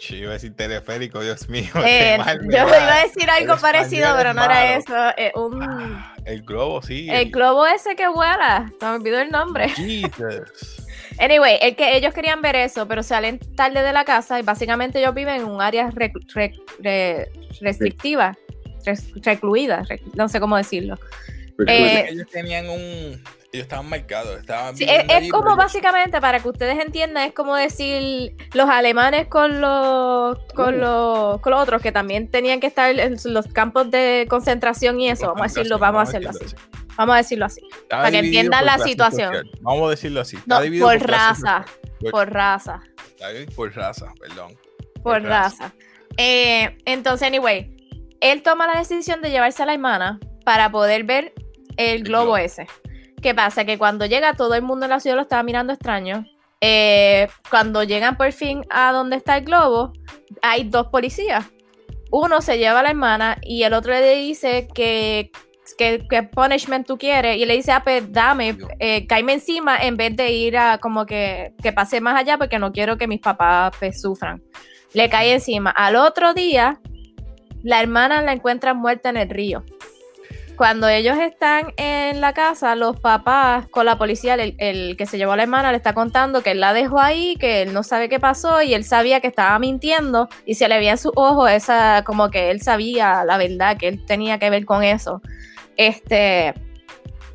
Yo 0.00 0.16
iba 0.16 0.30
a 0.30 0.32
decir 0.32 0.54
teleférico, 0.56 1.20
Dios 1.20 1.48
mío. 1.48 1.70
Eh, 1.86 2.18
mal 2.18 2.40
yo 2.42 2.48
iba 2.50 2.96
a 2.96 3.04
decir 3.04 3.30
algo 3.30 3.56
parecido, 3.58 4.08
pero 4.16 4.34
no 4.34 4.42
era 4.44 4.74
eso. 4.76 4.92
eh, 5.16 5.30
un, 5.36 5.62
Ah, 5.62 6.14
el 6.24 6.42
globo, 6.42 6.82
sí. 6.82 7.06
el 7.08 7.30
globo 7.30 7.64
ese 7.66 7.94
que 7.94 8.08
vuela, 8.08 8.70
se 8.80 8.84
me 8.84 8.90
olvidó 8.92 9.20
el 9.20 9.30
nombre. 9.30 9.68
Jesus. 9.68 10.83
Anyway, 11.18 11.58
el 11.62 11.76
que 11.76 11.96
ellos 11.96 12.12
querían 12.14 12.42
ver 12.42 12.56
eso, 12.56 12.86
pero 12.88 13.02
salen 13.02 13.38
tarde 13.56 13.82
de 13.82 13.92
la 13.92 14.04
casa 14.04 14.38
y 14.40 14.42
básicamente 14.42 14.98
ellos 14.98 15.14
viven 15.14 15.36
en 15.42 15.44
un 15.44 15.60
área 15.62 15.88
rec- 15.90 16.12
rec- 16.34 16.60
re- 16.80 17.30
restrictiva, 17.60 18.36
res- 18.84 19.12
recluida, 19.22 19.82
rec- 19.84 20.02
no 20.14 20.28
sé 20.28 20.40
cómo 20.40 20.56
decirlo. 20.56 20.96
Porque 21.56 21.72
eh, 21.72 22.06
ellos 22.10 22.26
tenían 22.30 22.68
un. 22.68 23.22
Ellos 23.52 23.66
estaban 23.66 23.88
marcados. 23.88 24.40
Estaban 24.40 24.76
Sí, 24.76 24.82
es, 24.82 25.04
es 25.08 25.30
como 25.30 25.54
básicamente, 25.54 26.20
para 26.20 26.40
que 26.40 26.48
ustedes 26.48 26.76
entiendan, 26.84 27.28
es 27.28 27.32
como 27.32 27.54
decir 27.54 28.34
los 28.52 28.68
alemanes 28.68 29.28
con 29.28 29.60
los, 29.60 30.36
con 30.54 30.74
Oh. 30.82 31.32
los, 31.32 31.40
con 31.40 31.52
los 31.52 31.62
otros 31.62 31.80
que 31.80 31.92
también 31.92 32.28
tenían 32.28 32.58
que 32.58 32.66
estar 32.66 32.90
en 32.98 33.16
los 33.26 33.46
campos 33.46 33.88
de 33.92 34.26
concentración 34.28 34.98
y 35.00 35.08
eso. 35.10 35.26
Vamos 35.28 35.42
a 35.42 35.44
decirlo, 35.44 35.78
vamos 35.78 36.00
a 36.00 36.02
hacerlo 36.02 36.30
así. 36.30 36.44
Vamos 36.96 37.14
a 37.14 37.18
decirlo 37.18 37.46
así. 37.46 37.60
Para 37.88 38.10
que 38.10 38.18
entiendan 38.18 38.60
por 38.60 38.66
la 38.66 38.78
situación. 38.78 39.34
social. 39.34 39.50
Vamos 39.60 39.86
a 39.86 39.90
decirlo 39.90 40.20
así. 40.20 40.36
Está 40.36 40.54
No, 40.56 40.60
dividido 40.62 40.86
por 40.88 40.98
clase 40.98 41.12
raza. 41.42 41.64
Por 42.10 42.32
raza. 42.32 42.80
Está 43.08 43.30
bien, 43.30 43.46
Por 43.54 43.74
raza, 43.74 44.12
perdón. 44.20 44.52
Por 45.02 45.22
raza. 45.22 45.72
Eh, 46.16 46.76
entonces, 46.84 47.26
anyway, 47.26 47.74
él 48.20 48.42
toma 48.42 48.66
la 48.66 48.78
decisión 48.78 49.20
de 49.22 49.30
llevarse 49.30 49.62
a 49.62 49.66
la 49.66 49.74
hermana 49.74 50.18
para 50.44 50.70
poder 50.70 51.04
ver 51.04 51.32
el 51.76 52.04
globo 52.04 52.24
globo. 52.24 52.36
ese. 52.38 52.66
¿Qué 53.22 53.34
pasa? 53.34 53.64
Que 53.64 53.78
cuando 53.78 54.06
llega 54.06 54.34
todo 54.34 54.54
el 54.54 54.62
mundo 54.62 54.84
en 54.86 54.90
la 54.90 55.00
ciudad 55.00 55.16
lo 55.16 55.22
estaba 55.22 55.42
mirando 55.42 55.72
extraño. 55.72 56.24
Eh, 56.60 57.26
cuando 57.50 57.82
llegan 57.82 58.16
por 58.16 58.30
fin 58.32 58.62
a 58.70 58.92
donde 58.92 59.16
está 59.16 59.36
el 59.38 59.44
globo, 59.44 59.92
hay 60.42 60.64
dos 60.64 60.86
policías. 60.88 61.44
Uno 62.10 62.40
se 62.42 62.58
lleva 62.58 62.80
a 62.80 62.82
la 62.82 62.90
hermana 62.90 63.38
y 63.42 63.64
el 63.64 63.72
otro 63.74 63.92
le 63.92 64.14
dice 64.14 64.68
que, 64.74 65.30
que, 65.72 66.06
que 66.08 66.22
punishment 66.22 66.86
tú 66.86 66.98
quieres. 66.98 67.36
Y 67.38 67.46
le 67.46 67.54
dice, 67.54 67.72
ah, 67.72 67.82
pues 67.82 68.10
dame, 68.12 68.56
eh, 68.78 69.06
cáeme 69.06 69.34
encima 69.34 69.78
en 69.78 69.96
vez 69.96 70.14
de 70.16 70.30
ir 70.30 70.56
a 70.56 70.78
como 70.78 71.06
que, 71.06 71.52
que 71.62 71.72
pase 71.72 72.00
más 72.00 72.16
allá 72.16 72.36
porque 72.38 72.58
no 72.58 72.72
quiero 72.72 72.98
que 72.98 73.08
mis 73.08 73.20
papás 73.20 73.72
pues, 73.78 74.00
sufran. 74.00 74.42
le 74.92 75.08
cae 75.08 75.32
encima. 75.32 75.70
Al 75.70 75.96
otro 75.96 76.34
día, 76.34 76.80
la 77.62 77.80
hermana 77.80 78.22
la 78.22 78.32
encuentra 78.32 78.74
muerta 78.74 79.08
en 79.08 79.16
el 79.16 79.30
río. 79.30 79.64
Cuando 80.56 80.86
ellos 80.86 81.18
están 81.18 81.72
en 81.76 82.20
la 82.20 82.32
casa, 82.32 82.76
los 82.76 83.00
papás 83.00 83.66
con 83.70 83.86
la 83.86 83.98
policía, 83.98 84.34
el, 84.34 84.54
el, 84.58 84.96
que 84.96 85.04
se 85.04 85.18
llevó 85.18 85.32
a 85.32 85.36
la 85.36 85.42
hermana 85.42 85.72
le 85.72 85.78
está 85.78 85.94
contando 85.94 86.42
que 86.42 86.52
él 86.52 86.60
la 86.60 86.72
dejó 86.72 87.00
ahí, 87.00 87.34
que 87.40 87.62
él 87.62 87.72
no 87.72 87.82
sabe 87.82 88.08
qué 88.08 88.20
pasó 88.20 88.62
y 88.62 88.72
él 88.72 88.84
sabía 88.84 89.18
que 89.18 89.26
estaba 89.26 89.58
mintiendo 89.58 90.28
y 90.46 90.54
se 90.54 90.68
le 90.68 90.78
veía 90.78 90.92
en 90.92 90.98
sus 90.98 91.10
ojos 91.16 91.50
esa, 91.50 92.04
como 92.04 92.30
que 92.30 92.52
él 92.52 92.62
sabía 92.62 93.24
la 93.24 93.36
verdad, 93.36 93.76
que 93.76 93.88
él 93.88 94.06
tenía 94.06 94.38
que 94.38 94.48
ver 94.48 94.64
con 94.64 94.84
eso. 94.84 95.20
Este, 95.76 96.54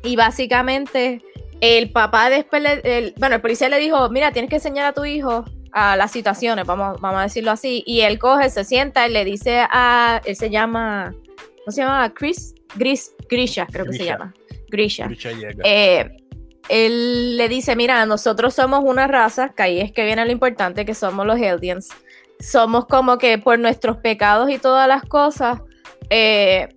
y 0.02 0.16
básicamente 0.16 1.22
el 1.60 1.90
papá 1.90 2.30
después, 2.30 2.62
le, 2.62 2.80
el, 2.84 3.14
bueno, 3.18 3.36
el 3.36 3.40
policía 3.40 3.68
le 3.68 3.78
dijo, 3.78 4.08
mira, 4.10 4.32
tienes 4.32 4.48
que 4.48 4.56
enseñar 4.56 4.86
a 4.86 4.92
tu 4.92 5.04
hijo 5.04 5.44
a 5.72 5.96
las 5.96 6.10
situaciones, 6.10 6.66
vamos, 6.66 7.00
vamos 7.00 7.20
a 7.20 7.22
decirlo 7.24 7.52
así, 7.52 7.84
y 7.86 8.00
él 8.00 8.18
coge, 8.18 8.50
se 8.50 8.64
sienta 8.64 9.06
y 9.06 9.12
le 9.12 9.24
dice 9.24 9.64
a, 9.70 10.20
él 10.24 10.34
se 10.34 10.50
llama, 10.50 11.14
¿cómo 11.58 11.70
se 11.70 11.82
llama? 11.82 12.12
Chris, 12.12 12.54
Gris, 12.74 13.14
Grisha, 13.28 13.66
creo 13.66 13.84
Grisha. 13.84 13.98
que 13.98 14.04
se 14.04 14.10
llama. 14.10 14.34
Grisha. 14.68 15.06
Grisha 15.06 15.30
eh, 15.64 16.10
él 16.70 17.36
le 17.36 17.48
dice, 17.48 17.74
mira, 17.74 18.06
nosotros 18.06 18.54
somos 18.54 18.82
una 18.84 19.08
raza, 19.08 19.50
que 19.50 19.62
ahí 19.62 19.80
es 19.80 19.92
que 19.92 20.04
viene 20.04 20.24
lo 20.24 20.30
importante, 20.30 20.84
que 20.84 20.94
somos 20.94 21.26
los 21.26 21.40
Eldians. 21.40 21.88
Somos 22.38 22.86
como 22.86 23.18
que 23.18 23.38
por 23.38 23.58
nuestros 23.58 23.96
pecados 23.96 24.48
y 24.50 24.58
todas 24.58 24.86
las 24.86 25.02
cosas, 25.02 25.60
eh, 26.10 26.68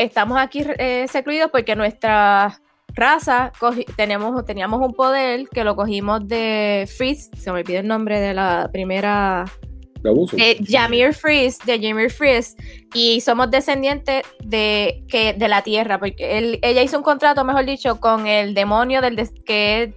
estamos 0.00 0.38
aquí 0.38 0.64
eh, 0.78 1.06
secluidos 1.08 1.50
porque 1.50 1.76
nuestra 1.76 2.60
raza 2.94 3.52
tenemos, 3.96 4.44
teníamos 4.44 4.80
un 4.80 4.94
poder 4.94 5.48
que 5.48 5.62
lo 5.62 5.76
cogimos 5.76 6.26
de 6.26 6.88
Freeze, 6.96 7.30
se 7.36 7.52
me 7.52 7.60
olvidó 7.60 7.80
el 7.80 7.86
nombre 7.86 8.18
de 8.18 8.34
la 8.34 8.68
primera 8.72 9.44
de 10.02 10.58
Jamir 10.66 11.12
Freeze, 11.12 11.58
de 11.66 11.78
Jamir 11.78 12.10
Freeze, 12.10 12.56
y 12.94 13.20
somos 13.20 13.50
descendientes 13.50 14.22
de, 14.42 15.04
que, 15.08 15.34
de 15.34 15.48
la 15.48 15.62
Tierra, 15.62 15.98
porque 15.98 16.38
él, 16.38 16.58
ella 16.62 16.82
hizo 16.82 16.96
un 16.96 17.04
contrato, 17.04 17.44
mejor 17.44 17.66
dicho, 17.66 18.00
con 18.00 18.26
el 18.26 18.54
demonio 18.54 19.02
del 19.02 19.16
que 19.44 19.82
es 19.82 19.94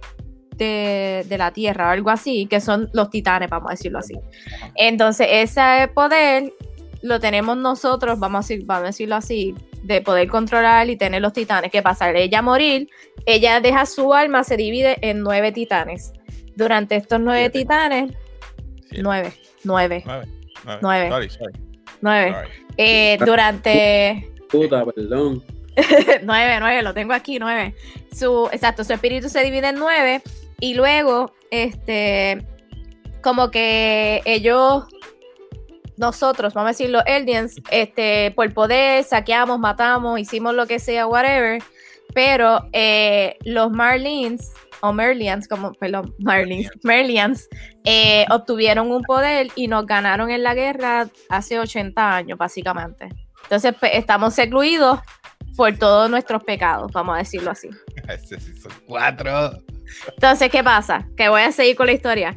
de, 0.58 1.24
de, 1.26 1.38
la 1.38 1.52
Tierra, 1.52 1.88
o 1.88 1.90
algo 1.90 2.10
así, 2.10 2.46
que 2.46 2.60
son 2.60 2.90
los 2.92 3.08
titanes, 3.08 3.48
vamos 3.48 3.70
a 3.70 3.72
decirlo 3.72 3.98
así. 3.98 4.14
Entonces, 4.74 5.26
ese 5.30 5.88
poder 5.94 6.52
lo 7.04 7.20
tenemos 7.20 7.56
nosotros, 7.56 8.18
vamos 8.18 8.38
a, 8.38 8.48
decir, 8.48 8.66
vamos 8.66 8.84
a 8.84 8.86
decirlo 8.86 9.16
así, 9.16 9.54
de 9.82 10.00
poder 10.00 10.28
controlar 10.28 10.88
y 10.88 10.96
tener 10.96 11.20
los 11.20 11.32
titanes. 11.32 11.70
¿Qué 11.70 11.82
pasa? 11.82 12.10
Ella 12.10 12.40
morir, 12.42 12.88
ella 13.26 13.60
deja 13.60 13.86
su 13.86 14.14
alma, 14.14 14.42
se 14.42 14.56
divide 14.56 14.96
en 15.00 15.20
nueve 15.20 15.52
titanes. 15.52 16.12
Durante 16.56 16.96
estos 16.96 17.20
nueve 17.20 17.50
titanes, 17.50 18.12
nueve 18.98 19.34
Nueve. 19.64 20.04
Nueve. 20.80 21.10
Nueve. 22.00 22.34
Eh, 22.76 23.18
durante. 23.24 24.30
Puta, 24.50 24.84
perdón. 24.84 25.42
nueve, 26.22 26.56
nueve, 26.60 26.82
lo 26.82 26.94
tengo 26.94 27.12
aquí, 27.12 27.38
nueve. 27.38 27.74
Su, 28.14 28.48
exacto, 28.52 28.84
su 28.84 28.92
espíritu 28.92 29.28
se 29.28 29.42
divide 29.42 29.68
en 29.68 29.76
nueve. 29.76 30.22
Y 30.60 30.74
luego, 30.74 31.32
este, 31.50 32.46
como 33.22 33.50
que 33.50 34.22
ellos, 34.24 34.84
nosotros, 35.96 36.54
vamos 36.54 36.68
a 36.68 36.72
decir 36.72 36.90
los 36.90 37.02
Eldians, 37.06 37.56
este, 37.70 38.32
por 38.32 38.52
poder, 38.52 39.04
saqueamos, 39.04 39.58
matamos, 39.58 40.18
hicimos 40.20 40.54
lo 40.54 40.66
que 40.66 40.78
sea, 40.78 41.06
whatever. 41.06 41.62
Pero 42.14 42.68
eh, 42.72 43.36
los 43.44 43.70
Marlins 43.70 44.52
o 44.80 44.92
Merlians, 44.92 45.48
como, 45.48 45.72
perdón, 45.72 46.14
Marlins, 46.18 46.70
Merlians, 46.82 47.48
eh, 47.84 48.26
obtuvieron 48.30 48.90
un 48.90 49.02
poder 49.02 49.48
y 49.54 49.66
nos 49.66 49.86
ganaron 49.86 50.30
en 50.30 50.42
la 50.42 50.54
guerra 50.54 51.08
hace 51.30 51.58
80 51.58 52.16
años, 52.16 52.38
básicamente. 52.38 53.08
Entonces, 53.44 53.74
pues, 53.80 53.92
estamos 53.94 54.34
secluidos 54.34 55.00
por 55.56 55.76
todos 55.78 56.10
nuestros 56.10 56.44
pecados, 56.44 56.92
vamos 56.92 57.14
a 57.14 57.18
decirlo 57.18 57.50
así. 57.50 57.70
son 58.62 58.72
cuatro. 58.86 59.52
Entonces, 60.08 60.50
¿qué 60.50 60.62
pasa? 60.62 61.06
Que 61.16 61.28
voy 61.28 61.42
a 61.42 61.52
seguir 61.52 61.76
con 61.76 61.86
la 61.86 61.92
historia. 61.92 62.36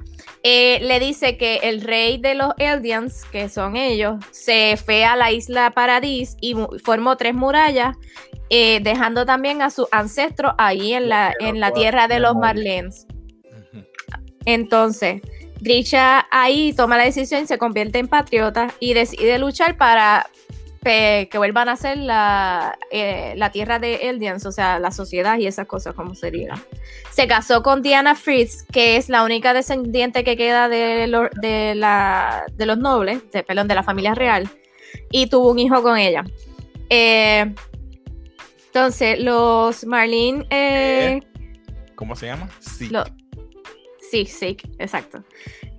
Eh, 0.49 0.79
le 0.81 1.01
dice 1.01 1.35
que 1.35 1.57
el 1.63 1.81
rey 1.81 2.19
de 2.19 2.33
los 2.33 2.53
Eldians, 2.57 3.25
que 3.33 3.49
son 3.49 3.75
ellos, 3.75 4.15
se 4.31 4.77
fue 4.77 5.03
a 5.03 5.17
la 5.17 5.29
isla 5.29 5.71
Paradis 5.71 6.37
y 6.39 6.55
formó 6.85 7.17
tres 7.17 7.33
murallas 7.33 7.97
eh, 8.49 8.79
dejando 8.81 9.25
también 9.25 9.61
a 9.61 9.69
sus 9.69 9.87
ancestros 9.91 10.53
ahí 10.57 10.93
en 10.93 11.09
la, 11.09 11.33
en 11.37 11.59
la 11.59 11.71
tierra 11.71 12.07
de 12.07 12.21
los 12.21 12.33
Marlens. 12.35 13.07
Entonces, 14.45 15.19
Grisha 15.59 16.25
ahí 16.31 16.71
toma 16.71 16.95
la 16.95 17.03
decisión 17.03 17.43
y 17.43 17.47
se 17.47 17.57
convierte 17.57 17.99
en 17.99 18.07
patriota 18.07 18.73
y 18.79 18.93
decide 18.93 19.39
luchar 19.39 19.75
para 19.75 20.27
que 20.83 21.37
vuelvan 21.37 21.69
a 21.69 21.75
ser 21.75 21.97
la, 21.97 22.77
eh, 22.91 23.33
la 23.35 23.51
tierra 23.51 23.79
de 23.79 24.09
Eldians, 24.09 24.45
o 24.45 24.51
sea, 24.51 24.79
la 24.79 24.91
sociedad 24.91 25.37
y 25.37 25.47
esas 25.47 25.67
cosas, 25.67 25.93
como 25.93 26.15
se 26.15 26.31
diga. 26.31 26.55
Se 27.11 27.27
casó 27.27 27.61
con 27.63 27.81
Diana 27.81 28.15
Fritz, 28.15 28.63
que 28.71 28.95
es 28.95 29.09
la 29.09 29.23
única 29.23 29.53
descendiente 29.53 30.23
que 30.23 30.37
queda 30.37 30.69
de, 30.69 31.07
lo, 31.07 31.29
de, 31.41 31.75
la, 31.75 32.45
de 32.53 32.65
los 32.65 32.77
nobles, 32.77 33.29
de, 33.31 33.43
perdón, 33.43 33.67
de 33.67 33.75
la 33.75 33.83
familia 33.83 34.13
real, 34.13 34.49
y 35.11 35.27
tuvo 35.27 35.51
un 35.51 35.59
hijo 35.59 35.81
con 35.81 35.97
ella. 35.97 36.23
Eh, 36.89 37.53
entonces, 38.67 39.19
los 39.19 39.85
Marlene. 39.85 40.45
Eh, 40.49 41.21
¿Cómo 41.95 42.15
se 42.15 42.27
llama? 42.27 42.47
Sí. 42.59 42.91
sí, 44.11 44.25
sí, 44.25 44.57
exacto. 44.77 45.23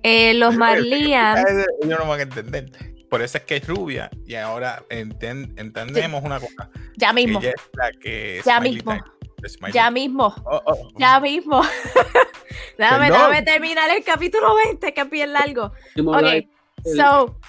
Eh, 0.03 0.33
los 0.33 0.55
Marlians. 0.55 1.39
Ellos 1.81 1.99
no 1.99 2.07
van 2.07 2.19
a 2.19 2.23
entender. 2.23 2.88
Por 3.09 3.21
eso 3.21 3.39
es 3.39 3.43
que 3.45 3.57
es 3.57 3.67
rubia 3.67 4.09
y 4.25 4.35
ahora 4.35 4.83
entendemos 4.89 6.23
una 6.23 6.39
cosa. 6.39 6.69
Ya 6.97 7.11
mismo. 7.11 7.39
Ella 7.39 7.51
es 7.51 7.69
la 7.73 7.91
que 7.99 8.41
ya 8.45 8.59
mismo. 8.59 8.97
Ya 9.73 9.89
mismo. 9.89 10.35
Oh, 10.45 10.61
oh. 10.65 10.89
Ya 10.97 11.19
mismo. 11.19 11.61
déjame, 12.77 13.09
déjame, 13.09 13.41
terminar 13.41 13.89
el 13.89 14.03
capítulo 14.03 14.55
20, 14.55 14.93
que 14.93 15.01
es 15.01 15.09
bien 15.09 15.33
largo. 15.33 15.71
Ok, 16.05 16.45
so, 16.83 17.39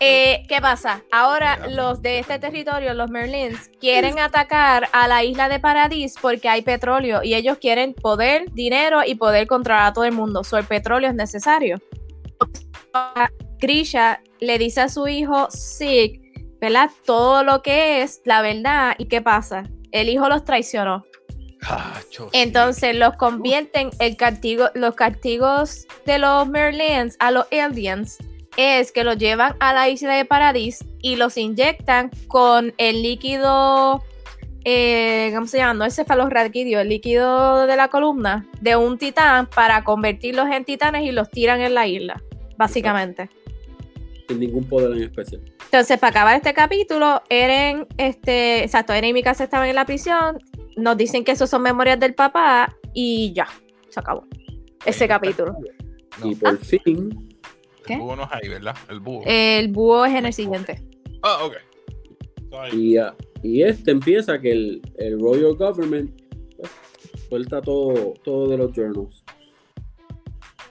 eh, 0.00 0.44
¿Qué 0.48 0.60
pasa? 0.60 1.02
Ahora 1.10 1.68
los 1.68 2.02
de 2.02 2.20
este 2.20 2.38
territorio, 2.38 2.94
los 2.94 3.10
Merlins, 3.10 3.70
quieren 3.80 4.18
atacar 4.20 4.88
a 4.92 5.08
la 5.08 5.24
isla 5.24 5.48
de 5.48 5.58
Paradis 5.58 6.14
porque 6.20 6.48
hay 6.48 6.62
petróleo 6.62 7.22
y 7.24 7.34
ellos 7.34 7.58
quieren 7.58 7.94
poder, 7.94 8.52
dinero 8.52 9.00
y 9.04 9.16
poder 9.16 9.46
controlar 9.48 9.86
a 9.86 9.92
todo 9.92 10.04
el 10.04 10.12
mundo. 10.12 10.44
So, 10.44 10.56
el 10.56 10.64
petróleo 10.64 11.10
es 11.10 11.16
necesario. 11.16 11.78
Grisha 13.58 14.20
le 14.40 14.58
dice 14.58 14.82
a 14.82 14.88
su 14.88 15.08
hijo 15.08 15.48
Sig, 15.50 16.20
¿verdad? 16.60 16.90
Todo 17.04 17.44
lo 17.44 17.62
que 17.62 18.02
es 18.02 18.20
la 18.24 18.42
verdad. 18.42 18.94
¿Y 18.98 19.06
qué 19.06 19.22
pasa? 19.22 19.64
El 19.92 20.08
hijo 20.08 20.28
los 20.28 20.44
traicionó. 20.44 21.04
Entonces 22.32 22.94
los 22.94 23.16
convierten 23.16 23.90
el 23.98 24.16
castigo, 24.16 24.68
los 24.74 24.94
castigos 24.94 25.86
de 26.06 26.18
los 26.18 26.48
Merlins 26.48 27.16
a 27.18 27.30
los 27.30 27.46
Eldians 27.50 28.18
es 28.56 28.90
que 28.90 29.04
los 29.04 29.18
llevan 29.18 29.54
a 29.60 29.72
la 29.72 29.88
isla 29.88 30.14
de 30.14 30.24
Paradis 30.24 30.84
y 31.00 31.16
los 31.16 31.36
inyectan 31.36 32.10
con 32.26 32.74
el 32.76 33.02
líquido, 33.02 34.02
eh, 34.64 35.30
¿cómo 35.32 35.46
se 35.46 35.58
llama? 35.58 35.74
No 35.74 35.84
es 35.84 35.94
cefalorraquidio, 35.94 36.80
el 36.80 36.88
líquido 36.88 37.66
de 37.66 37.76
la 37.76 37.86
columna 37.86 38.46
de 38.60 38.74
un 38.74 38.98
titán 38.98 39.46
para 39.46 39.84
convertirlos 39.84 40.48
en 40.50 40.64
titanes 40.64 41.04
y 41.04 41.12
los 41.12 41.30
tiran 41.30 41.60
en 41.60 41.74
la 41.74 41.86
isla, 41.86 42.20
básicamente. 42.56 43.30
Sin 44.28 44.40
ningún 44.40 44.64
poder 44.64 44.92
en 44.92 45.04
especial. 45.04 45.42
Entonces, 45.64 45.98
para 45.98 46.10
acabar 46.10 46.36
este 46.36 46.54
capítulo, 46.54 47.22
Eren, 47.30 47.86
este, 47.96 48.62
exacto, 48.62 48.92
Eren 48.92 49.10
y 49.10 49.12
Mikasa 49.14 49.44
estaban 49.44 49.68
en 49.68 49.74
la 49.74 49.86
prisión, 49.86 50.38
nos 50.76 50.96
dicen 50.96 51.24
que 51.24 51.32
esos 51.32 51.50
son 51.50 51.62
memorias 51.62 51.98
del 51.98 52.14
papá 52.14 52.76
y 52.92 53.32
ya, 53.32 53.48
se 53.88 54.00
acabó 54.00 54.24
ese 54.84 55.08
capítulo. 55.08 55.56
Y 56.22 56.34
por 56.34 56.58
fin 56.58 57.28
el 57.88 57.98
búho 57.98 58.16
no 58.16 58.24
es 58.24 58.28
ahí, 58.32 58.48
¿verdad? 58.48 58.76
El 58.88 59.00
búho. 59.00 59.22
El 59.24 59.68
búho 59.68 60.04
es 60.04 60.14
en 60.14 60.26
el 60.26 60.32
siguiente. 60.32 60.82
Ah, 61.22 61.44
ok. 61.44 61.54
Y, 62.72 62.98
uh, 62.98 63.12
y, 63.42 63.62
este 63.62 63.90
empieza 63.90 64.40
que 64.40 64.52
el, 64.52 64.82
el 64.96 65.20
Royal 65.20 65.54
Government 65.54 66.10
pues, 66.56 66.70
suelta 67.28 67.60
todo, 67.60 68.14
todo 68.24 68.48
de 68.48 68.56
los 68.56 68.72
journals. 68.72 69.24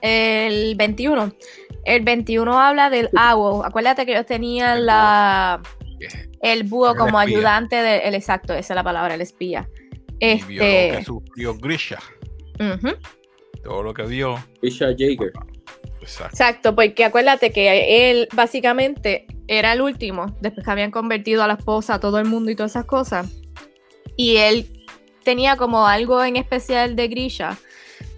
El 0.00 0.74
21. 0.76 1.32
El 1.84 2.04
21 2.04 2.60
habla 2.60 2.90
del 2.90 3.08
agua. 3.16 3.66
Acuérdate 3.66 4.04
que 4.04 4.12
ellos 4.12 4.26
tenían 4.26 4.86
la 4.86 5.60
el 6.40 6.64
búho 6.64 6.94
como 6.94 7.18
ayudante 7.18 7.76
del 7.76 8.14
exacto, 8.14 8.54
esa 8.54 8.74
es 8.74 8.76
la 8.76 8.84
palabra, 8.84 9.14
el 9.14 9.20
espía. 9.20 9.68
Este. 10.20 10.46
vio 10.46 10.62
lo 10.62 10.98
que 10.98 11.04
sufrió 11.04 11.54
Grisha. 11.58 11.98
Todo 13.64 13.82
lo 13.82 13.94
que 13.94 14.02
vio. 14.04 14.38
Grisha 14.62 14.86
Jaeger. 14.96 15.32
Exacto. 16.00 16.74
porque 16.74 17.04
acuérdate 17.04 17.50
que 17.50 18.10
él 18.10 18.28
básicamente 18.32 19.26
era 19.46 19.72
el 19.72 19.80
último, 19.80 20.26
después 20.40 20.64
que 20.64 20.70
habían 20.70 20.90
convertido 20.90 21.42
a 21.42 21.46
la 21.46 21.54
esposa, 21.54 21.94
a 21.94 22.00
todo 22.00 22.18
el 22.18 22.26
mundo 22.26 22.50
y 22.50 22.56
todas 22.56 22.72
esas 22.72 22.84
cosas. 22.84 23.28
Y 24.16 24.36
él 24.36 24.84
tenía 25.24 25.56
como 25.56 25.86
algo 25.86 26.24
en 26.24 26.36
especial 26.36 26.96
de 26.96 27.08
Grisha, 27.08 27.58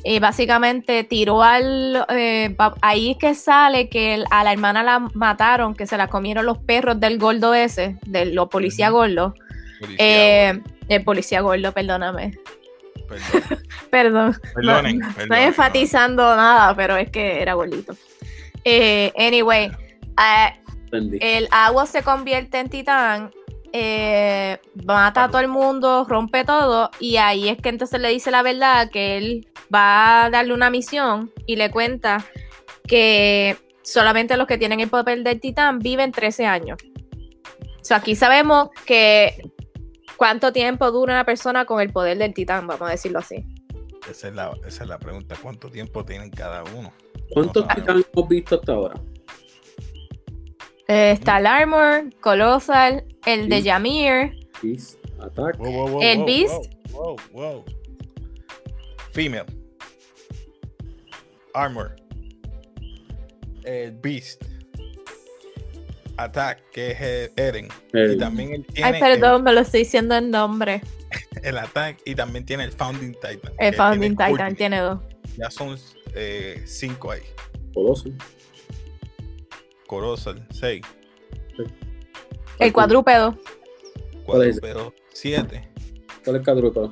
y 0.05 0.19
básicamente 0.19 1.05
tiró 1.05 1.43
al... 1.43 2.07
eh, 2.09 2.57
ahí 2.83 3.13
es 3.13 3.17
que 3.19 3.35
sale 3.35 3.89
que 3.89 4.15
el- 4.15 4.25
a 4.31 4.45
la 4.45 4.53
hermana 4.53 4.83
la 4.83 4.99
mataron, 5.15 5.75
que 5.75 5.87
se 5.87 5.97
la 5.97 6.09
comieron 6.09 6.47
los 6.47 6.59
perros 6.59 6.99
del 7.01 7.19
gordo 7.19 7.55
ese, 7.55 7.97
de 8.07 8.27
los 8.27 8.49
policía 8.49 8.89
Ujú. 8.91 8.99
gordo. 8.99 9.35
Policía, 9.81 10.51
Eh, 10.51 10.61
el 10.89 11.05
policía 11.05 11.41
gordo, 11.41 11.73
perdóname. 11.73 12.33
perdón. 13.09 13.59
Perdón. 13.91 14.37
Perdonen, 14.55 14.99
no, 15.01 15.09
estoy 15.09 15.41
enfatizando 15.41 16.23
nada, 16.37 16.75
pero 16.77 16.97
es 16.97 17.11
que 17.11 17.43
era 17.43 17.55
gordito. 17.55 17.95
Eh, 18.65 19.13
anyway, 19.17 19.71
eh, 20.19 20.61
el 21.21 21.49
agua 21.51 21.87
se 21.87 22.03
convierte 22.03 22.59
en 22.61 22.69
titán, 22.69 23.31
eh, 23.73 24.59
mata 24.85 25.25
a 25.25 25.29
todo 25.29 25.41
el 25.41 25.49
mundo, 25.49 26.05
rompe 26.09 26.45
todo, 26.45 26.91
y 26.99 27.17
ahí 27.17 27.49
es 27.49 27.59
que 27.59 27.69
entonces 27.69 28.01
le 28.01 28.09
dice 28.09 28.31
la 28.31 28.43
verdad 28.43 28.91
que 28.91 29.17
él 29.17 29.49
va 29.75 30.25
a 30.25 30.31
darle 30.31 30.55
una 30.55 30.71
misión 30.71 31.31
y 31.47 31.57
le 31.57 31.71
cuenta 31.71 32.25
que 32.87 33.57
solamente 33.83 34.37
los 34.37 34.47
que 34.47 34.59
tienen 34.59 34.81
el 34.81 34.89
papel 34.89 35.25
del 35.25 35.41
titán 35.41 35.79
viven 35.79 36.13
13 36.13 36.47
años. 36.47 36.79
O 37.81 37.85
sea, 37.85 37.99
aquí 37.99 38.15
sabemos 38.15 38.69
que 38.85 39.51
cuánto 40.17 40.53
tiempo 40.53 40.91
dura 40.91 41.15
una 41.15 41.25
persona 41.25 41.65
con 41.65 41.81
el 41.81 41.93
poder 41.93 42.19
del 42.19 42.35
titán, 42.35 42.67
vamos 42.67 42.89
a 42.89 42.93
decirlo 42.93 43.21
así. 43.21 43.45
Esa 44.11 44.29
es, 44.29 44.35
la, 44.35 44.53
esa 44.67 44.83
es 44.83 44.89
la 44.89 44.99
pregunta. 44.99 45.37
¿Cuánto 45.41 45.71
tiempo 45.71 46.05
tienen 46.05 46.31
cada 46.31 46.65
uno? 46.65 46.93
¿Cuántos 47.31 47.67
No 47.67 47.75
titanes 47.75 48.07
hemos 48.13 48.29
visto 48.29 48.57
hasta 48.57 48.73
ahora? 48.73 49.01
Eh, 50.91 51.13
está 51.13 51.39
el 51.39 51.47
Armor, 51.47 52.13
Colossal, 52.21 53.05
el 53.25 53.49
de. 53.49 53.63
Yamir, 53.63 54.49
Beast, 54.61 54.99
Attack. 55.21 55.57
El 56.01 56.25
Beast. 56.25 56.65
Female. 59.13 59.47
Armor. 61.55 61.95
El 63.63 63.93
Beast. 63.93 64.43
Attack, 66.17 66.59
que 66.73 66.91
es 66.91 67.01
el 67.01 67.31
Eren. 67.37 67.69
El- 67.93 68.15
Y 68.15 68.19
también 68.19 68.55
él 68.55 68.67
tiene 68.67 68.91
Ay, 68.91 69.01
perdón, 69.01 69.45
me 69.45 69.53
lo 69.53 69.61
estoy 69.61 69.81
diciendo 69.81 70.17
en 70.17 70.33
nombre. 70.33 70.83
El, 71.37 71.45
el 71.45 71.59
Attack 71.59 71.99
y 72.05 72.17
también 72.17 72.45
tiene 72.45 72.65
el 72.65 72.73
Founding 72.73 73.13
Titan. 73.13 73.53
El 73.61 73.75
Founding 73.77 74.17
tiene 74.17 74.33
Titan 74.33 74.33
Ultimate. 74.33 74.55
tiene 74.57 74.79
dos. 74.81 74.99
Ya 75.37 75.51
son 75.53 75.79
eh, 76.17 76.65
cinco 76.67 77.13
ahí. 77.13 77.23
Coloso. 77.73 78.11
Colossal, 79.91 80.47
seis. 80.51 80.83
El 82.61 82.73
cuadrúpedo. 82.73 83.37
Cuadrúpedo, 84.25 84.95
siete. 85.13 85.69
¿Cuál 86.23 86.37
es 86.37 86.41
el 86.41 86.45
cuadrúpedo? 86.45 86.91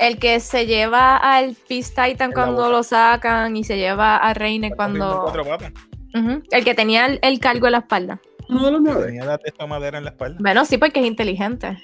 El 0.00 0.18
que 0.18 0.40
se 0.40 0.66
lleva 0.66 1.16
al 1.16 1.56
Beast 1.68 1.96
Titan 1.96 2.32
cuando 2.32 2.68
lo 2.68 2.82
sacan 2.82 3.56
y 3.56 3.62
se 3.62 3.76
lleva 3.76 4.16
a 4.16 4.34
Reine 4.34 4.72
cuando. 4.74 5.20
Cuatro 5.22 5.44
patas. 5.44 5.72
Ujú, 6.12 6.42
El 6.50 6.64
que 6.64 6.74
tenía 6.74 7.06
el, 7.06 7.20
el 7.22 7.38
cargo 7.38 7.66
en 7.66 7.72
la 7.72 7.78
espalda. 7.78 8.20
Uno 8.48 8.66
de 8.66 8.72
los 8.72 8.80
Que 8.82 8.90
nueve. 8.90 9.06
Tenía 9.06 9.24
la 9.26 9.38
testa 9.38 9.66
madera 9.68 9.98
en 9.98 10.04
la 10.04 10.10
espalda. 10.10 10.38
Bueno, 10.40 10.64
sí, 10.64 10.76
porque 10.76 10.98
es 10.98 11.06
inteligente. 11.06 11.80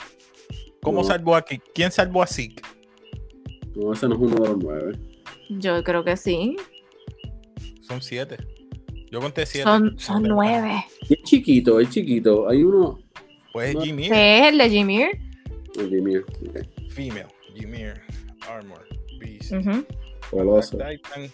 ¿Cómo 0.82 1.02
No. 1.02 1.04
salvó 1.06 1.36
aquí? 1.36 1.60
¿Quién 1.76 1.92
salvó 1.92 2.24
a 2.24 2.26
Zeke? 2.26 2.60
No, 3.76 3.92
ese 3.92 4.08
no 4.08 4.16
es 4.16 4.20
uno 4.20 4.34
de 4.34 4.48
los 4.48 4.58
nueve. 4.58 4.98
Yo 5.48 5.84
creo 5.84 6.02
que 6.02 6.16
sí. 6.16 6.56
Son 7.82 8.02
siete. 8.02 8.36
Yo 9.16 9.22
conté 9.22 9.46
siete. 9.46 9.64
Son, 9.64 9.98
son 9.98 10.24
nueve. 10.24 10.84
Y 11.08 11.14
es 11.14 11.22
chiquito, 11.22 11.80
es 11.80 11.88
chiquito. 11.88 12.50
Hay 12.50 12.62
uno. 12.62 12.98
Pues. 13.50 13.74
Jimmy, 13.82 14.10
¿Qué 14.10 14.40
es 14.40 14.48
el 14.48 14.58
de 14.58 14.84
mío. 14.84 15.06
ok. 15.70 16.90
female, 16.90 17.26
Ymir, 17.54 17.94
Armor, 18.46 18.86
Beast. 19.18 19.54
Attack 19.54 21.00
Titan, 21.00 21.30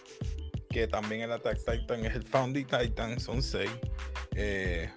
que 0.69 0.87
también 0.87 1.23
el 1.23 1.33
Attack 1.33 1.57
Titan 1.57 2.05
es 2.05 2.15
el 2.15 2.23
Founding 2.23 2.65
Titan, 2.65 3.19
son 3.19 3.41
seis. 3.41 3.69
Eh, 4.37 4.89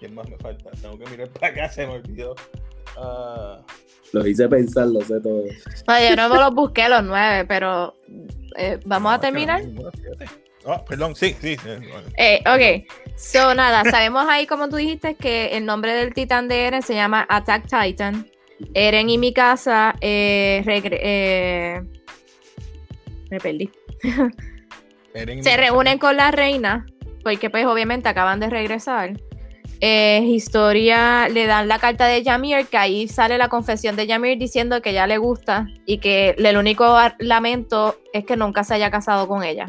¿Quién 0.00 0.14
más 0.14 0.26
me 0.30 0.38
falta? 0.38 0.70
Tengo 0.80 0.98
que 0.98 1.10
mirar 1.10 1.28
para 1.28 1.48
acá, 1.52 1.68
se 1.68 1.86
me 1.86 1.92
olvidó. 1.92 2.36
Ah, 2.96 3.62
Los 4.14 4.26
hice 4.26 4.48
pensar, 4.48 4.86
lo 4.86 5.02
sé 5.02 5.20
todo. 5.20 5.42
No, 5.86 6.08
yo 6.08 6.16
no 6.16 6.28
me 6.30 6.36
los 6.36 6.54
busqué 6.54 6.88
los 6.88 7.04
nueve, 7.04 7.44
pero 7.44 7.92
eh, 8.56 8.80
vamos 8.86 9.12
a 9.12 9.16
no, 9.16 9.20
terminar. 9.20 9.62
no, 9.66 9.90
Ah, 10.70 10.84
perdón, 10.84 11.16
sí, 11.16 11.34
sí. 11.40 11.56
Eh, 12.18 12.40
ok, 12.46 12.86
so 13.16 13.54
nada, 13.54 13.90
sabemos 13.90 14.26
ahí 14.28 14.46
como 14.46 14.68
tú 14.68 14.76
dijiste 14.76 15.14
que 15.14 15.56
el 15.56 15.64
nombre 15.64 15.94
del 15.94 16.12
titán 16.12 16.46
de 16.46 16.66
Eren 16.66 16.82
se 16.82 16.94
llama 16.94 17.26
Attack 17.28 17.64
Titan. 17.68 18.28
Eren 18.74 19.08
y 19.08 19.16
Mikasa 19.18 19.94
eh, 20.00 20.62
regre- 20.66 20.98
eh, 21.00 21.80
me 23.30 23.40
perdí. 23.40 23.70
Se 25.42 25.56
reúnen 25.56 25.98
con 25.98 26.16
la 26.16 26.30
reina, 26.30 26.84
porque 27.24 27.48
pues 27.50 27.64
obviamente 27.66 28.08
acaban 28.08 28.38
de 28.40 28.50
regresar. 28.50 29.12
Eh, 29.80 30.22
historia, 30.24 31.28
le 31.28 31.46
dan 31.46 31.68
la 31.68 31.78
carta 31.78 32.06
de 32.06 32.22
Yamir, 32.24 32.66
que 32.66 32.76
ahí 32.76 33.06
sale 33.06 33.38
la 33.38 33.48
confesión 33.48 33.94
de 33.94 34.08
Yamir 34.08 34.36
diciendo 34.36 34.82
que 34.82 34.92
ya 34.92 35.06
le 35.06 35.18
gusta 35.18 35.68
y 35.86 35.98
que 35.98 36.30
el 36.36 36.56
único 36.56 36.96
lamento 37.20 37.96
es 38.12 38.24
que 38.24 38.36
nunca 38.36 38.64
se 38.64 38.74
haya 38.74 38.90
casado 38.90 39.28
con 39.28 39.44
ella. 39.44 39.68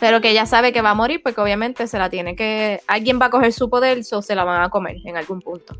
Pero 0.00 0.20
que 0.20 0.30
ella 0.30 0.44
sabe 0.46 0.72
que 0.72 0.82
va 0.82 0.90
a 0.90 0.94
morir 0.94 1.20
porque 1.22 1.40
obviamente 1.40 1.86
se 1.86 1.98
la 1.98 2.10
tiene 2.10 2.34
que... 2.36 2.80
Alguien 2.88 3.20
va 3.20 3.26
a 3.26 3.30
coger 3.30 3.52
su 3.52 3.70
poder 3.70 4.00
o 4.12 4.22
se 4.22 4.34
la 4.34 4.44
van 4.44 4.62
a 4.62 4.68
comer 4.70 4.96
en 5.04 5.16
algún 5.16 5.40
punto. 5.40 5.76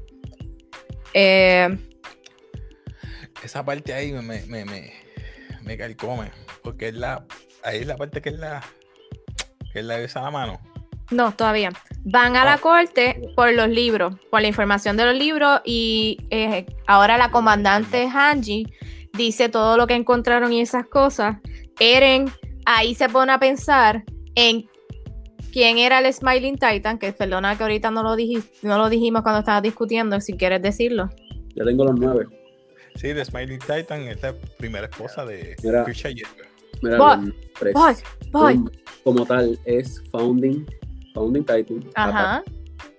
Eh, 1.12 1.68
Esa 3.42 3.64
parte 3.64 3.92
ahí 3.92 4.12
me, 4.12 4.22
me, 4.22 4.42
me, 4.46 4.64
me, 4.64 4.92
me 5.62 5.76
calcome, 5.76 6.30
porque 6.62 6.88
es 6.88 6.94
la, 6.94 7.24
ahí 7.64 7.80
es 7.80 7.86
la 7.86 7.96
parte 7.96 8.22
que 8.22 8.30
es 8.30 8.38
la, 8.38 8.62
que 9.72 9.80
es 9.80 9.84
la 9.84 9.96
besa 9.96 10.22
la 10.22 10.30
mano. 10.30 10.60
No, 11.10 11.32
todavía. 11.32 11.70
Van 12.04 12.36
a 12.36 12.44
la 12.44 12.54
Ah. 12.54 12.58
corte 12.58 13.20
por 13.36 13.52
los 13.52 13.68
libros, 13.68 14.14
por 14.30 14.40
la 14.40 14.48
información 14.48 14.96
de 14.96 15.04
los 15.04 15.14
libros 15.14 15.60
y 15.64 16.18
eh, 16.30 16.64
ahora 16.86 17.18
la 17.18 17.30
comandante 17.30 18.08
Hanji 18.08 18.66
dice 19.12 19.48
todo 19.48 19.76
lo 19.76 19.86
que 19.86 19.94
encontraron 19.94 20.52
y 20.52 20.60
esas 20.60 20.86
cosas. 20.86 21.36
Eren 21.78 22.30
ahí 22.64 22.94
se 22.94 23.08
pone 23.08 23.32
a 23.32 23.38
pensar 23.38 24.04
en 24.34 24.66
quién 25.52 25.78
era 25.78 25.98
el 26.00 26.12
Smiling 26.12 26.58
Titan, 26.58 26.98
que 26.98 27.12
perdona 27.12 27.56
que 27.56 27.62
ahorita 27.62 27.90
no 27.90 28.02
lo, 28.02 28.16
diji- 28.16 28.44
no 28.62 28.78
lo 28.78 28.88
dijimos 28.88 29.22
cuando 29.22 29.40
estabas 29.40 29.62
discutiendo, 29.62 30.20
si 30.20 30.34
quieres 30.34 30.60
decirlo. 30.62 31.08
Ya 31.54 31.64
tengo 31.64 31.84
los 31.84 31.94
nueve. 31.98 32.26
Sí, 32.96 33.08
de 33.12 33.24
Smiling 33.24 33.58
Titan 33.60 34.02
es 34.02 34.22
la 34.22 34.34
primera 34.58 34.86
esposa 34.86 35.24
de 35.24 35.56
Mira. 35.62 35.84
Mira, 36.82 36.98
Voy, 36.98 37.32
voy. 38.32 38.54
son- 38.54 38.72
como 39.04 39.24
tal 39.26 39.58
es 39.64 40.02
Founding, 40.10 40.64
Founding 41.14 41.42
Titan. 41.44 41.84
Ajá. 41.94 42.42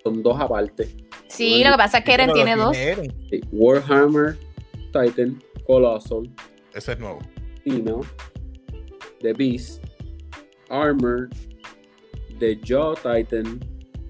Son 0.04 0.22
dos 0.24 0.40
aparte. 0.40 0.88
Sí, 1.28 1.64
lo 1.64 1.72
que 1.72 1.78
pasa 1.78 1.98
es 2.00 2.04
que 2.06 2.14
Eren 2.14 2.32
tiene 2.34 2.56
dos. 2.56 2.76
Eren. 2.78 3.12
Sí, 3.30 3.42
Warhammer 3.52 4.38
Titan, 4.94 5.42
Colossal, 5.66 6.30
Ese 6.74 6.94
es 6.94 7.00
nuevo. 7.00 7.20
Female, 7.64 8.02
The 9.26 9.34
Beast, 9.34 9.84
Armor, 10.70 11.30
The 12.38 12.60
Jaw 12.64 12.94
Titan 12.94 13.60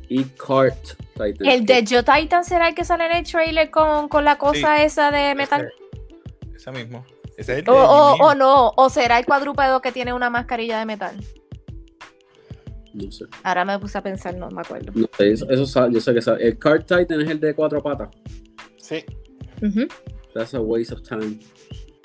y 0.09 0.25
Cart 0.25 0.97
Titan. 1.13 1.47
El 1.47 1.65
de 1.65 1.85
Joe 1.87 2.03
Titan 2.03 2.43
será 2.43 2.67
el 2.67 2.75
que 2.75 2.83
sale 2.83 3.05
en 3.05 3.13
el 3.13 3.23
trailer 3.23 3.71
con, 3.71 4.09
con 4.09 4.25
la 4.25 4.37
cosa 4.37 4.83
esa 4.83 5.11
de 5.11 5.33
metal. 5.33 5.71
Ese, 6.41 6.55
ese 6.57 6.71
mismo. 6.71 7.05
Ese 7.37 7.53
es 7.53 7.59
el 7.59 7.65
O, 7.69 8.35
no, 8.35 8.73
o 8.75 8.89
será 8.89 9.17
el 9.17 9.25
cuadrúpedo 9.25 9.81
que 9.81 9.93
tiene 9.93 10.11
una 10.11 10.29
mascarilla 10.29 10.79
de 10.79 10.85
metal. 10.85 11.15
No 12.93 13.09
sé. 13.09 13.25
Ahora 13.43 13.63
me 13.63 13.79
puse 13.79 13.97
a 13.97 14.03
pensar, 14.03 14.35
no 14.35 14.49
me 14.49 14.61
acuerdo. 14.61 14.91
No 14.95 15.07
sé, 15.17 15.31
eso, 15.31 15.49
eso 15.49 15.89
yo 15.89 16.01
sé 16.01 16.13
que 16.13 16.21
sabe. 16.21 16.45
El 16.45 16.59
Cart 16.59 16.81
Titan 16.81 17.21
es 17.21 17.29
el 17.29 17.39
de 17.39 17.55
cuatro 17.55 17.81
patas. 17.81 18.09
Sí. 18.75 19.05
That's 20.33 20.53
a 20.53 20.59
waste 20.59 20.93
of 20.93 21.01
time. 21.03 21.39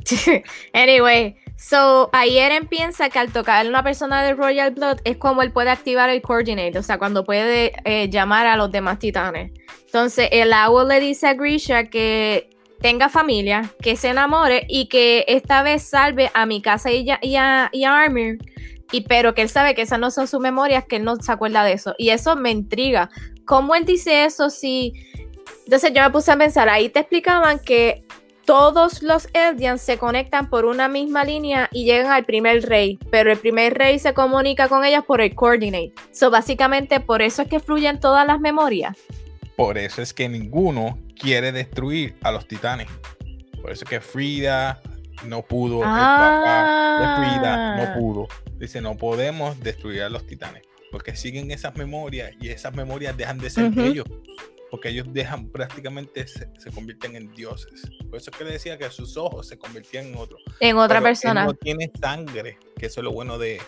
anyway, 0.72 1.36
so 1.60 2.08
ahí 2.12 2.38
Eren 2.38 2.66
piensa 2.66 3.10
que 3.10 3.18
al 3.18 3.32
tocar 3.32 3.64
a 3.64 3.68
una 3.68 3.82
persona 3.82 4.22
de 4.22 4.34
Royal 4.34 4.70
Blood 4.70 4.98
es 5.04 5.18
como 5.18 5.42
él 5.42 5.52
puede 5.52 5.70
activar 5.70 6.08
el 6.08 6.22
Coordinate, 6.22 6.78
o 6.78 6.82
sea, 6.82 6.98
cuando 6.98 7.24
puede 7.24 7.72
eh, 7.84 8.08
llamar 8.08 8.46
a 8.46 8.56
los 8.56 8.72
demás 8.72 8.98
titanes. 8.98 9.52
Entonces, 9.84 10.28
el 10.32 10.52
agua 10.52 10.84
le 10.84 11.00
dice 11.00 11.26
a 11.26 11.34
Grisha 11.34 11.84
que 11.84 12.50
tenga 12.80 13.08
familia, 13.08 13.70
que 13.82 13.96
se 13.96 14.08
enamore 14.08 14.64
y 14.68 14.86
que 14.86 15.24
esta 15.28 15.62
vez 15.62 15.82
salve 15.82 16.30
a 16.32 16.46
mi 16.46 16.62
casa 16.62 16.90
y, 16.90 17.06
y 17.22 17.36
a, 17.36 17.68
y 17.72 17.84
a 17.84 18.00
Armor. 18.00 18.38
Y 18.92 19.02
pero 19.02 19.34
que 19.34 19.42
él 19.42 19.48
sabe 19.48 19.74
que 19.74 19.82
esas 19.82 20.00
no 20.00 20.10
son 20.10 20.26
sus 20.26 20.40
memorias, 20.40 20.84
que 20.86 20.96
él 20.96 21.04
no 21.04 21.16
se 21.16 21.30
acuerda 21.30 21.62
de 21.62 21.72
eso. 21.74 21.94
Y 21.98 22.10
eso 22.10 22.36
me 22.36 22.50
intriga. 22.50 23.10
¿Cómo 23.44 23.74
él 23.74 23.84
dice 23.84 24.24
eso 24.24 24.50
si... 24.50 24.94
Entonces 25.64 25.92
yo 25.92 26.02
me 26.02 26.10
puse 26.10 26.32
a 26.32 26.36
pensar, 26.36 26.68
ahí 26.68 26.88
te 26.88 27.00
explicaban 27.00 27.58
que 27.60 28.04
todos 28.50 29.00
los 29.04 29.28
Eldians 29.32 29.80
se 29.80 29.96
conectan 29.96 30.50
por 30.50 30.64
una 30.64 30.88
misma 30.88 31.22
línea 31.22 31.68
y 31.70 31.84
llegan 31.84 32.10
al 32.10 32.24
primer 32.24 32.62
rey, 32.68 32.98
pero 33.08 33.30
el 33.30 33.38
primer 33.38 33.74
rey 33.74 34.00
se 34.00 34.12
comunica 34.12 34.66
con 34.66 34.84
ellas 34.84 35.04
por 35.06 35.20
el 35.20 35.36
coordinate. 35.36 35.92
So 36.10 36.32
básicamente 36.32 36.98
por 36.98 37.22
eso 37.22 37.42
es 37.42 37.48
que 37.48 37.60
fluyen 37.60 38.00
todas 38.00 38.26
las 38.26 38.40
memorias. 38.40 38.96
Por 39.54 39.78
eso 39.78 40.02
es 40.02 40.12
que 40.12 40.28
ninguno 40.28 40.98
quiere 41.16 41.52
destruir 41.52 42.16
a 42.22 42.32
los 42.32 42.48
titanes. 42.48 42.88
Por 43.62 43.70
eso 43.70 43.84
es 43.84 43.88
que 43.88 44.00
Frida 44.00 44.80
no 45.28 45.42
pudo, 45.42 45.76
el 45.76 45.82
papá 45.84 46.98
de 46.98 47.06
destruida, 47.06 47.76
no 47.76 47.82
Ah. 47.84 47.94
pudo. 47.96 48.26
Dice, 48.58 48.80
no 48.80 48.96
podemos 48.96 49.60
destruir 49.60 50.02
a 50.02 50.08
los 50.08 50.26
titanes, 50.26 50.64
porque 50.90 51.14
siguen 51.14 51.52
esas 51.52 51.76
memorias 51.76 52.32
y 52.40 52.48
esas 52.48 52.74
memorias 52.74 53.16
dejan 53.16 53.38
de 53.38 53.48
ser 53.48 53.70
ellos, 53.78 54.06
porque 54.70 54.88
ellos 54.90 55.06
dejan 55.12 55.48
prácticamente, 55.48 56.26
se, 56.28 56.48
se 56.58 56.70
convierten 56.70 57.16
en 57.16 57.32
dioses. 57.34 57.82
Por 58.08 58.18
eso 58.18 58.30
es 58.30 58.36
que 58.36 58.44
le 58.44 58.52
decía 58.52 58.78
que 58.78 58.88
sus 58.90 59.16
ojos 59.16 59.48
se 59.48 59.58
convertían 59.58 60.06
en 60.06 60.16
otro. 60.16 60.38
En 60.60 60.76
otra 60.76 60.98
Pero 60.98 60.98
él 60.98 61.02
persona. 61.04 61.44
no 61.44 61.54
tiene 61.54 61.90
sangre, 62.00 62.56
que 62.78 62.86
eso 62.86 63.00
es 63.00 63.04
lo 63.04 63.12
bueno 63.12 63.38
de, 63.38 63.60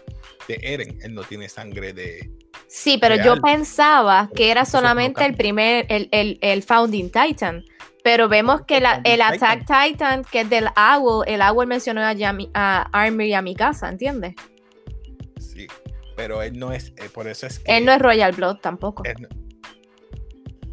de 0.48 0.58
Eren, 0.62 0.98
él 1.02 1.14
no 1.14 1.22
tiene 1.24 1.48
sangre 1.48 1.92
de... 1.92 2.30
Sí, 2.68 2.98
pero 2.98 3.16
yo 3.16 3.40
pensaba 3.40 4.30
que 4.34 4.50
era 4.50 4.64
solamente 4.64 5.24
el 5.26 5.34
primer, 5.34 5.86
el, 5.90 6.08
el, 6.12 6.38
el 6.40 6.62
Founding 6.62 7.10
Titan. 7.10 7.64
Pero 8.04 8.28
vemos 8.28 8.62
que 8.66 8.78
El 8.78 8.82
la- 8.82 9.00
el 9.04 9.20
Attack 9.22 9.60
Titan, 9.60 10.24
que 10.24 10.40
es 10.40 10.50
del 10.50 10.66
Owl, 10.76 11.24
el 11.28 11.40
Owl 11.42 11.66
mencionó 11.68 12.00
a, 12.02 12.12
Yami, 12.12 12.50
a 12.54 12.88
Armor 12.92 13.22
y 13.22 13.34
a 13.34 13.42
Mikasa, 13.42 13.88
¿entiendes? 13.88 14.34
Sí, 15.38 15.66
pero 16.16 16.42
él 16.42 16.58
no 16.58 16.72
es, 16.72 16.88
eh, 16.96 17.08
por 17.12 17.28
eso 17.28 17.46
es 17.46 17.58
que... 17.60 17.76
Él 17.76 17.84
no 17.84 17.92
es 17.92 18.00
Royal 18.00 18.32
Blood 18.32 18.56
tampoco. 18.56 19.04
él 19.04 19.14
no- 19.20 19.28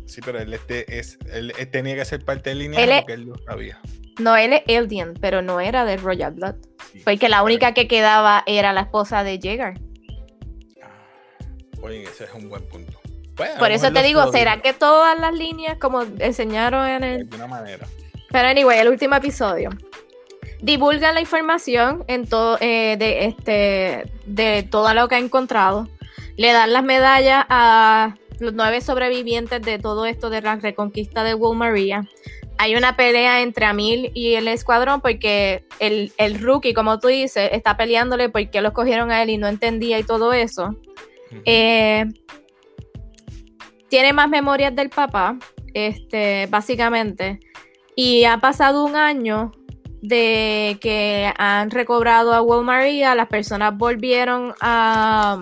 sí, 0.10 0.22
pero 0.24 0.39
él, 0.39 0.53
este 0.53 0.99
es, 0.99 1.18
él, 1.32 1.53
él 1.57 1.72
tenía 1.72 1.95
que 1.95 2.05
ser 2.05 2.24
parte 2.26 2.49
del 2.49 2.60
lineaje 2.60 2.84
Él 2.84 2.97
porque 2.99 3.14
él 3.14 3.22
lo 3.26 3.38
sabía. 3.39 3.80
No, 4.20 4.36
él 4.36 4.51
es 4.53 4.64
Eldian, 4.68 5.14
pero 5.22 5.41
no 5.41 5.62
era 5.62 5.86
de 5.86 5.95
Royal 5.97 6.34
Blood. 6.34 6.55
Sí. 6.91 7.01
Porque 7.05 7.30
la 7.30 7.38
Pero- 7.38 7.45
única 7.45 7.74
que 7.74 7.88
quedaba 7.88 8.43
era 8.45 8.74
la 8.74 8.82
esposa 8.82 9.24
de 9.24 9.39
Jaeger. 9.41 9.80
Oye, 11.82 12.03
ese 12.03 12.26
es 12.26 12.34
un 12.34 12.49
buen 12.49 12.68
punto. 12.68 12.99
Bueno, 13.38 13.55
Por 13.57 13.72
eso 13.72 13.91
te 13.93 14.03
digo, 14.03 14.30
¿será 14.34 14.62
que 14.62 14.74
todas 14.74 15.18
las 15.18 15.34
líneas, 15.34 15.78
como 15.80 16.01
enseñaron 16.01 16.86
en 16.89 17.01
de 17.01 17.16
el 17.16 17.22
alguna 17.22 17.47
manera? 17.47 17.88
Pero 18.30 18.47
anyway, 18.49 18.80
el 18.80 18.89
último 18.89 19.16
episodio. 19.16 19.70
Divulgan 20.62 21.14
la 21.16 21.22
información 21.22 22.03
en 22.10 22.28
todo, 22.28 22.57
eh, 22.60 22.97
de 22.99 23.26
este 23.26 24.12
de 24.26 24.64
todo 24.70 24.93
lo 24.93 25.07
que 25.07 25.16
ha 25.16 25.20
encontrado. 25.20 25.88
Le 26.36 26.51
dan 26.51 26.74
las 26.74 26.84
medallas 26.84 27.45
a 27.47 28.16
los 28.39 28.53
nueve 28.53 28.81
sobrevivientes 28.81 29.61
de 29.61 29.79
todo 29.79 30.05
esto 30.05 30.29
de 30.29 30.41
la 30.41 30.55
reconquista 30.55 31.23
de 31.23 31.33
Will 31.33 31.57
Maria. 31.57 32.07
Hay 32.57 32.75
una 32.75 32.97
pelea 32.97 33.41
entre 33.41 33.65
Amil 33.65 34.11
y 34.13 34.33
el 34.35 34.47
escuadrón 34.47 35.01
porque 35.01 35.63
el, 35.79 36.11
el 36.17 36.41
rookie, 36.41 36.73
como 36.73 36.99
tú 36.99 37.07
dices, 37.07 37.49
está 37.53 37.77
peleándole 37.77 38.29
porque 38.29 38.61
lo 38.61 38.73
cogieron 38.73 39.11
a 39.11 39.23
él 39.23 39.29
y 39.29 39.37
no 39.37 39.47
entendía 39.47 39.97
y 39.97 40.03
todo 40.03 40.33
eso. 40.33 40.75
Eh, 41.45 42.05
tiene 43.89 44.13
más 44.13 44.29
memorias 44.29 44.75
del 44.75 44.89
papá, 44.89 45.37
este, 45.73 46.47
básicamente. 46.49 47.39
Y 47.95 48.25
ha 48.25 48.37
pasado 48.37 48.85
un 48.85 48.95
año 48.95 49.51
de 50.01 50.77
que 50.79 51.31
han 51.37 51.69
recobrado 51.71 52.33
a 52.33 52.41
Will 52.41 52.63
Maria, 52.63 53.15
las 53.15 53.27
personas 53.27 53.77
volvieron 53.77 54.53
a, 54.61 55.41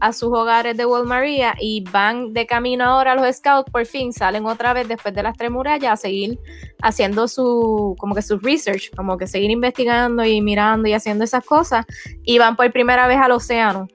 a 0.00 0.12
sus 0.12 0.30
hogares 0.30 0.76
de 0.76 0.86
Will 0.86 1.04
Maria 1.04 1.54
y 1.60 1.82
van 1.90 2.32
de 2.32 2.46
camino 2.46 2.84
ahora 2.84 3.14
los 3.14 3.36
scouts, 3.36 3.70
por 3.70 3.86
fin 3.86 4.12
salen 4.12 4.46
otra 4.46 4.72
vez 4.72 4.88
después 4.88 5.14
de 5.14 5.22
las 5.22 5.36
tres 5.36 5.50
murallas 5.50 5.92
a 5.92 5.96
seguir 5.96 6.38
haciendo 6.82 7.28
su, 7.28 7.96
como 7.98 8.14
que 8.14 8.22
su 8.22 8.38
research, 8.38 8.90
como 8.96 9.18
que 9.18 9.26
seguir 9.26 9.50
investigando 9.50 10.24
y 10.24 10.40
mirando 10.40 10.88
y 10.88 10.94
haciendo 10.94 11.24
esas 11.24 11.44
cosas 11.44 11.86
y 12.24 12.38
van 12.38 12.56
por 12.56 12.70
primera 12.72 13.06
vez 13.06 13.18
al 13.18 13.32
océano. 13.32 13.88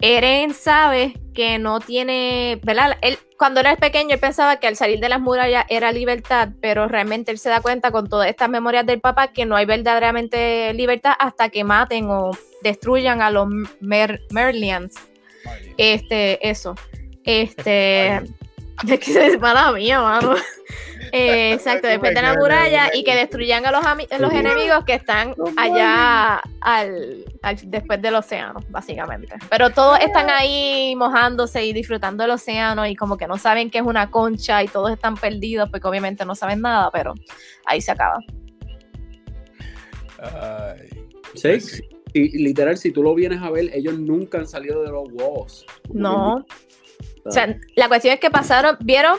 Eren 0.00 0.52
sabe 0.52 1.14
que 1.32 1.58
no 1.58 1.80
tiene, 1.80 2.60
¿verdad? 2.62 2.98
Él, 3.00 3.18
cuando 3.38 3.60
era 3.60 3.76
pequeño, 3.76 4.14
él 4.14 4.20
pensaba 4.20 4.56
que 4.56 4.66
al 4.66 4.76
salir 4.76 5.00
de 5.00 5.08
las 5.08 5.20
murallas 5.20 5.64
era 5.68 5.90
libertad, 5.90 6.50
pero 6.60 6.86
realmente 6.86 7.32
él 7.32 7.38
se 7.38 7.48
da 7.48 7.60
cuenta 7.60 7.90
con 7.90 8.08
todas 8.08 8.28
estas 8.28 8.48
memorias 8.50 8.84
del 8.84 9.00
papá 9.00 9.28
que 9.28 9.46
no 9.46 9.56
hay 9.56 9.64
verdaderamente 9.64 10.72
libertad 10.74 11.12
hasta 11.18 11.48
que 11.48 11.64
maten 11.64 12.10
o 12.10 12.30
destruyan 12.62 13.22
a 13.22 13.30
los 13.30 13.48
Mer 13.80 14.20
Merlians. 14.30 14.96
Este, 15.76 16.48
eso. 16.48 16.74
Este. 17.24 18.22
Es 18.86 19.00
que 19.00 19.26
es 19.28 19.40
mala 19.40 19.72
mía, 19.72 20.00
mano. 20.02 20.34
Eh, 21.12 21.52
exacto, 21.52 21.86
después 21.86 22.12
de 22.14 22.20
la 22.20 22.34
muralla 22.34 22.90
y 22.92 23.04
que 23.04 23.14
destruyan 23.14 23.64
a 23.64 23.70
los, 23.70 23.80
los 24.18 24.32
enemigos 24.32 24.84
que 24.84 24.94
están 24.94 25.34
allá 25.56 26.42
al, 26.60 27.24
al- 27.42 27.56
después 27.70 28.02
del 28.02 28.16
océano, 28.16 28.58
básicamente. 28.70 29.36
Pero 29.48 29.70
todos 29.70 30.00
están 30.00 30.28
ahí 30.30 30.94
mojándose 30.96 31.64
y 31.64 31.72
disfrutando 31.72 32.24
del 32.24 32.32
océano 32.32 32.84
y 32.86 32.96
como 32.96 33.16
que 33.16 33.28
no 33.28 33.38
saben 33.38 33.70
que 33.70 33.78
es 33.78 33.84
una 33.84 34.10
concha 34.10 34.64
y 34.64 34.68
todos 34.68 34.90
están 34.90 35.16
perdidos 35.16 35.70
porque 35.70 35.86
obviamente 35.86 36.24
no 36.24 36.34
saben 36.34 36.60
nada, 36.60 36.90
pero 36.90 37.14
ahí 37.66 37.80
se 37.80 37.92
acaba. 37.92 38.18
ay. 40.18 40.88
Sí, 41.34 41.58
Y 42.18 42.38
literal, 42.38 42.78
si 42.78 42.90
tú 42.92 43.02
lo 43.02 43.14
vienes 43.14 43.42
a 43.42 43.50
ver, 43.50 43.70
ellos 43.74 43.98
nunca 43.98 44.38
han 44.38 44.48
salido 44.48 44.82
de 44.82 44.90
los 44.90 45.04
walls. 45.12 45.66
No. 45.92 46.44
O 47.24 47.30
sea, 47.30 47.58
la 47.74 47.88
cuestión 47.88 48.14
es 48.14 48.20
que 48.20 48.30
pasaron, 48.30 48.76
vieron, 48.80 49.18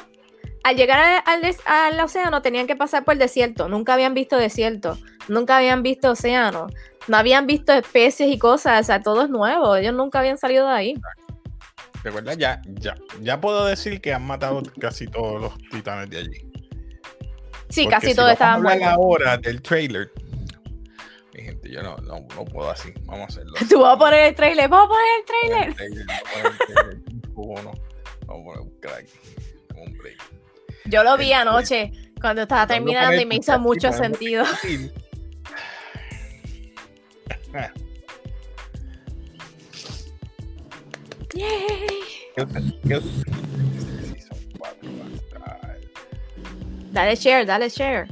al 0.64 0.76
llegar 0.76 1.00
al, 1.00 1.22
al 1.26 1.42
des- 1.42 1.62
al 1.66 2.00
océano 2.00 2.42
tenían 2.42 2.66
que 2.68 2.76
pasar 2.76 3.04
por 3.06 3.14
el 3.14 3.20
desierto, 3.20 3.68
nunca 3.70 3.94
habían 3.94 4.14
visto 4.14 4.38
desierto, 4.38 4.98
nunca 5.28 5.58
habían 5.58 5.84
visto 5.84 6.12
océano, 6.12 6.68
no 7.08 7.18
habían 7.18 7.46
visto 7.48 7.74
especies 7.74 8.32
y 8.32 8.40
cosas, 8.40 8.82
o 8.82 8.84
sea, 8.84 9.02
todo 9.02 9.24
es 9.24 9.30
nuevo, 9.30 9.76
ellos 9.76 9.94
nunca 9.94 10.20
habían 10.20 10.38
salido 10.38 10.66
de 10.68 10.74
ahí. 10.74 10.94
Recuerda, 12.04 12.34
ya, 12.34 12.62
ya, 12.80 12.96
ya 13.22 13.40
puedo 13.42 13.66
decir 13.66 14.00
que 14.02 14.14
han 14.14 14.26
matado 14.26 14.64
casi 14.80 15.08
todos 15.08 15.42
los 15.42 15.58
titanes 15.70 16.10
de 16.10 16.18
allí. 16.20 16.52
Sí, 17.70 17.84
Porque 17.84 17.96
casi 17.96 18.08
si 18.12 18.16
todo 18.16 18.26
vamos 18.28 18.30
a 18.30 18.34
estaba 18.34 18.54
hablar 18.54 18.78
muerto. 18.78 18.96
ahora 18.96 19.38
del 19.38 19.62
trailer. 19.62 20.12
Yo 21.72 21.82
no, 21.84 21.98
no, 21.98 22.26
no 22.36 22.46
puedo 22.46 22.70
así. 22.70 22.94
Vamos 23.04 23.24
a 23.24 23.26
hacerlo. 23.26 23.54
Tú 23.70 23.80
vas 23.82 23.96
a 23.96 24.00
poner 24.00 24.20
el 24.28 24.36
trailer, 24.36 24.70
vamos 24.70 24.88
a 24.88 24.90
poner 24.90 25.06
el 25.20 25.26
trailer. 25.26 26.16
Vamos 27.36 27.80
a 28.28 29.82
un 29.82 29.98
break. 29.98 30.18
Yo 30.86 31.04
lo 31.04 31.18
vi 31.18 31.34
anoche 31.34 31.92
cuando 32.22 32.44
estaba 32.44 32.66
terminando 32.68 33.20
y 33.22 33.26
me 33.26 33.36
hizo 33.36 33.60
mucho 33.60 33.92
sentido. 33.94 34.44
decir. 34.46 34.94
Yay. 41.34 41.88
¿Qué 42.36 42.42
usted- 42.44 42.62
qué 42.88 42.98
usted- 42.98 43.34
Este 43.78 44.22
season 44.22 44.38
cuatro 44.58 44.90
va 45.00 45.06
a 45.06 45.16
estar- 45.16 45.80
Dale 46.92 47.16
share, 47.16 47.46
dale 47.46 47.70
share. 47.70 48.08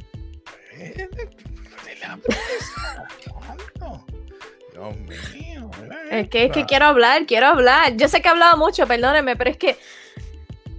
Dios 4.76 4.98
mío. 5.34 5.70
¿verdad? 5.80 5.98
Es 6.12 6.30
que, 6.30 6.46
es 6.46 6.52
que 6.52 6.60
Esta. 6.60 6.66
quiero 6.66 6.86
hablar, 6.86 7.26
quiero 7.26 7.48
hablar. 7.48 7.96
Yo 7.96 8.08
sé 8.08 8.22
que 8.22 8.28
he 8.28 8.32
hablado 8.32 8.58
mucho, 8.58 8.86
perdónenme, 8.86 9.36
pero 9.36 9.50
es 9.52 9.58
que 9.58 9.78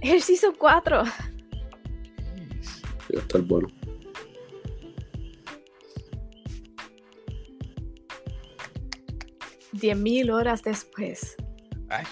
el 0.01 0.21
season 0.21 0.53
4. 0.57 1.03
Va 1.03 1.09
a 3.15 3.19
estar 3.19 3.41
bueno. 3.41 3.67
Diez 9.71 9.97
mil 9.97 10.31
horas 10.31 10.63
después. 10.63 11.35
Ay. 11.89 12.05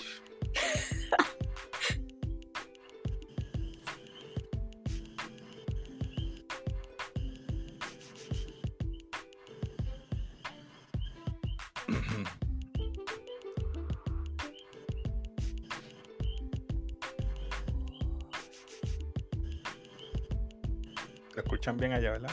Escuchan 21.66 21.78
bien 21.78 21.94
allá, 21.94 22.12
verdad? 22.12 22.30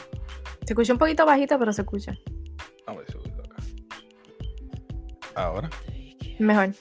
Se 0.65 0.73
escucha 0.73 0.93
un 0.93 0.99
poquito 0.99 1.25
bajito, 1.25 1.57
pero 1.57 1.73
se 1.73 1.81
escucha. 1.81 2.15
Vamos 2.85 3.03
a 3.07 3.11
subirlo 3.11 3.43
acá. 3.43 3.55
Ahora. 5.35 5.69
Mejor. 6.39 6.73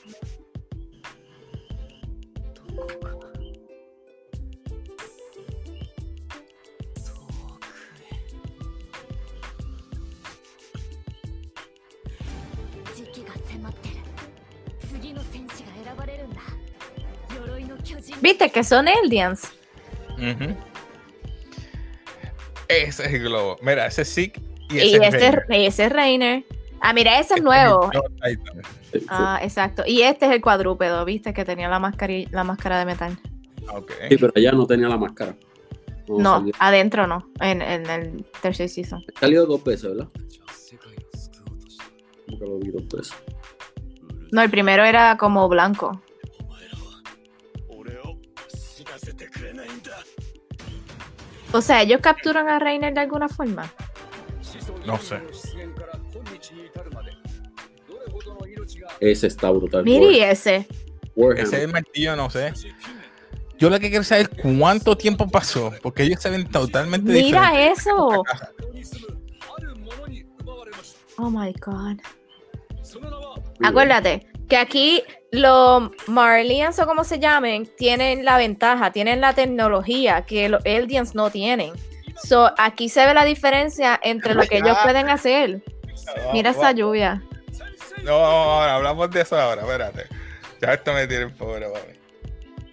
Viste 18.21 18.51
que 18.51 18.63
son 18.63 18.87
Eldians. 18.87 19.53
Ujú. 20.17 20.72
Ese 22.73 23.07
es 23.07 23.13
el 23.13 23.21
globo. 23.23 23.57
Mira, 23.63 23.87
ese 23.87 24.03
es 24.03 24.15
Zeke 24.15 24.41
y 24.71 24.79
ese 24.79 24.87
Y 24.87 24.95
es 24.95 25.15
ese, 25.15 25.31
Rainer. 25.31 25.47
ese 25.51 25.85
es 25.85 25.93
Reiner. 25.93 26.45
Ah, 26.81 26.93
mira, 26.93 27.13
ese 27.15 27.21
es 27.23 27.31
Este 27.31 27.43
nuevo. 27.43 27.91
Sí. 28.93 29.07
Ah, 29.09 29.39
exacto. 29.43 29.83
Y 29.87 30.03
este 30.03 30.27
es 30.27 30.33
el 30.33 30.41
cuadrúpedo, 30.41 31.05
viste, 31.05 31.33
que 31.33 31.45
tenía 31.45 31.69
la 31.69 31.79
máscara, 31.79 32.13
la 32.31 32.45
máscara 32.45 32.79
de 32.79 32.85
metal. 32.87 33.19
Ok. 33.73 33.93
Sí, 34.09 34.17
pero 34.19 34.33
ella 34.35 34.53
no 34.53 34.67
tenía 34.67 34.89
la 34.89 34.97
máscara. 34.97 35.35
No, 36.09 36.39
salió. 36.39 36.53
adentro 36.59 37.07
no, 37.07 37.31
en, 37.41 37.63
en 37.63 37.87
el 37.89 38.25
tercer 38.43 38.69
season. 38.69 39.03
Ha 39.17 39.21
salido 39.21 39.47
dos 39.47 39.63
veces, 39.65 39.91
¿verdad? 39.91 40.09
como 42.27 42.39
que 42.39 42.45
lo 42.45 42.59
vi 42.59 42.71
dos 42.71 42.89
veces. 42.89 43.15
No, 44.33 44.43
el 44.43 44.51
primero 44.51 44.85
era 44.85 45.17
como 45.17 45.49
blanco. 45.49 46.03
O 51.53 51.61
sea, 51.61 51.83
ellos 51.83 52.01
capturan 52.01 52.49
a 52.49 52.59
Reiner 52.59 52.95
de 52.95 53.01
alguna 53.01 53.29
forma. 53.29 53.71
No 54.87 54.99
sé. 54.99 55.21
Ese 59.01 59.27
está 59.27 59.51
brutal. 59.51 59.85
Miri 59.85 60.21
ese. 60.21 60.67
Warhammer. 61.15 61.45
Ese 61.45 61.57
es 61.57 61.63
el 61.63 61.73
martillo, 61.73 62.17
no 62.17 62.31
sé. 62.31 62.53
Yo 63.59 63.71
lo 63.71 63.79
que 63.79 63.91
quiero 63.91 64.03
saber 64.03 64.29
es 64.33 64.41
cuánto 64.59 64.97
tiempo 64.97 65.29
pasó, 65.29 65.73
porque 65.83 66.03
ellos 66.05 66.21
se 66.21 66.31
ven 66.31 66.49
totalmente 66.49 67.13
Mira 67.13 67.51
diferentes. 67.51 67.79
eso. 67.81 68.25
Oh 71.19 71.31
my 71.31 71.53
god. 71.61 71.99
Acuérdate 73.63 74.27
que 74.49 74.57
aquí 74.57 75.03
los 75.33 75.91
Marlians 76.07 76.79
o 76.79 76.87
como 76.87 77.05
se 77.05 77.19
llamen 77.19 77.67
tienen 77.77 78.25
la 78.25 78.37
ventaja, 78.37 78.93
tienen 78.93 79.21
la 79.21 79.33
tecnología 79.35 80.23
que 80.23 80.49
los 80.49 80.65
Eldians 80.65 81.15
no 81.15 81.31
tienen. 81.31 81.73
So, 82.23 82.53
aquí 82.59 82.89
se 82.91 83.05
ve 83.07 83.15
la 83.15 83.25
diferencia 83.25 83.99
entre 84.03 84.35
lo 84.35 84.43
que 84.43 84.59
ellos 84.59 84.77
pueden 84.85 85.09
hacer. 85.09 85.63
Mira 86.33 86.51
esa 86.51 86.73
lluvia. 86.73 87.23
No, 88.05 88.13
ahora 88.13 88.77
hablamos 88.77 89.11
de 89.11 89.23
eso 89.23 89.41
ahora, 89.41 89.63
espérate. 89.63 90.07
Ya 90.61 90.75
esto 90.75 90.93
me 90.93 91.07
tiene 91.07 91.29
pobre, 91.31 91.67
mami. 91.67 91.99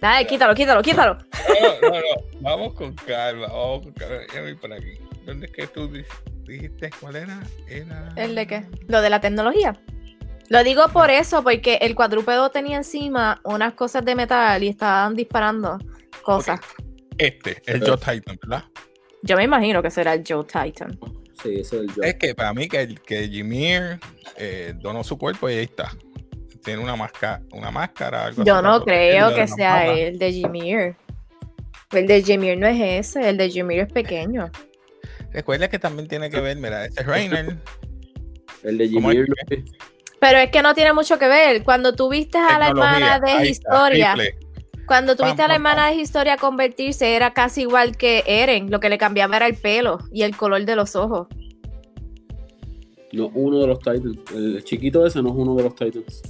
Dale, 0.00 0.26
quítalo, 0.26 0.54
quítalo, 0.54 0.82
quítalo. 0.82 1.14
No, 1.82 1.88
no, 1.90 1.96
no, 1.96 2.04
vamos 2.40 2.74
con 2.74 2.94
calma, 2.94 3.46
vamos 3.48 3.82
con 3.82 3.92
calma. 3.92 4.22
Ya 4.34 4.40
voy 4.42 4.54
por 4.54 4.72
aquí. 4.72 4.98
¿Dónde 5.24 5.46
es 5.46 5.52
que 5.52 5.66
tú 5.66 5.88
di- 5.88 6.04
dijiste 6.44 6.90
cuál 7.00 7.16
era? 7.16 7.40
Era. 7.68 8.12
¿El 8.16 8.34
de 8.34 8.46
qué? 8.46 8.64
Lo 8.88 9.00
de 9.02 9.10
la 9.10 9.20
tecnología. 9.20 9.74
Lo 10.50 10.64
digo 10.64 10.88
por 10.88 11.10
eso, 11.10 11.44
porque 11.44 11.78
el 11.80 11.94
cuadrúpedo 11.94 12.50
tenía 12.50 12.76
encima 12.76 13.40
unas 13.44 13.74
cosas 13.74 14.04
de 14.04 14.16
metal 14.16 14.60
y 14.64 14.68
estaban 14.68 15.14
disparando 15.14 15.78
cosas. 16.22 16.58
Este, 17.16 17.62
el 17.66 17.80
Joe 17.86 17.96
Titan, 17.96 18.36
¿verdad? 18.42 18.64
Yo 19.22 19.36
me 19.36 19.44
imagino 19.44 19.80
que 19.80 19.92
será 19.92 20.12
el 20.12 20.24
Joe 20.26 20.44
Titan. 20.44 20.98
Sí, 21.40 21.60
ese 21.60 21.60
es 21.60 21.72
el 21.72 21.92
Joe. 21.92 22.08
Es 22.08 22.14
que 22.16 22.34
para 22.34 22.52
mí 22.52 22.66
que, 22.68 22.80
el- 22.80 23.00
que 23.00 23.28
Jimir 23.28 24.00
eh, 24.36 24.74
donó 24.76 25.04
su 25.04 25.16
cuerpo 25.16 25.48
y 25.48 25.52
ahí 25.54 25.64
está. 25.64 25.92
Tiene 26.64 26.82
una 26.82 26.96
máscara, 26.96 27.40
una 27.52 27.70
máscara. 27.70 28.26
algo 28.26 28.42
Yo 28.42 28.56
así 28.56 28.64
no 28.64 28.84
creo 28.84 29.32
que 29.32 29.46
sea 29.46 29.92
el 29.94 30.18
de 30.18 30.32
Jimir. 30.32 30.96
El 31.92 32.08
de 32.08 32.22
Jimir 32.24 32.58
no 32.58 32.66
es 32.66 33.06
ese, 33.08 33.28
el 33.30 33.36
de 33.36 33.48
Jimir 33.50 33.80
es 33.80 33.92
pequeño. 33.92 34.50
Recuerda 35.32 35.68
que 35.68 35.78
también 35.78 36.08
tiene 36.08 36.28
que 36.28 36.40
ver, 36.40 36.56
mira, 36.56 36.86
ese 36.86 37.02
es 37.02 37.06
Reiner. 37.06 37.56
El 38.64 38.78
de 38.78 38.92
¿Cómo 38.92 39.10
Jimmy 39.10 39.26
es? 39.48 39.60
Pero 40.20 40.38
es 40.38 40.50
que 40.50 40.62
no 40.62 40.74
tiene 40.74 40.92
mucho 40.92 41.18
que 41.18 41.26
ver. 41.28 41.64
Cuando 41.64 41.94
tú 41.94 42.08
viste 42.10 42.38
a 42.38 42.58
la 42.58 42.68
hermana 42.68 43.18
de 43.18 43.30
está, 43.30 43.46
historia, 43.46 44.14
cuando 44.86 45.16
Pam, 45.16 45.26
tuviste 45.26 45.42
a 45.42 45.48
la 45.48 45.54
pam, 45.54 45.66
hermana 45.66 45.90
de 45.90 45.94
historia 45.96 46.36
convertirse, 46.36 47.14
era 47.14 47.32
casi 47.32 47.62
igual 47.62 47.96
que 47.96 48.22
Eren. 48.26 48.70
Lo 48.70 48.80
que 48.80 48.88
le 48.90 48.98
cambiaba 48.98 49.36
era 49.36 49.46
el 49.46 49.54
pelo 49.56 49.98
y 50.12 50.22
el 50.22 50.36
color 50.36 50.64
de 50.64 50.76
los 50.76 50.94
ojos. 50.94 51.26
No, 53.12 53.28
uno 53.34 53.60
de 53.60 53.66
los 53.66 53.78
Titans. 53.78 54.18
El 54.34 54.62
chiquito 54.62 55.04
ese 55.06 55.22
no 55.22 55.30
es 55.30 55.34
uno 55.36 55.54
de 55.56 55.62
los 55.64 55.74
Titans. 55.74 56.22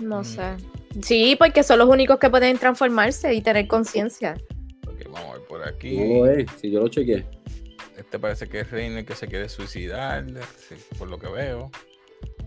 No 0.00 0.20
Mm. 0.20 0.24
sé. 0.24 0.56
Sí, 1.00 1.36
porque 1.38 1.62
son 1.62 1.78
los 1.78 1.88
únicos 1.88 2.18
que 2.18 2.28
pueden 2.28 2.58
transformarse 2.58 3.32
y 3.32 3.40
tener 3.40 3.66
conciencia. 3.66 4.34
Ok, 4.86 5.04
vamos 5.10 5.30
a 5.30 5.32
ver 5.38 5.46
por 5.46 5.60
No 5.60 5.66
aquí. 5.66 5.98
es. 6.38 6.50
Si 6.60 6.70
yo 6.70 6.80
lo 6.80 6.88
chequeé. 6.88 7.24
Este 7.96 8.18
parece 8.18 8.48
que 8.48 8.60
es 8.60 8.70
Reiner 8.70 9.04
que 9.06 9.14
se 9.14 9.26
quiere 9.28 9.48
suicidar, 9.48 10.24
por 10.98 11.08
lo 11.08 11.18
que 11.18 11.28
veo. 11.28 11.70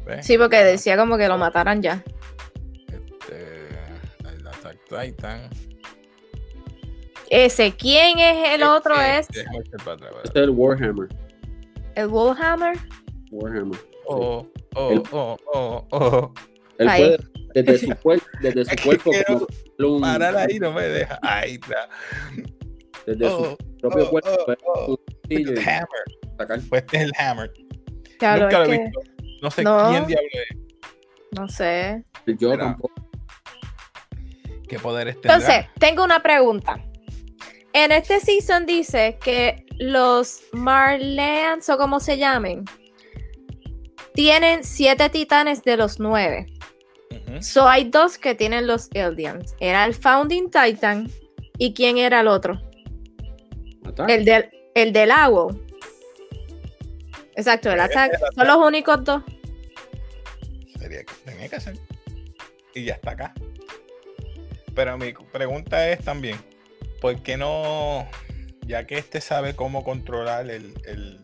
¿Ves? 0.06 0.26
Sí, 0.26 0.38
porque 0.38 0.58
decía 0.64 0.98
como 0.98 1.18
que 1.18 1.28
lo 1.28 1.38
mataran 1.38 1.82
ya. 1.82 2.04
Este, 2.88 3.70
el 4.30 4.48
Attack 4.48 4.78
Titan. 4.90 5.50
Ese, 7.30 7.74
¿quién 7.76 8.20
es 8.20 8.50
el 8.54 8.64
otro? 8.64 8.94
Este, 9.02 9.42
Es 9.42 9.48
Este 10.24 10.40
es 10.40 10.44
el 10.46 10.50
Warhammer. 10.52 11.08
el 11.96 12.08
Wallhammer. 12.08 12.78
Warhammer. 13.32 13.80
Oh, 14.08 14.48
oh, 14.76 14.92
El- 14.92 15.04
oh, 15.12 15.38
oh, 15.54 15.88
oh. 15.90 16.34
Él 16.78 16.88
puede, 16.88 17.18
desde 17.56 17.78
su, 17.80 17.88
cuer- 17.96 18.22
desde 18.42 18.62
Es 18.62 18.68
su 18.68 18.76
cuerpo, 18.86 19.12
como 19.80 20.02
Parar 20.02 20.36
ahí 20.38 20.60
no 20.60 20.72
me 20.72 20.84
deja. 20.88 21.18
Ahí 21.24 21.54
está. 21.56 21.90
desde 23.08 23.28
su 23.28 23.34
Oh, 23.36 23.58
propio 23.80 24.06
oh, 24.06 24.10
cuerpo, 24.10 24.30
oh, 24.76 24.94
oh. 24.94 25.00
y 25.30 25.44
Hammer. 25.48 25.88
sacar. 26.38 26.60
Pues 26.70 26.82
este 26.84 26.98
es 26.98 27.04
el 27.04 27.12
Hammer. 27.18 27.52
Claro, 28.20 28.44
Nunca 28.44 28.62
es 28.62 28.68
lo 28.68 28.74
he 28.74 28.78
que- 28.78 28.84
visto. 28.84 29.00
No 29.42 29.52
sé 29.52 29.64
No. 29.64 29.90
quién 29.90 30.08
diablo 30.08 30.30
es. 30.34 30.58
no 31.32 31.48
sé. 31.50 32.04
Yo 32.26 32.58
tampoco. 32.58 32.94
¿Qué 34.68 34.80
poderes 34.80 35.16
tendrá? 35.22 35.36
Entonces, 35.36 35.66
tengo 35.80 36.04
una 36.04 36.22
pregunta. 36.24 36.84
En 37.74 37.92
este 37.92 38.20
season 38.20 38.66
dice 38.66 39.18
que 39.24 39.66
los 39.78 40.42
Marleans 40.54 41.70
o 41.70 41.78
como 41.78 42.00
se 42.00 42.18
llamen 42.18 42.64
tienen 44.14 44.64
siete 44.64 45.10
titanes 45.10 45.62
de 45.64 45.78
los 45.78 46.00
nueve. 46.00 46.48
So 47.42 47.68
hay 47.68 47.90
dos 47.90 48.18
que 48.18 48.34
tienen 48.34 48.66
los 48.66 48.90
Eldians. 48.94 49.56
Era 49.60 49.84
el 49.86 49.94
Founding 49.94 50.50
Titan 50.50 51.10
y 51.58 51.74
quién 51.74 51.98
era 51.98 52.22
el 52.22 52.28
otro. 52.30 52.62
El 54.08 54.24
del, 54.26 54.50
el 54.74 54.94
del 54.94 55.12
agua. 55.12 55.54
Exacto, 57.36 57.72
el 57.72 57.80
Attack. 57.80 58.18
Son 58.36 58.48
los 58.48 58.58
únicos 58.58 59.04
dos. 59.04 59.24
Sería 60.80 61.04
que 61.04 61.14
tenía 61.26 61.50
que 61.50 61.56
hacer. 61.56 61.76
Y 62.74 62.86
ya 62.86 62.96
está 62.96 63.12
acá. 63.12 63.34
Pero 64.74 64.98
mi 64.98 65.14
pregunta 65.32 65.90
es 65.90 66.04
también, 66.04 66.38
¿por 67.02 67.22
qué 67.24 67.38
no, 67.38 68.08
ya 68.68 68.86
que 68.86 68.98
este 68.98 69.22
sabe 69.22 69.56
cómo 69.56 69.84
controlar 69.86 70.50
el, 70.50 70.74
el, 70.86 71.22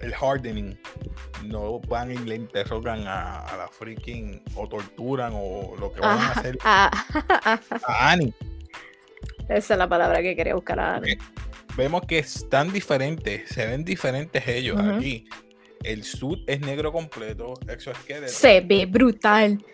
el 0.00 0.14
hardening, 0.14 0.78
no 1.46 1.80
van 1.80 2.12
y 2.12 2.18
le 2.18 2.36
interrogan 2.36 3.08
a, 3.08 3.40
a 3.40 3.56
la 3.56 3.66
freaking 3.68 4.40
o 4.54 4.68
torturan 4.68 5.32
o 5.34 5.74
lo 5.78 5.92
que 5.92 6.00
van 6.00 6.18
a 6.18 6.28
Ah, 6.28 6.32
hacer 6.36 6.58
ah, 6.64 6.90
a 7.86 8.10
Annie? 8.12 8.32
esa 9.48 9.74
es 9.74 9.78
la 9.78 9.88
palabra 9.88 10.22
que 10.22 10.36
quería 10.36 10.54
buscar. 10.54 10.78
a. 10.78 10.98
Ok. 10.98 11.06
Vemos 11.76 12.02
que 12.06 12.18
están 12.18 12.72
diferentes, 12.72 13.48
se 13.48 13.66
ven 13.66 13.84
diferentes 13.84 14.46
ellos 14.46 14.78
aquí. 14.80 15.28
El 15.82 16.04
sud 16.04 16.38
es 16.46 16.60
negro 16.60 16.92
completo, 16.92 17.54
exoesqueleto. 17.68 18.32
Se 18.32 18.60
ve 18.60 18.86
brutal. 18.86 19.64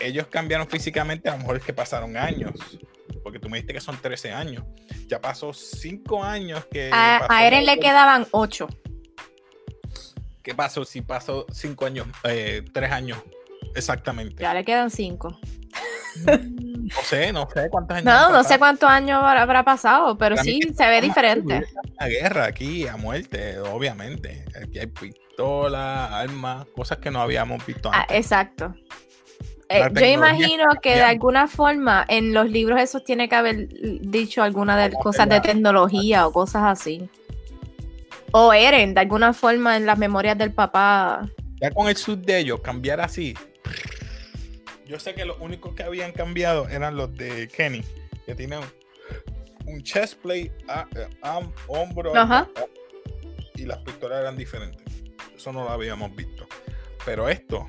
ellos 0.00 0.26
cambiaron 0.28 0.66
físicamente, 0.68 1.28
a 1.28 1.32
lo 1.32 1.38
mejor 1.38 1.56
es 1.58 1.62
que 1.62 1.74
pasaron 1.74 2.16
años, 2.16 2.52
porque 3.22 3.38
tú 3.38 3.50
me 3.50 3.58
dijiste 3.58 3.74
que 3.74 3.80
son 3.80 4.00
13 4.00 4.32
años. 4.32 4.64
Ya 5.08 5.20
pasó 5.20 5.52
5 5.52 6.24
años 6.24 6.64
que... 6.70 6.90
A, 6.92 7.26
a 7.28 7.46
Eren 7.46 7.66
le 7.66 7.78
quedaban 7.78 8.26
ocho. 8.30 8.66
¿Qué 10.42 10.54
pasó 10.54 10.84
si 10.84 11.02
pasó 11.02 11.44
5 11.52 11.86
años, 11.86 12.06
3 12.22 12.90
años 12.90 13.18
exactamente? 13.74 14.42
Ya 14.42 14.54
le 14.54 14.64
quedan 14.64 14.90
cinco. 14.90 15.38
No 16.96 17.02
sé, 17.04 17.32
no 17.32 17.48
sé 17.52 17.68
cuántos 17.70 17.96
años. 17.98 18.04
No, 18.04 18.30
no 18.30 18.44
sé 18.44 18.58
cuántos 18.58 18.88
años 18.90 19.20
habrá, 19.22 19.62
pasado, 19.64 20.18
pero 20.18 20.34
Para 20.36 20.44
sí 20.44 20.60
se 20.76 20.86
ve 20.88 21.00
diferente. 21.00 21.54
en 21.56 21.64
Una 21.98 22.06
guerra 22.08 22.44
aquí 22.46 22.86
a 22.86 22.96
muerte, 22.96 23.58
obviamente. 23.60 24.44
Aquí 24.60 24.78
hay 24.78 24.86
pistolas, 24.86 26.10
armas, 26.12 26.66
cosas 26.74 26.98
que 26.98 27.10
no 27.10 27.20
habíamos 27.20 27.64
visto 27.64 27.90
Ah, 27.92 28.00
antes. 28.02 28.16
exacto. 28.16 28.74
Eh, 29.68 29.78
La 29.78 29.88
yo 30.00 30.06
imagino 30.06 30.64
que 30.82 30.96
de 30.96 31.02
alguna 31.02 31.46
forma 31.46 32.04
en 32.08 32.34
los 32.34 32.50
libros 32.50 32.80
esos 32.80 33.04
tiene 33.04 33.28
que 33.28 33.36
haber 33.36 33.68
dicho 34.00 34.42
alguna 34.42 34.76
de 34.76 34.90
cosas 34.92 35.28
de 35.28 35.40
tecnología 35.40 36.26
o 36.26 36.32
cosas 36.32 36.64
así. 36.64 37.08
O 38.32 38.52
Eren, 38.52 38.94
de 38.94 39.00
alguna 39.00 39.32
forma 39.32 39.76
en 39.76 39.86
las 39.86 39.96
memorias 39.96 40.36
del 40.36 40.52
papá. 40.52 41.28
Ya 41.60 41.70
con 41.70 41.88
el 41.88 41.96
sud 41.96 42.18
de 42.18 42.38
ellos, 42.38 42.60
cambiar 42.60 43.00
así. 43.00 43.34
Yo 44.90 44.98
sé 44.98 45.14
que 45.14 45.24
los 45.24 45.38
únicos 45.38 45.72
que 45.76 45.84
habían 45.84 46.10
cambiado 46.10 46.68
eran 46.68 46.96
los 46.96 47.14
de 47.16 47.46
Kenny, 47.46 47.84
que 48.26 48.34
tienen 48.34 48.58
un 49.64 49.80
chest 49.84 50.20
plate, 50.20 50.52
a- 50.66 50.84
eh, 50.96 51.08
hombro, 51.68 52.16
Ajá. 52.16 52.48
y 53.54 53.66
las 53.66 53.78
pistolas 53.78 54.18
eran 54.20 54.36
diferentes. 54.36 54.82
Eso 55.36 55.52
no 55.52 55.62
lo 55.62 55.70
habíamos 55.70 56.12
visto. 56.16 56.44
Pero 57.04 57.28
esto, 57.28 57.68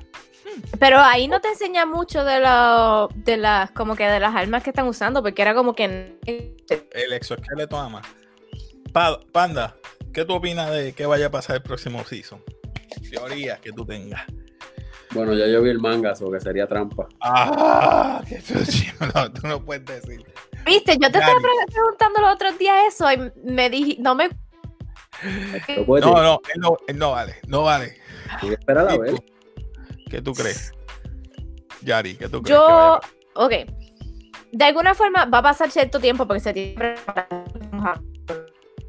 Pero 0.80 0.98
ahí 0.98 1.28
no 1.28 1.40
te 1.40 1.46
enseña 1.48 1.86
mucho 1.86 2.24
de 2.24 2.40
lo, 2.40 3.08
de 3.14 3.36
las, 3.36 3.70
como 3.70 3.94
que 3.94 4.04
de 4.08 4.18
las 4.18 4.34
armas 4.34 4.64
que 4.64 4.70
están 4.70 4.88
usando, 4.88 5.22
porque 5.22 5.42
era 5.42 5.54
como 5.54 5.74
que 5.76 6.18
el 6.26 7.12
exoesqueleto. 7.12 7.88
Pa- 8.92 9.20
Panda, 9.30 9.76
¿qué 10.12 10.24
tú 10.24 10.34
opinas 10.34 10.72
de 10.72 10.92
qué 10.92 11.06
vaya 11.06 11.26
a 11.26 11.30
pasar 11.30 11.54
el 11.56 11.62
próximo 11.62 12.04
season? 12.04 12.42
Teorías 13.10 13.60
que 13.60 13.70
tú 13.72 13.86
tengas. 13.86 14.22
Bueno, 15.12 15.34
ya 15.34 15.46
yo 15.46 15.62
vi 15.62 15.70
el 15.70 15.78
manga, 15.80 16.14
o 16.20 16.30
que 16.30 16.40
sería 16.40 16.66
trampa. 16.66 17.06
¡Ah! 17.20 18.22
¡Qué 18.28 18.40
sucio! 18.40 18.92
No, 19.14 19.32
tú 19.32 19.46
no 19.46 19.64
puedes 19.64 19.84
decir. 19.84 20.24
Viste, 20.64 20.92
yo 20.92 21.10
te 21.10 21.18
Dale. 21.18 21.32
estaba 21.32 21.40
pre- 21.40 21.72
preguntando 21.72 22.20
los 22.20 22.34
otros 22.34 22.58
días 22.58 22.76
eso 22.88 23.10
y 23.12 23.32
me 23.44 23.68
dije, 23.68 23.96
no 24.00 24.14
me 24.14 24.28
No, 25.86 26.00
no, 26.22 26.40
él 26.54 26.60
no, 26.60 26.76
él 26.86 26.98
no 26.98 27.10
vale, 27.10 27.34
no 27.48 27.62
vale. 27.64 27.96
Que 28.40 28.52
esperar 28.54 28.88
a 28.88 28.94
¿Y 28.94 28.98
ver. 28.98 29.10
tú? 29.10 29.24
¿Qué 30.08 30.22
tú 30.22 30.32
crees? 30.32 30.72
Yari, 31.82 32.14
¿qué 32.16 32.28
tú 32.28 32.42
crees? 32.42 32.58
que 32.58 32.64
vaya 32.64 33.00
Yo, 33.34 33.44
ok. 33.44 33.52
De 34.52 34.64
alguna 34.64 34.94
forma 34.94 35.24
va 35.24 35.38
a 35.38 35.42
pasar 35.42 35.70
cierto 35.70 35.98
tiempo 35.98 36.26
porque 36.26 36.40
se 36.40 36.52
tiene 36.52 36.74
que. 36.76 36.94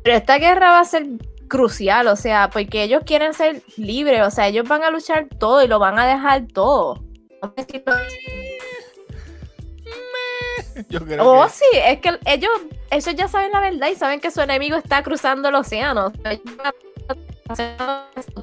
Pero 0.04 0.18
esta 0.18 0.38
guerra 0.38 0.70
va 0.72 0.80
a 0.82 0.86
ser 0.86 1.06
crucial, 1.54 2.08
o 2.08 2.16
sea, 2.16 2.50
porque 2.50 2.82
ellos 2.82 3.04
quieren 3.06 3.36
ser 3.36 3.62
libres, 3.78 4.24
o 4.24 4.32
sea, 4.32 4.48
ellos 4.48 4.68
van 4.68 4.84
a 4.84 4.90
luchar 4.90 5.28
todo 5.38 5.64
y 5.64 5.68
lo 5.68 5.78
van 5.78 6.00
a 6.00 6.08
dejar 6.08 6.48
todo. 6.48 7.04
Yo 10.90 11.06
creo 11.06 11.24
Oh, 11.24 11.44
que 11.44 11.50
sí, 11.52 11.66
es 11.74 12.00
que 12.00 12.18
ellos, 12.26 12.50
ellos 12.90 13.16
ya 13.16 13.28
saben 13.28 13.52
la 13.52 13.60
verdad 13.60 13.90
y 13.92 13.96
saben 13.96 14.20
que 14.20 14.32
su 14.32 14.42
enemigo 14.42 14.78
está 14.78 15.04
cruzando 15.04 15.50
el 15.50 15.56
océano. 15.56 16.12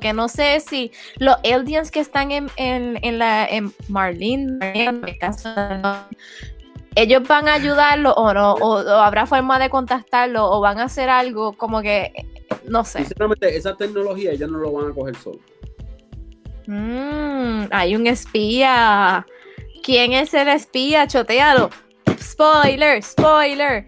Que 0.00 0.12
no 0.12 0.28
sé 0.28 0.60
si 0.60 0.92
los 1.16 1.34
aliens 1.42 1.90
que 1.90 1.98
están 1.98 2.30
en, 2.30 2.48
en, 2.54 2.96
en 3.02 3.18
la 3.18 3.44
en 3.44 3.74
Marlene, 3.88 4.56
en 4.60 5.00
mi 5.00 5.18
caso, 5.18 5.52
no, 5.82 5.96
ellos 6.94 7.26
van 7.26 7.48
a 7.48 7.54
ayudarlo 7.54 8.12
o 8.12 8.32
no, 8.32 8.52
o, 8.52 8.82
o 8.82 9.00
habrá 9.00 9.26
forma 9.26 9.58
de 9.58 9.68
contactarlo, 9.68 10.48
o 10.48 10.60
van 10.60 10.78
a 10.78 10.84
hacer 10.84 11.10
algo 11.10 11.54
como 11.54 11.82
que 11.82 12.12
no 12.66 12.84
sé. 12.84 12.98
Sinceramente, 13.00 13.56
esa 13.56 13.76
tecnología 13.76 14.32
ellos 14.32 14.50
no 14.50 14.58
lo 14.58 14.72
van 14.72 14.90
a 14.90 14.94
coger 14.94 15.16
solo. 15.16 15.40
Mm, 16.66 17.64
hay 17.70 17.96
un 17.96 18.06
espía. 18.06 19.26
¿Quién 19.82 20.12
es 20.12 20.32
el 20.34 20.48
espía? 20.48 21.06
Choteado. 21.06 21.70
Spoiler, 22.20 23.02
spoiler. 23.02 23.86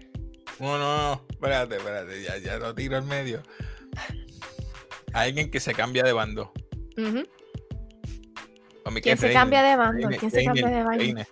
No, 0.59 0.77
no, 0.77 0.97
no, 0.97 1.21
espérate, 1.29 1.75
espérate, 1.77 2.23
ya, 2.23 2.37
ya 2.37 2.57
lo 2.57 2.73
tiro 2.73 2.97
al 2.97 3.03
medio. 3.03 3.41
Alguien 5.13 5.51
que 5.51 5.59
se 5.59 5.73
cambia 5.73 6.03
de 6.03 6.13
bando. 6.13 6.51
¿Quién 9.01 9.17
se 9.17 9.33
cambia 9.33 9.61
de 9.63 9.75
bando? 9.75 10.07
Reiner, 10.07 10.19
¿Quién 10.19 10.31
se 10.31 10.37
Reiner, 10.37 10.55
cambia 10.61 10.77
de 10.77 10.83
bando? 10.83 11.03
Reiner, 11.03 11.27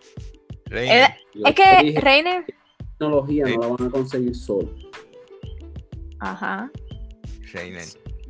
Reiner. 0.65 1.11
Yo 1.33 1.45
Es 1.45 1.55
que 1.55 1.99
Reiner. 2.01 2.45
tecnología 2.97 3.45
no 3.45 3.61
la 3.61 3.67
van 3.67 3.87
a 3.87 3.89
conseguir 3.91 4.35
solo. 4.35 4.73
Ajá. 6.19 6.69
Reiner. 7.53 7.85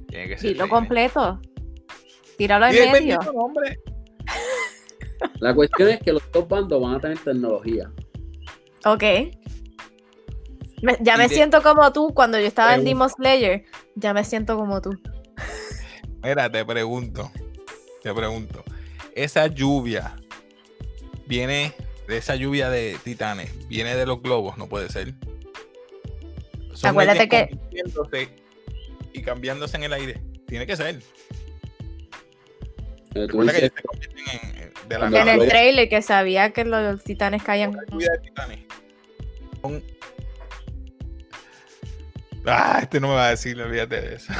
Tiene 0.07 0.27
que 0.27 0.37
ser 0.37 0.53
Dilo 0.53 0.67
completo. 0.69 1.39
Tíralo 2.37 2.65
en 2.67 2.73
medio. 2.91 3.19
bendito. 3.19 3.51
La 5.39 5.53
cuestión 5.53 5.89
es 5.89 5.99
que 6.01 6.13
los 6.13 6.23
dos 6.31 6.47
bandos 6.47 6.81
van 6.81 6.95
a 6.95 6.99
tener 6.99 7.17
tecnología. 7.19 7.91
Ok. 8.85 9.03
Me- 10.81 10.97
ya 11.01 11.13
Y 11.15 11.17
me 11.17 11.27
de- 11.27 11.35
siento 11.35 11.61
como 11.61 11.91
tú 11.93 12.11
cuando 12.13 12.39
yo 12.39 12.47
estaba 12.47 12.75
en. 12.75 12.83
Demon 12.83 13.09
Slayer. 13.09 13.63
Ya 13.95 14.13
me 14.13 14.23
siento 14.25 14.57
como 14.57 14.81
tú. 14.81 14.91
Mira, 16.23 16.51
te 16.51 16.63
pregunto, 16.65 17.31
te 18.01 18.13
pregunto, 18.13 18.63
esa 19.15 19.47
lluvia 19.47 20.15
viene 21.27 21.73
de 22.07 22.17
esa 22.17 22.35
lluvia 22.35 22.69
de 22.69 22.97
titanes, 23.03 23.67
viene 23.67 23.95
de 23.95 24.05
los 24.05 24.21
globos, 24.21 24.57
no 24.57 24.67
puede 24.69 24.89
ser. 24.89 25.13
Son 26.73 26.91
Acuérdate 26.91 27.27
que- 27.27 27.57
y 29.13 29.21
cambiándose 29.21 29.77
en 29.77 29.83
el 29.83 29.93
aire. 29.93 30.21
Tiene 30.47 30.65
que 30.67 30.75
ser. 30.75 30.95
Eh, 30.95 30.99
tú 33.13 33.19
Recuerda 33.27 33.51
que 33.53 33.57
dices, 33.61 33.71
ellos 33.71 33.73
se 33.75 33.81
convierten 34.09 34.25
en, 34.51 34.61
en- 34.63 34.89
de 34.89 34.99
la 34.99 35.05
En 35.05 35.11
nada. 35.11 35.33
el 35.35 35.47
trailer 35.49 35.89
que 35.89 36.01
sabía 36.01 36.51
que 36.51 36.65
los 36.65 37.03
titanes 37.03 37.43
caían. 37.43 37.77
Ah, 42.45 42.79
este 42.81 42.99
no 42.99 43.09
me 43.09 43.13
va 43.13 43.27
a 43.27 43.29
decir, 43.31 43.61
olvídate 43.61 44.01
de 44.01 44.15
eso. 44.15 44.33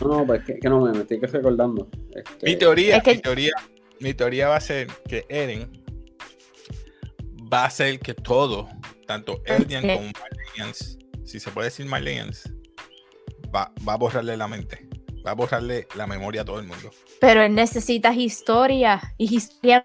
no, 0.00 0.08
no, 0.18 0.26
pues 0.26 0.44
que, 0.44 0.58
que 0.58 0.68
no 0.68 0.80
me, 0.80 0.92
me 0.92 1.00
estoy 1.00 1.18
que 1.20 1.26
recordando. 1.26 1.88
Este, 2.14 2.46
Mi 2.46 2.56
teoría, 2.56 2.98
Es 2.98 3.02
que- 3.02 3.14
mi 3.14 3.20
teoría, 3.20 3.52
mi 4.00 4.14
teoría 4.14 4.48
va 4.48 4.56
a 4.56 4.60
ser 4.60 4.88
que 5.08 5.24
Eren 5.30 5.70
va 7.52 7.64
a 7.64 7.70
ser 7.70 7.98
que 8.00 8.12
todo, 8.12 8.68
tanto 9.06 9.42
Eldian 9.46 9.84
Ok. 9.88 9.96
como 9.96 10.10
Marleyans, 10.20 10.98
si 11.24 11.40
se 11.40 11.50
puede 11.50 11.68
decir 11.68 11.86
Marleyans, 11.86 12.52
va, 13.54 13.72
va 13.86 13.94
a 13.94 13.96
borrarle 13.96 14.36
la 14.36 14.48
mente, 14.48 14.88
va 15.26 15.32
a 15.32 15.34
borrarle 15.34 15.86
la 15.96 16.06
memoria 16.06 16.42
a 16.42 16.44
todo 16.44 16.58
el 16.60 16.66
mundo. 16.66 16.90
Pero 17.20 17.42
él 17.42 17.54
necesita 17.54 18.12
historia. 18.12 19.14
Y 19.18 19.36
historia 19.36 19.82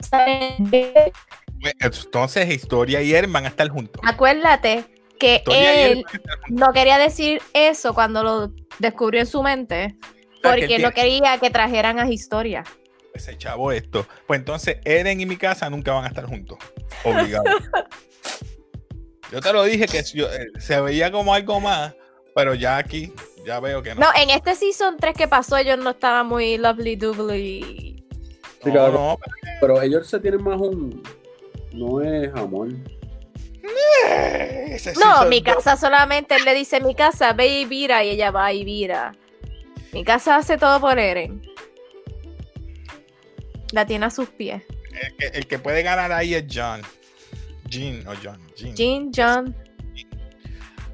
Pues, 1.61 1.73
Entonces, 1.79 2.49
Historia 2.53 3.01
y 3.01 3.13
Eren 3.13 3.31
van 3.31 3.45
a 3.45 3.49
estar 3.49 3.67
juntos. 3.69 4.01
Acuérdate 4.05 4.85
que 5.19 5.35
Historia 5.35 5.87
él 5.87 6.05
no 6.49 6.73
quería 6.73 6.97
decir 6.97 7.41
eso 7.53 7.93
cuando 7.93 8.23
lo 8.23 8.51
descubrió 8.79 9.21
en 9.21 9.27
su 9.27 9.41
mente. 9.43 9.95
Porque 10.43 10.75
él 10.75 10.81
no 10.81 10.91
quería 10.91 11.37
que 11.37 11.51
trajeran 11.51 11.99
a 11.99 12.09
historia. 12.11 12.63
Ese 13.13 13.37
chavo 13.37 13.71
esto. 13.71 14.07
Pues 14.25 14.39
entonces, 14.39 14.77
Eren 14.85 15.21
y 15.21 15.25
mi 15.25 15.37
casa 15.37 15.69
nunca 15.69 15.93
van 15.93 16.05
a 16.05 16.07
estar 16.07 16.25
juntos. 16.25 16.57
Obligado. 17.03 17.43
Yo 19.31 19.39
te 19.39 19.53
lo 19.53 19.63
dije 19.63 19.85
que 19.87 20.03
yo- 20.13 20.29
eh, 20.31 20.47
se 20.59 20.81
veía 20.81 21.09
como 21.11 21.33
algo 21.33 21.61
más, 21.61 21.93
pero 22.35 22.53
ya 22.53 22.77
aquí, 22.77 23.13
ya 23.45 23.59
veo 23.59 23.81
que 23.83 23.95
no. 23.95 24.01
No, 24.01 24.07
en 24.15 24.29
este 24.29 24.55
season 24.55 24.97
3 24.99 25.15
que 25.15 25.27
pasó, 25.27 25.57
ellos 25.57 25.77
no 25.77 25.91
estaban 25.91 26.27
muy 26.27 26.57
lovely 26.57 26.95
doobly. 26.95 28.03
Sí, 28.63 28.67
No, 28.69 28.73
cabrón. 28.73 28.93
no, 28.93 29.19
Pero 29.59 29.81
ellos 29.81 30.07
se 30.07 30.19
tienen 30.19 30.43
más 30.43 30.59
un. 30.59 31.01
No 31.73 32.01
es 32.01 32.33
amor. 32.35 32.69
eh, 34.07 34.77
No, 35.03 35.25
mi 35.25 35.41
casa 35.41 35.77
solamente 35.77 36.35
él 36.35 36.43
le 36.45 36.53
dice 36.53 36.81
mi 36.81 36.93
casa, 36.95 37.33
ve 37.33 37.47
y 37.61 37.65
vira, 37.65 38.03
y 38.03 38.09
ella 38.09 38.31
va 38.31 38.51
y 38.53 38.63
vira. 38.63 39.13
Mi 39.93 40.03
casa 40.03 40.35
hace 40.37 40.57
todo 40.57 40.79
por 40.79 40.99
Eren. 40.99 41.41
La 43.71 43.85
tiene 43.85 44.05
a 44.05 44.09
sus 44.09 44.29
pies. 44.29 44.63
El 45.01 45.15
que, 45.17 45.25
el 45.37 45.47
que 45.47 45.59
puede 45.59 45.81
ganar 45.83 46.11
ahí 46.11 46.33
es 46.35 46.45
John. 46.53 46.81
Jean 47.65 48.05
o 48.07 48.11
John. 48.21 48.39
Jean. 48.55 48.75
Jean, 48.75 49.11
John. 49.15 49.55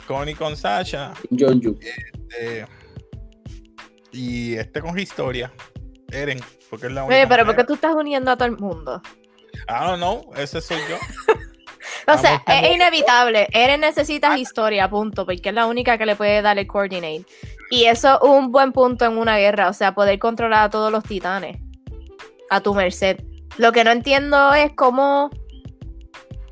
Connie 0.08 0.36
con 0.36 0.56
Sasha. 0.56 1.14
John 1.38 1.60
Yu. 1.60 1.78
eh, 2.40 2.66
y 4.12 4.56
este 4.56 4.82
con 4.82 4.98
historia. 4.98 5.52
Eren. 6.12 6.40
Porque 6.70 6.88
es 6.88 6.94
la 6.94 7.04
única. 7.04 7.16
Oye, 7.20 7.28
pero 7.28 7.46
¿por 7.46 7.56
qué 7.56 7.64
tú 7.64 7.74
estás 7.76 7.94
uniendo 7.94 8.32
a 8.32 8.38
todo 8.38 8.48
el 8.48 8.58
mundo? 8.58 9.02
I 9.68 9.86
don't 9.86 9.98
know. 9.98 10.32
Ese 10.36 10.62
soy 10.62 10.78
yo. 10.90 10.98
O 12.10 12.18
sea, 12.18 12.42
Vamos, 12.48 12.64
es 12.64 12.76
inevitable. 12.76 13.48
Eren 13.52 13.82
necesita 13.82 14.38
historia, 14.38 14.90
punto, 14.90 15.26
porque 15.26 15.50
es 15.50 15.54
la 15.56 15.66
única 15.68 15.98
que 15.98 16.06
le 16.06 16.16
puede 16.16 16.42
dar 16.42 16.58
el 16.58 16.66
coordinate. 16.66 17.26
Y 17.70 17.84
eso 17.84 18.16
es 18.16 18.30
un 18.30 18.52
buen 18.54 18.72
punto 18.72 19.04
en 19.04 19.18
una 19.18 19.38
guerra, 19.38 19.68
o 19.68 19.74
sea, 19.74 19.94
poder 19.94 20.18
controlar 20.18 20.64
a 20.66 20.70
todos 20.70 20.90
los 20.90 21.04
titanes 21.04 21.58
a 22.50 22.62
tu 22.62 22.74
merced. 22.74 23.18
Lo 23.58 23.74
que 23.74 23.84
no 23.84 23.92
entiendo 23.92 24.54
es 24.54 24.72
cómo, 24.76 25.30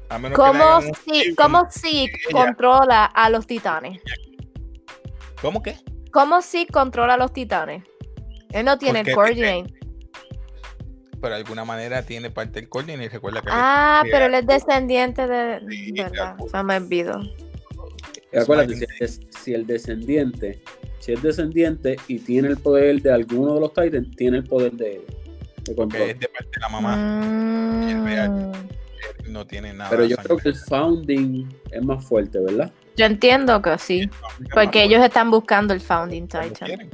A 0.10 0.20
menos 0.20 0.38
que 0.38 0.46
le 0.46 0.52
cómo, 0.60 0.78
un 0.80 0.92
si, 0.96 1.36
cómo 1.36 1.68
Zeke 1.72 2.20
controla 2.32 3.06
a 3.06 3.30
los 3.30 3.48
titanes. 3.48 4.02
¿Cómo 5.42 5.62
que? 5.64 5.76
¿Cómo 6.12 6.42
Zeke 6.42 6.72
controla 6.72 7.16
a 7.16 7.18
los 7.18 7.34
titanes? 7.34 7.84
Él 8.52 8.66
no 8.66 8.78
tiene 8.78 9.02
el 9.02 9.14
coordinate. 9.14 9.74
Pero 11.22 11.30
de 11.36 11.42
alguna 11.42 11.66
manera 11.66 12.04
tiene 12.04 12.30
parte 12.30 12.60
del 12.62 12.70
coordinate. 12.70 13.10
Recuerda 13.10 13.42
que. 13.42 13.48
Ah, 13.52 14.02
que- 14.04 14.12
pero 14.12 14.26
él 14.26 14.36
es 14.36 14.46
descendiente 14.48 15.28
de... 15.28 15.60
Sí, 15.70 15.92
¿Verdad? 15.92 16.36
ya, 16.40 16.48
Se 16.50 16.64
me 16.64 16.78
olvidó. 16.78 17.20
Y 18.32 18.38
Acuérdate, 18.38 18.76
si 18.76 19.20
si 19.30 19.54
el 19.54 19.66
descendiente, 19.66 20.62
si 21.00 21.14
es 21.14 21.22
descendiente 21.22 21.96
y 22.08 22.20
tiene 22.20 22.50
el 22.50 22.58
poder 22.58 23.02
de 23.02 23.12
alguno 23.14 23.56
de 23.56 23.60
los 23.62 23.74
Titans, 23.74 24.16
tiene 24.16 24.38
el 24.38 24.44
poder 24.44 24.74
de, 24.74 25.06
de 25.64 25.64
que 25.66 25.76
control. 25.76 26.02
es 26.10 26.20
de 26.20 26.28
parte 26.28 26.50
de 26.54 26.60
la 26.62 26.70
mamá. 26.70 26.96
Mm, 26.98 27.90
No 29.28 29.46
tiene 29.46 29.74
nada. 29.74 29.90
Pero 29.90 30.06
yo 30.06 30.18
creo 30.18 30.38
que 30.38 30.50
el 30.50 30.56
founding 30.56 31.48
es 31.72 31.84
más 31.84 32.06
fuerte, 32.06 32.40
¿verdad? 32.40 32.72
Yo 32.96 33.06
entiendo 33.06 33.62
que 33.62 33.78
sí. 33.78 34.10
Porque 34.54 34.84
ellos 34.84 35.04
están 35.04 35.30
buscando 35.32 35.74
el 35.74 35.82
Founding 35.82 36.28
Titan. 36.28 36.50
quieren, 36.50 36.90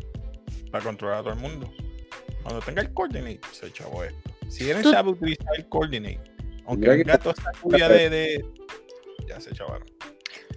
Para 0.72 0.84
controlar 0.84 1.20
a 1.20 1.24
todo 1.24 1.34
el 1.34 1.40
mundo. 1.40 1.72
Cuando 2.44 2.60
tenga 2.62 2.82
el 2.82 2.92
coordinate, 2.94 3.40
se 3.52 3.72
chavo 3.72 4.04
esto. 4.04 4.32
Si 4.50 4.72
Tú- 4.82 4.92
sabe 4.92 5.12
utilizar 5.12 5.54
el 5.56 5.70
coordinate, 5.70 6.20
aunque 6.66 6.90
el 6.90 7.04
gato 7.04 7.30
está 7.30 7.52
lluvia 7.64 7.88
de, 7.88 8.10
de. 8.10 8.46
Ya 9.28 9.40
se 9.40 9.52
chavaron. 9.52 9.88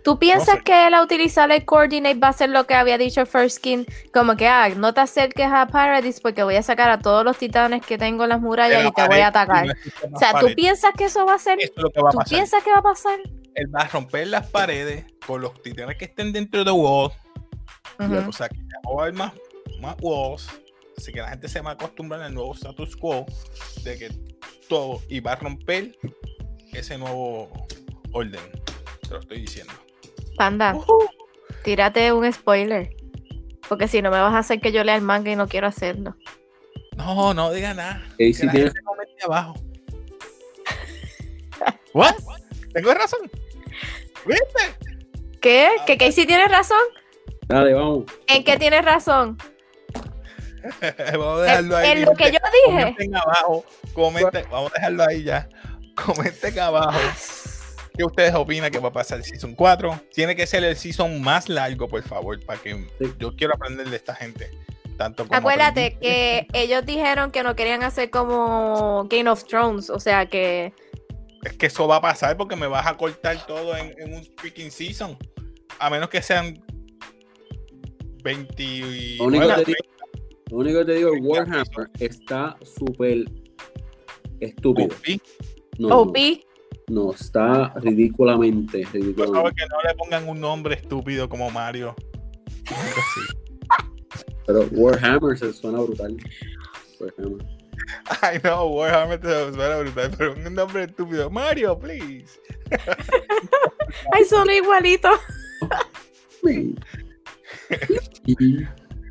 ¿Tú 0.04 0.18
piensas 0.18 0.56
sé. 0.56 0.62
que 0.62 0.86
él 0.86 0.92
a 0.92 1.02
utilizar 1.02 1.50
el 1.50 1.64
coordinate 1.64 2.18
va 2.18 2.28
a 2.28 2.32
ser 2.34 2.50
lo 2.50 2.66
que 2.66 2.74
había 2.74 2.98
dicho 2.98 3.24
First 3.24 3.56
Skin? 3.56 3.86
Como 4.12 4.36
que, 4.36 4.46
ah, 4.46 4.68
no 4.68 4.92
te 4.92 5.00
acerques 5.00 5.46
a 5.50 5.66
Paradise 5.66 6.20
porque 6.20 6.42
voy 6.42 6.56
a 6.56 6.62
sacar 6.62 6.90
a 6.90 6.98
todos 6.98 7.24
los 7.24 7.38
titanes 7.38 7.84
que 7.84 7.96
tengo 7.96 8.24
en 8.24 8.28
las 8.28 8.40
murallas 8.40 8.84
y 8.84 8.92
te 8.92 9.08
voy 9.08 9.20
a 9.20 9.28
atacar. 9.28 9.66
O 10.12 10.18
sea, 10.18 10.38
¿tú 10.38 10.48
piensas 10.54 10.92
que 10.92 11.06
eso 11.06 11.24
va 11.24 11.34
a 11.34 11.38
ser? 11.38 11.58
Esto 11.58 11.80
es 11.80 11.82
lo 11.84 11.90
que 11.90 12.02
va 12.02 12.10
a 12.10 12.12
¿Tú 12.12 12.18
pasar. 12.18 12.36
piensas 12.36 12.62
que 12.62 12.70
va 12.70 12.78
a 12.78 12.82
pasar? 12.82 13.18
Él 13.54 13.74
va 13.74 13.80
a 13.80 13.88
romper 13.88 14.26
las 14.26 14.46
paredes 14.48 15.06
con 15.26 15.40
los 15.40 15.62
titanes 15.62 15.96
que 15.96 16.04
estén 16.04 16.34
dentro 16.34 16.64
de 16.64 16.70
wall. 16.70 17.10
O 17.98 18.32
sea, 18.32 18.50
que 18.50 18.58
ya 18.58 18.90
va 18.90 19.00
a 19.00 19.02
haber 19.04 19.14
más, 19.14 19.32
más 19.80 19.96
walls. 20.02 20.48
Así 20.98 21.12
que 21.12 21.20
la 21.20 21.30
gente 21.30 21.48
se 21.48 21.62
va 21.62 21.70
a 21.70 21.72
acostumbrar 21.74 22.20
al 22.20 22.34
nuevo 22.34 22.52
status 22.54 22.94
quo 22.94 23.24
de 23.82 23.98
que 23.98 24.10
todo 24.68 25.00
y 25.08 25.20
va 25.20 25.32
a 25.32 25.36
romper 25.36 25.96
ese 26.74 26.98
nuevo 26.98 27.50
orden. 28.12 28.42
Te 29.00 29.08
lo 29.08 29.20
estoy 29.20 29.40
diciendo. 29.40 29.72
Panda, 30.36 30.76
tírate 31.62 32.12
un 32.12 32.30
spoiler. 32.32 32.90
Porque 33.68 33.88
si 33.88 34.02
no 34.02 34.10
me 34.10 34.20
vas 34.20 34.34
a 34.34 34.38
hacer 34.38 34.60
que 34.60 34.72
yo 34.72 34.84
lea 34.84 34.96
el 34.96 35.02
manga 35.02 35.30
y 35.30 35.36
no 35.36 35.48
quiero 35.48 35.66
hacerlo. 35.66 36.16
No, 36.96 37.34
no 37.34 37.50
diga 37.50 37.74
nada. 37.74 38.02
Gente 38.18 38.72
comente 38.84 39.24
abajo. 39.24 39.54
¿What? 41.94 42.14
¿Tengo 42.72 42.94
razón? 42.94 43.30
¿Viste? 44.26 44.98
¿Qué? 45.40 45.68
¿Que 45.86 45.96
Casey 45.98 46.26
tiene 46.26 46.46
razón? 46.46 46.78
Dale, 47.46 47.74
vamos. 47.74 48.04
¿En 48.26 48.44
qué 48.44 48.56
tienes 48.58 48.84
razón? 48.84 49.38
Vamos 51.12 51.40
a 51.40 51.58
En, 51.58 51.68
dejarlo 51.68 51.76
ahí. 51.76 51.90
en 51.90 51.98
mi 51.98 52.04
lo 52.06 52.14
que 52.14 52.32
yo 52.32 52.38
dije. 52.66 52.80
Comenten 52.82 53.16
abajo. 53.16 53.64
Comenten. 53.92 54.46
Vamos 54.50 54.72
a 54.72 54.74
dejarlo 54.76 55.04
ahí 55.06 55.22
ya. 55.22 55.46
Comenten 55.94 56.58
abajo. 56.58 56.98
¿Qué 57.96 58.04
ustedes 58.04 58.34
opinan 58.34 58.70
que 58.72 58.78
va 58.80 58.88
a 58.88 58.92
pasar 58.92 59.18
el 59.18 59.24
Season 59.24 59.54
4? 59.54 60.00
Tiene 60.12 60.34
que 60.34 60.46
ser 60.46 60.64
el 60.64 60.74
Season 60.76 61.22
más 61.22 61.48
largo, 61.48 61.88
por 61.88 62.02
favor, 62.02 62.44
para 62.44 62.60
que 62.60 62.74
Sí. 62.98 63.06
yo 63.18 63.34
quiero 63.36 63.54
aprender 63.54 63.88
de 63.88 63.96
esta 63.96 64.14
gente. 64.14 64.50
Tanto 64.96 65.26
como 65.26 65.36
Acuérdate 65.36 65.86
aprendí. 65.96 66.00
que 66.06 66.46
ellos 66.52 66.84
dijeron 66.86 67.30
que 67.30 67.42
no 67.42 67.54
querían 67.56 67.82
hacer 67.82 68.10
como 68.10 69.06
Game 69.08 69.28
of 69.30 69.44
Thrones, 69.44 69.90
o 69.90 69.98
sea 70.00 70.26
que 70.26 70.72
Es 71.44 71.52
que 71.58 71.66
eso 71.66 71.86
va 71.86 71.96
a 71.96 72.00
pasar 72.00 72.36
porque 72.36 72.56
me 72.56 72.66
vas 72.66 72.86
a 72.86 72.96
cortar 72.96 73.44
todo 73.46 73.76
en, 73.76 73.94
en 74.00 74.14
un 74.14 74.24
freaking 74.38 74.70
Season. 74.70 75.16
A 75.78 75.90
menos 75.90 76.08
que 76.08 76.22
sean 76.22 76.62
20 78.22 79.16
Lo 79.18 79.24
único 79.24 79.46
que 79.48 79.54
te 79.54 79.64
digo- 79.66 79.78
Lo 80.50 80.56
único 80.58 80.78
que 80.80 80.84
te 80.86 80.92
digo, 80.94 81.10
Warhammer 81.20 81.90
está 82.00 82.56
súper 82.62 83.24
estúpido. 84.40 84.88
No, 85.78 85.98
OP. 86.00 86.18
no, 86.18 86.53
está 87.14 87.72
ridículamente, 87.76 88.80
Por 88.80 88.90
favor, 88.90 89.02
ridículamente. 89.04 89.62
que 89.62 89.68
no 89.68 89.82
le 89.88 89.94
pongan 89.94 90.28
un 90.28 90.40
nombre 90.40 90.74
estúpido 90.74 91.28
como 91.28 91.50
Mario. 91.50 91.94
Pero 94.46 94.68
Warhammer 94.72 95.38
se 95.38 95.52
suena 95.52 95.80
brutal. 95.80 96.16
Warhammer. 97.00 97.46
Ay, 98.22 98.38
no, 98.42 98.66
Warhammer 98.66 99.20
te 99.20 99.28
suena 99.52 99.78
brutal, 99.78 100.10
pero 100.16 100.32
un 100.34 100.54
nombre 100.54 100.84
estúpido. 100.84 101.30
Mario, 101.30 101.78
please. 101.78 102.40
Ay, 104.12 104.24
son 104.24 104.50
igualitos. 104.50 105.18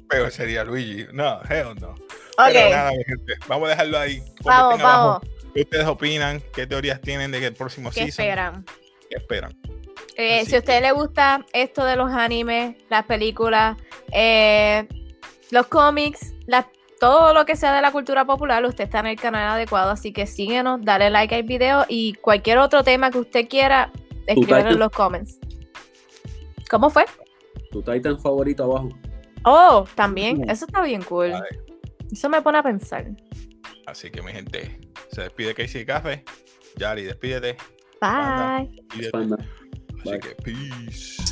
Pero 0.09 0.29
sería 0.29 0.63
Luigi. 0.63 1.05
No, 1.11 1.41
hell 1.49 1.75
no. 1.81 1.89
Ok, 1.89 2.49
Pero 2.51 2.69
nada, 2.69 2.91
mi 2.91 3.03
gente, 3.03 3.33
vamos 3.47 3.67
a 3.67 3.69
dejarlo 3.71 3.99
ahí. 3.99 4.21
Vamos, 4.43 4.79
abajo 4.79 5.07
vamos. 5.21 5.32
¿Qué 5.53 5.61
ustedes 5.61 5.85
opinan? 5.85 6.41
¿Qué 6.53 6.65
teorías 6.67 6.99
tienen 7.01 7.31
de 7.31 7.39
que 7.39 7.47
el 7.47 7.53
próximo 7.53 7.89
¿Qué 7.91 8.05
season? 8.05 8.25
esperan? 8.25 8.65
¿Qué 9.09 9.17
esperan? 9.17 9.57
Eh, 10.15 10.45
si 10.45 10.55
a 10.55 10.59
usted 10.59 10.81
le 10.81 10.91
gusta 10.91 11.45
esto 11.53 11.85
de 11.85 11.95
los 11.95 12.11
animes, 12.11 12.75
las 12.89 13.05
películas, 13.05 13.77
eh, 14.11 14.87
los 15.51 15.67
cómics, 15.67 16.33
las- 16.45 16.65
todo 16.99 17.33
lo 17.33 17.45
que 17.45 17.55
sea 17.55 17.75
de 17.75 17.81
la 17.81 17.91
cultura 17.91 18.25
popular, 18.25 18.63
usted 18.65 18.85
está 18.85 18.99
en 18.99 19.07
el 19.07 19.19
canal 19.19 19.49
adecuado. 19.51 19.91
Así 19.91 20.13
que 20.13 20.25
síguenos, 20.25 20.79
dale 20.83 21.09
like 21.09 21.35
al 21.35 21.43
video 21.43 21.85
y 21.89 22.13
cualquier 22.13 22.59
otro 22.59 22.83
tema 22.83 23.11
que 23.11 23.19
usted 23.19 23.47
quiera, 23.49 23.91
escríbelo 24.25 24.69
en 24.71 24.79
los 24.79 24.91
comments. 24.91 25.39
¿Cómo 26.69 26.89
fue? 26.89 27.05
Tu 27.71 27.81
Titan 27.81 28.19
favorito 28.19 28.63
abajo. 28.63 28.89
Oh, 29.43 29.85
también. 29.95 30.49
Eso 30.49 30.65
está 30.65 30.81
bien 30.81 31.01
cool. 31.03 31.33
Eso 32.11 32.29
me 32.29 32.41
pone 32.41 32.59
a 32.59 32.63
pensar. 32.63 33.05
Así 33.85 34.09
que, 34.09 34.21
mi 34.21 34.31
gente, 34.31 34.79
se 35.11 35.23
despide 35.23 35.53
Casey 35.53 35.85
Café. 35.85 36.23
Yari, 36.77 37.03
despídete. 37.03 37.57
Bye. 38.01 38.69
despídete. 38.95 39.43
Así 39.99 40.09
Bye. 40.09 40.19
que, 40.19 40.35
peace. 40.43 41.23